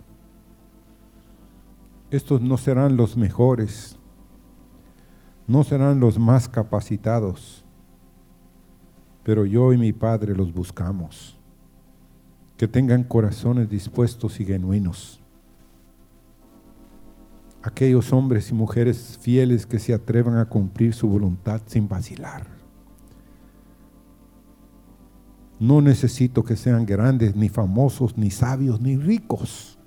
Estos 2.11 2.41
no 2.41 2.57
serán 2.57 2.97
los 2.97 3.17
mejores, 3.17 3.99
no 5.47 5.63
serán 5.63 6.01
los 6.01 6.19
más 6.19 6.49
capacitados, 6.49 7.65
pero 9.23 9.45
yo 9.45 9.73
y 9.73 9.79
mi 9.79 9.93
Padre 9.93 10.35
los 10.35 10.53
buscamos, 10.53 11.37
que 12.57 12.67
tengan 12.67 13.05
corazones 13.05 13.69
dispuestos 13.69 14.41
y 14.41 14.47
genuinos. 14.47 15.21
Aquellos 17.63 18.13
hombres 18.13 18.51
y 18.51 18.55
mujeres 18.55 19.19
fieles 19.21 19.67
que 19.67 19.79
se 19.79 19.93
atrevan 19.93 20.37
a 20.37 20.45
cumplir 20.45 20.95
su 20.95 21.09
voluntad 21.09 21.63
sin 21.67 21.89
vacilar. 21.89 22.54
No 25.65 25.81
necesito 25.81 26.45
que 26.45 26.57
sean 26.57 26.85
grandes, 26.85 27.35
ni 27.35 27.49
famosos, 27.49 28.19
ni 28.19 28.31
sabios, 28.31 28.83
ni 28.83 28.99
ricos. 28.99 29.79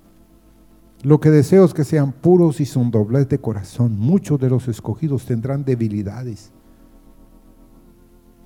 Lo 1.04 1.20
que 1.20 1.30
deseo 1.30 1.64
es 1.64 1.72
que 1.72 1.84
sean 1.84 2.10
puros 2.10 2.60
y 2.60 2.66
son 2.66 2.90
doblez 2.90 3.28
de 3.28 3.38
corazón. 3.38 3.96
Muchos 3.96 4.40
de 4.40 4.50
los 4.50 4.66
escogidos 4.66 5.24
tendrán 5.24 5.64
debilidades 5.64 6.50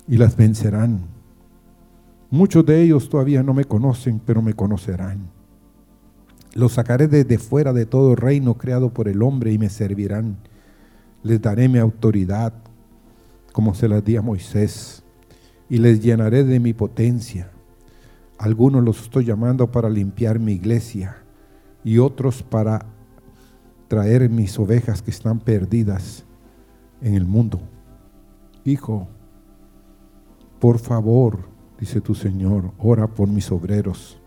y 0.07 0.17
las 0.17 0.37
vencerán. 0.37 1.05
Muchos 2.29 2.67
de 2.67 2.83
ellos 2.83 3.09
todavía 3.09 3.41
no 3.41 3.55
me 3.55 3.65
conocen, 3.65 4.21
pero 4.23 4.43
me 4.43 4.53
conocerán. 4.53 5.31
Los 6.53 6.73
sacaré 6.73 7.07
desde 7.07 7.39
fuera 7.39 7.73
de 7.73 7.87
todo 7.87 8.15
reino 8.15 8.59
creado 8.59 8.93
por 8.93 9.07
el 9.07 9.23
hombre 9.23 9.51
y 9.51 9.57
me 9.57 9.69
servirán. 9.69 10.37
Les 11.23 11.41
daré 11.41 11.67
mi 11.67 11.79
autoridad, 11.79 12.53
como 13.53 13.73
se 13.73 13.87
las 13.87 14.05
di 14.05 14.17
a 14.17 14.21
Moisés, 14.21 15.02
y 15.69 15.77
les 15.77 16.01
llenaré 16.01 16.43
de 16.43 16.59
mi 16.59 16.73
potencia. 16.73 17.51
Algunos 18.37 18.83
los 18.83 19.01
estoy 19.01 19.25
llamando 19.25 19.71
para 19.71 19.89
limpiar 19.89 20.39
mi 20.39 20.53
iglesia 20.53 21.17
y 21.83 21.97
otros 21.97 22.43
para 22.43 22.85
traer 23.87 24.29
mis 24.29 24.57
ovejas 24.59 25.01
que 25.01 25.11
están 25.11 25.39
perdidas 25.39 26.25
en 27.01 27.15
el 27.15 27.25
mundo. 27.25 27.61
Hijo, 28.65 29.07
por 30.59 30.79
favor, 30.79 31.39
dice 31.79 32.01
tu 32.01 32.15
Señor, 32.15 32.71
ora 32.77 33.07
por 33.07 33.27
mis 33.27 33.51
obreros 33.51 34.19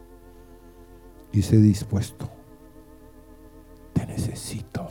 y 1.33 1.43
sé 1.43 1.59
dispuesto. 1.59 2.31
Te 3.93 4.07
necesito. 4.07 4.89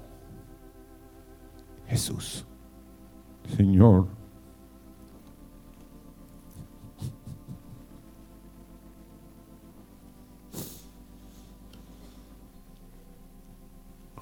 Jesús, 1.88 2.46
Señor, 3.56 4.08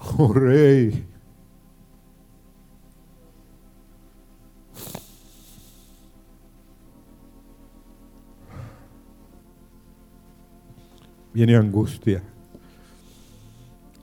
oh 0.18 0.32
Rey. 0.32 1.06
Viene 11.32 11.56
angustia 11.56 12.22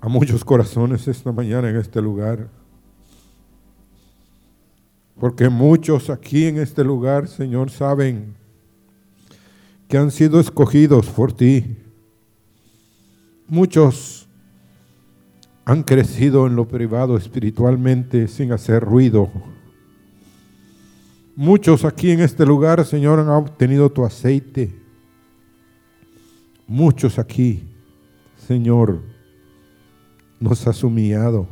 a 0.02 0.10
muchos 0.10 0.44
corazones 0.44 1.08
esta 1.08 1.32
mañana 1.32 1.70
en 1.70 1.78
este 1.78 2.02
lugar. 2.02 2.50
Porque 5.20 5.48
muchos 5.48 6.10
aquí 6.10 6.46
en 6.46 6.58
este 6.58 6.84
lugar, 6.84 7.28
Señor, 7.28 7.70
saben 7.70 8.36
que 9.88 9.98
han 9.98 10.10
sido 10.10 10.40
escogidos 10.40 11.06
por 11.08 11.32
ti. 11.32 11.78
Muchos 13.48 14.21
han 15.66 15.84
crecido 15.84 16.48
en 16.48 16.56
lo 16.56 16.68
privado 16.68 17.18
espiritualmente 17.18 18.28
sin 18.28 18.52
hacer 18.52 18.84
ruido. 18.84 19.30
Muchos 21.36 21.86
aquí 21.86 22.12
en 22.12 22.20
este 22.20 22.46
lugar, 22.46 22.84
Señor, 22.86 23.20
han 23.20 23.30
obtenido 23.30 23.90
tu 23.90 24.04
aceite. 24.04 24.74
Muchos 26.68 27.20
aquí, 27.20 27.64
Señor, 28.48 29.02
nos 30.40 30.66
has 30.68 30.84
humillado, 30.84 31.48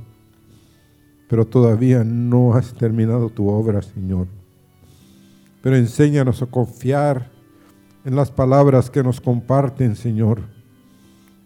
pero 1.28 1.45
todavía 1.45 2.03
no 2.03 2.53
has 2.53 2.74
terminado 2.74 3.30
tu 3.30 3.49
obra, 3.49 3.82
Señor. 3.82 4.28
Pero 5.62 5.76
enséñanos 5.76 6.41
a 6.41 6.45
confiar 6.45 7.30
en 8.05 8.16
las 8.16 8.32
palabras 8.32 8.89
que 8.89 9.03
nos 9.03 9.22
comparten, 9.22 9.95
Señor. 9.95 10.41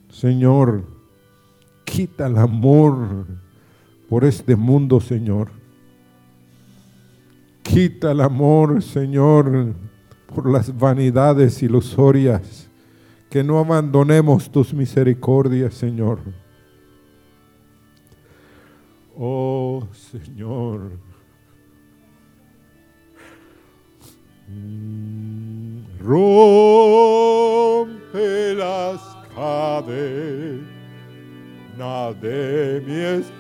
Señor, 0.10 0.93
quita 1.84 2.28
el 2.28 2.38
amor 2.38 3.26
por 4.10 4.26
este 4.26 4.56
mundo, 4.56 5.00
Señor. 5.00 5.50
Quita 7.62 8.12
el 8.12 8.22
amor, 8.22 8.84
Señor, 8.84 9.74
por 10.28 10.52
las 10.52 10.78
vanidades 10.78 11.64
ilusorias. 11.64 12.70
Que 13.30 13.44
no 13.44 13.58
abandonemos 13.58 14.52
tus 14.52 14.74
misericordias, 14.74 15.74
Señor. 15.74 16.20
Oh, 19.18 19.88
Señor. 19.92 20.92
Rompe 26.00 26.54
las 28.56 29.02
cadenas 29.34 30.73
de 31.76 32.82
mi 32.86 33.00
espíritu. 33.18 33.34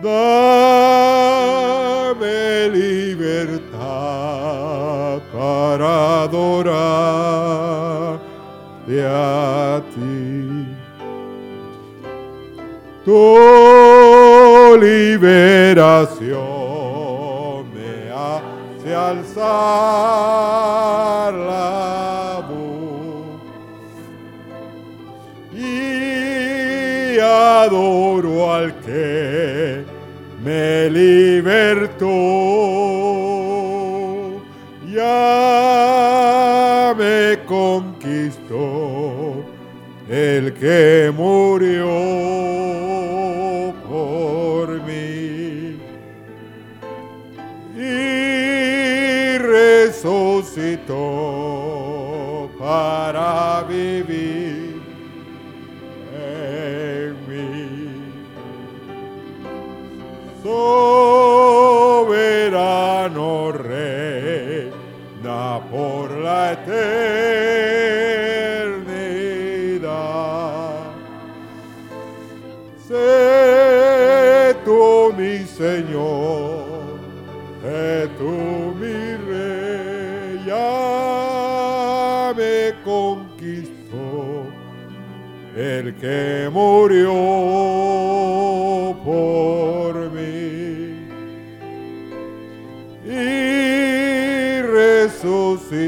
Dame 0.00 1.08
libertad 2.70 3.78
para 5.32 6.22
adorar 6.22 8.20
a 9.04 9.82
ti. 9.94 10.66
Tu 13.04 13.36
liberación 14.80 16.28
me 17.74 18.10
hace 18.12 18.94
alzar 18.94 19.42
la 21.34 22.07
adoro 27.38 28.52
al 28.52 28.74
que 28.80 29.84
me 30.44 30.90
libertó. 30.90 32.08
Ya 34.90 36.94
me 36.96 37.38
conquistó 37.46 39.44
el 40.08 40.54
que 40.54 41.12
murió 41.14 41.86
por 43.88 44.82
mí 44.82 45.78
y 47.76 49.38
resucitó 49.38 50.88
para 52.58 53.62
vivir 53.68 54.27
Soberano 62.08 63.52
reina 63.52 65.60
por 65.70 66.10
la 66.10 66.52
eternidad. 66.52 66.78
Sé 72.88 74.56
tú 74.64 75.12
mi 75.16 75.44
Señor, 75.46 76.98
sé 77.62 78.08
tú 78.18 78.74
mi 78.80 79.16
Rey, 79.28 80.42
ya 80.44 82.34
me 82.36 82.74
conquistó 82.84 84.44
el 85.56 85.94
que 85.96 86.50
murió 86.52 88.07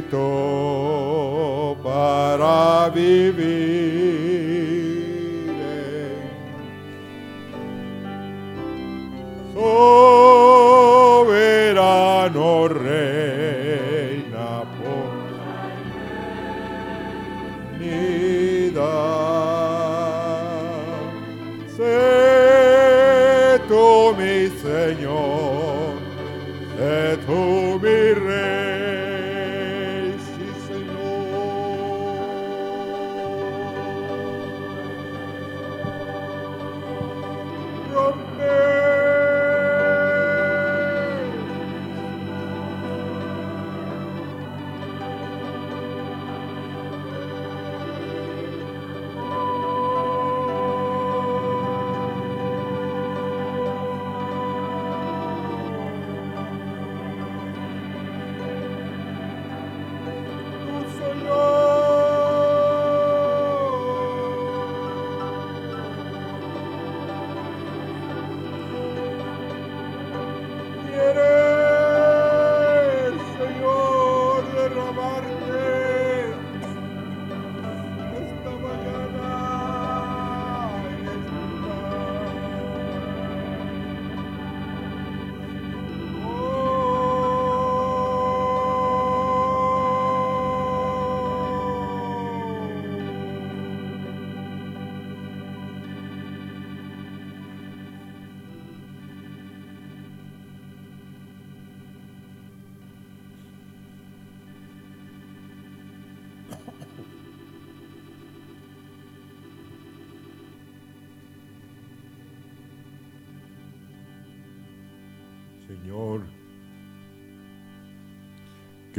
resucitó 0.01 1.77
para 1.83 2.89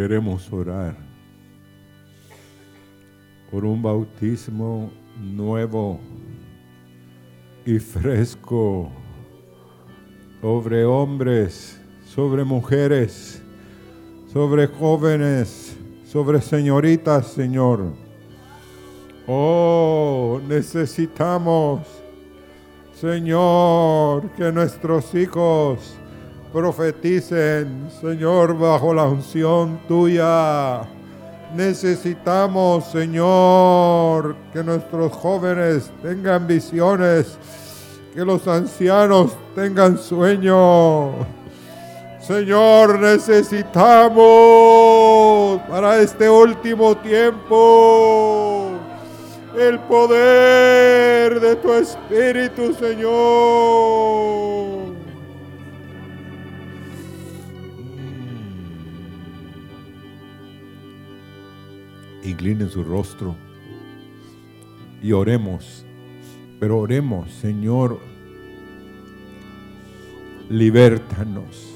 queremos 0.01 0.51
orar 0.51 0.95
por 3.51 3.63
un 3.63 3.83
bautismo 3.83 4.91
nuevo 5.15 5.99
y 7.63 7.77
fresco 7.77 8.89
sobre 10.41 10.85
hombres, 10.85 11.79
sobre 12.03 12.43
mujeres, 12.43 13.43
sobre 14.33 14.65
jóvenes, 14.65 15.77
sobre 16.03 16.41
señoritas, 16.41 17.27
Señor. 17.27 17.93
Oh, 19.27 20.41
necesitamos, 20.47 21.81
Señor, 22.95 24.31
que 24.31 24.51
nuestros 24.51 25.13
hijos 25.13 26.00
profeticen, 26.51 27.89
Señor, 28.01 28.57
bajo 28.57 28.93
la 28.93 29.05
unción 29.05 29.79
tuya. 29.87 30.81
Necesitamos, 31.55 32.85
Señor, 32.85 34.35
que 34.53 34.63
nuestros 34.63 35.11
jóvenes 35.13 35.91
tengan 36.01 36.47
visiones, 36.47 37.37
que 38.13 38.25
los 38.25 38.47
ancianos 38.47 39.31
tengan 39.55 39.97
sueño. 39.97 41.11
Señor, 42.21 42.99
necesitamos 42.99 45.61
para 45.69 45.99
este 45.99 46.29
último 46.29 46.95
tiempo 46.97 48.71
el 49.57 49.79
poder 49.79 51.39
de 51.39 51.55
tu 51.57 51.73
Espíritu, 51.73 52.73
Señor. 52.73 54.80
Incline 62.23 62.67
su 62.69 62.83
rostro 62.83 63.35
y 65.01 65.11
oremos, 65.11 65.83
pero 66.59 66.77
oremos, 66.79 67.31
Señor, 67.31 67.99
libértanos, 70.49 71.75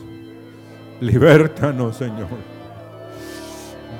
libértanos, 1.01 1.97
Señor. 1.97 2.27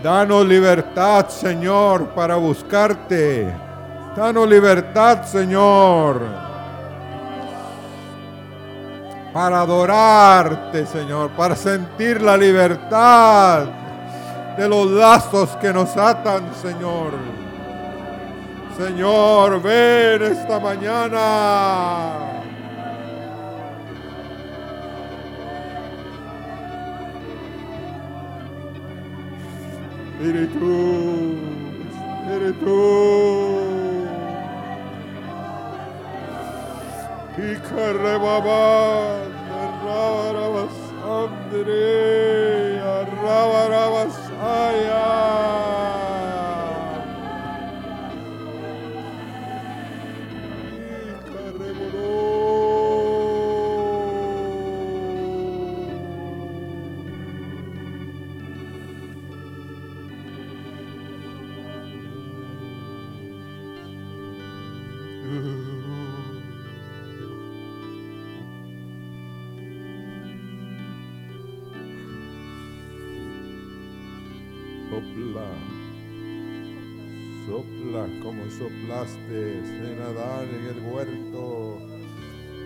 Danos 0.03 0.45
libertad, 0.45 1.29
Señor, 1.29 2.09
para 2.09 2.35
buscarte. 2.35 3.51
Danos 4.15 4.47
libertad, 4.47 5.23
Señor, 5.23 6.21
para 9.33 9.61
adorarte, 9.61 10.85
Señor, 10.85 11.31
para 11.31 11.55
sentir 11.55 12.21
la 12.21 12.37
libertad 12.37 13.84
de 14.57 14.69
los 14.69 14.89
lazos 14.91 15.49
que 15.57 15.73
nos 15.73 15.95
atan, 15.97 16.53
Señor. 16.61 17.13
Señor, 18.77 19.61
ven 19.61 20.21
esta 20.23 20.59
mañana. 20.59 22.35
Espíritu, 30.19 31.35
Espíritu. 32.27 32.95
Y 37.37 37.55
carrebaba, 37.57 39.23
arrabarabas, 39.61 40.75
andre, 41.03 42.79
arrabarabas, 42.79 44.24
Y 44.45 45.94
Sopla. 75.15 75.47
Sopla 77.47 78.07
como 78.21 78.43
soplaste 78.49 79.59
en 79.59 80.01
Adán 80.01 80.49
en 80.49 80.65
el 80.75 80.79
huerto. 80.91 81.79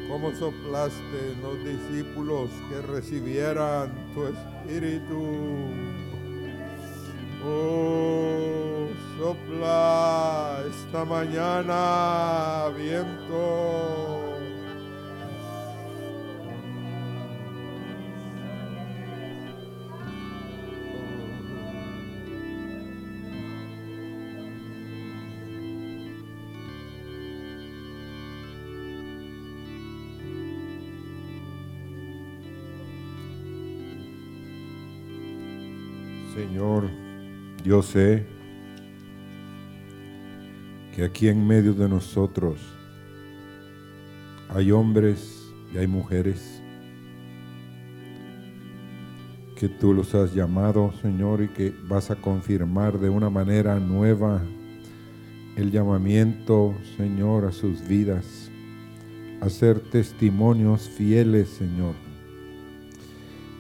Como 0.08 0.32
soplaste 0.32 1.36
los 1.43 1.64
discípulos 1.64 2.50
que 2.70 2.82
recibieran 2.82 3.91
tu 4.16 4.26
espíritu. 4.26 5.68
Oh, 7.45 8.88
sopla 9.20 10.64
esta 10.68 11.06
mañana, 11.06 12.70
viento. 12.76 14.09
Yo 37.70 37.84
sé 37.84 38.26
que 40.95 41.03
aquí 41.03 41.28
en 41.28 41.45
medio 41.45 41.76
de 41.76 41.88
nosotros 41.88 42.59
hay 44.49 44.72
hombres 44.72 45.53
y 45.72 45.78
hay 45.78 45.86
mujeres 45.86 46.63
que 49.55 49.70
tú 49.70 49.93
los 49.93 50.15
has 50.15 50.34
llamado, 50.34 50.91
Señor, 50.99 51.43
y 51.43 51.49
que 51.49 51.72
vas 51.88 52.09
a 52.09 52.15
confirmar 52.15 52.97
de 52.97 53.11
una 53.11 53.30
manera 53.30 53.80
nueva 53.80 54.41
el 55.55 55.70
llamamiento, 55.70 56.74
Señor, 56.97 57.45
a 57.45 57.51
sus 57.51 57.88
vidas, 57.88 58.49
a 59.41 59.49
ser 59.49 59.80
testimonios 59.80 60.89
fieles, 60.89 61.49
Señor, 61.49 61.93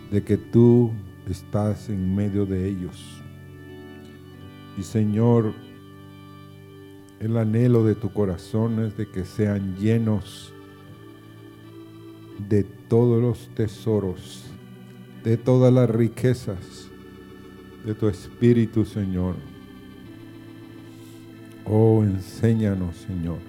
de 0.09 0.23
que 0.23 0.37
tú 0.37 0.93
estás 1.29 1.89
en 1.89 2.15
medio 2.15 2.47
de 2.47 2.67
ellos. 2.67 3.18
Y 4.79 4.83
Señor, 4.83 5.51
el 7.19 7.35
anhelo 7.35 7.83
de 7.83 7.95
tu 7.95 8.13
corazón 8.13 8.79
es 8.85 8.95
de 8.95 9.09
que 9.09 9.25
sean 9.25 9.75
llenos 9.75 10.53
de 12.47 12.63
todos 12.63 13.21
los 13.21 13.53
tesoros, 13.55 14.45
de 15.25 15.35
todas 15.35 15.73
las 15.73 15.89
riquezas 15.89 16.89
de 17.85 17.93
tu 17.93 18.07
Espíritu, 18.07 18.85
Señor. 18.85 19.35
Oh, 21.65 22.01
enséñanos, 22.01 22.95
Señor. 22.95 23.39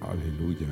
Aleluya. 0.00 0.68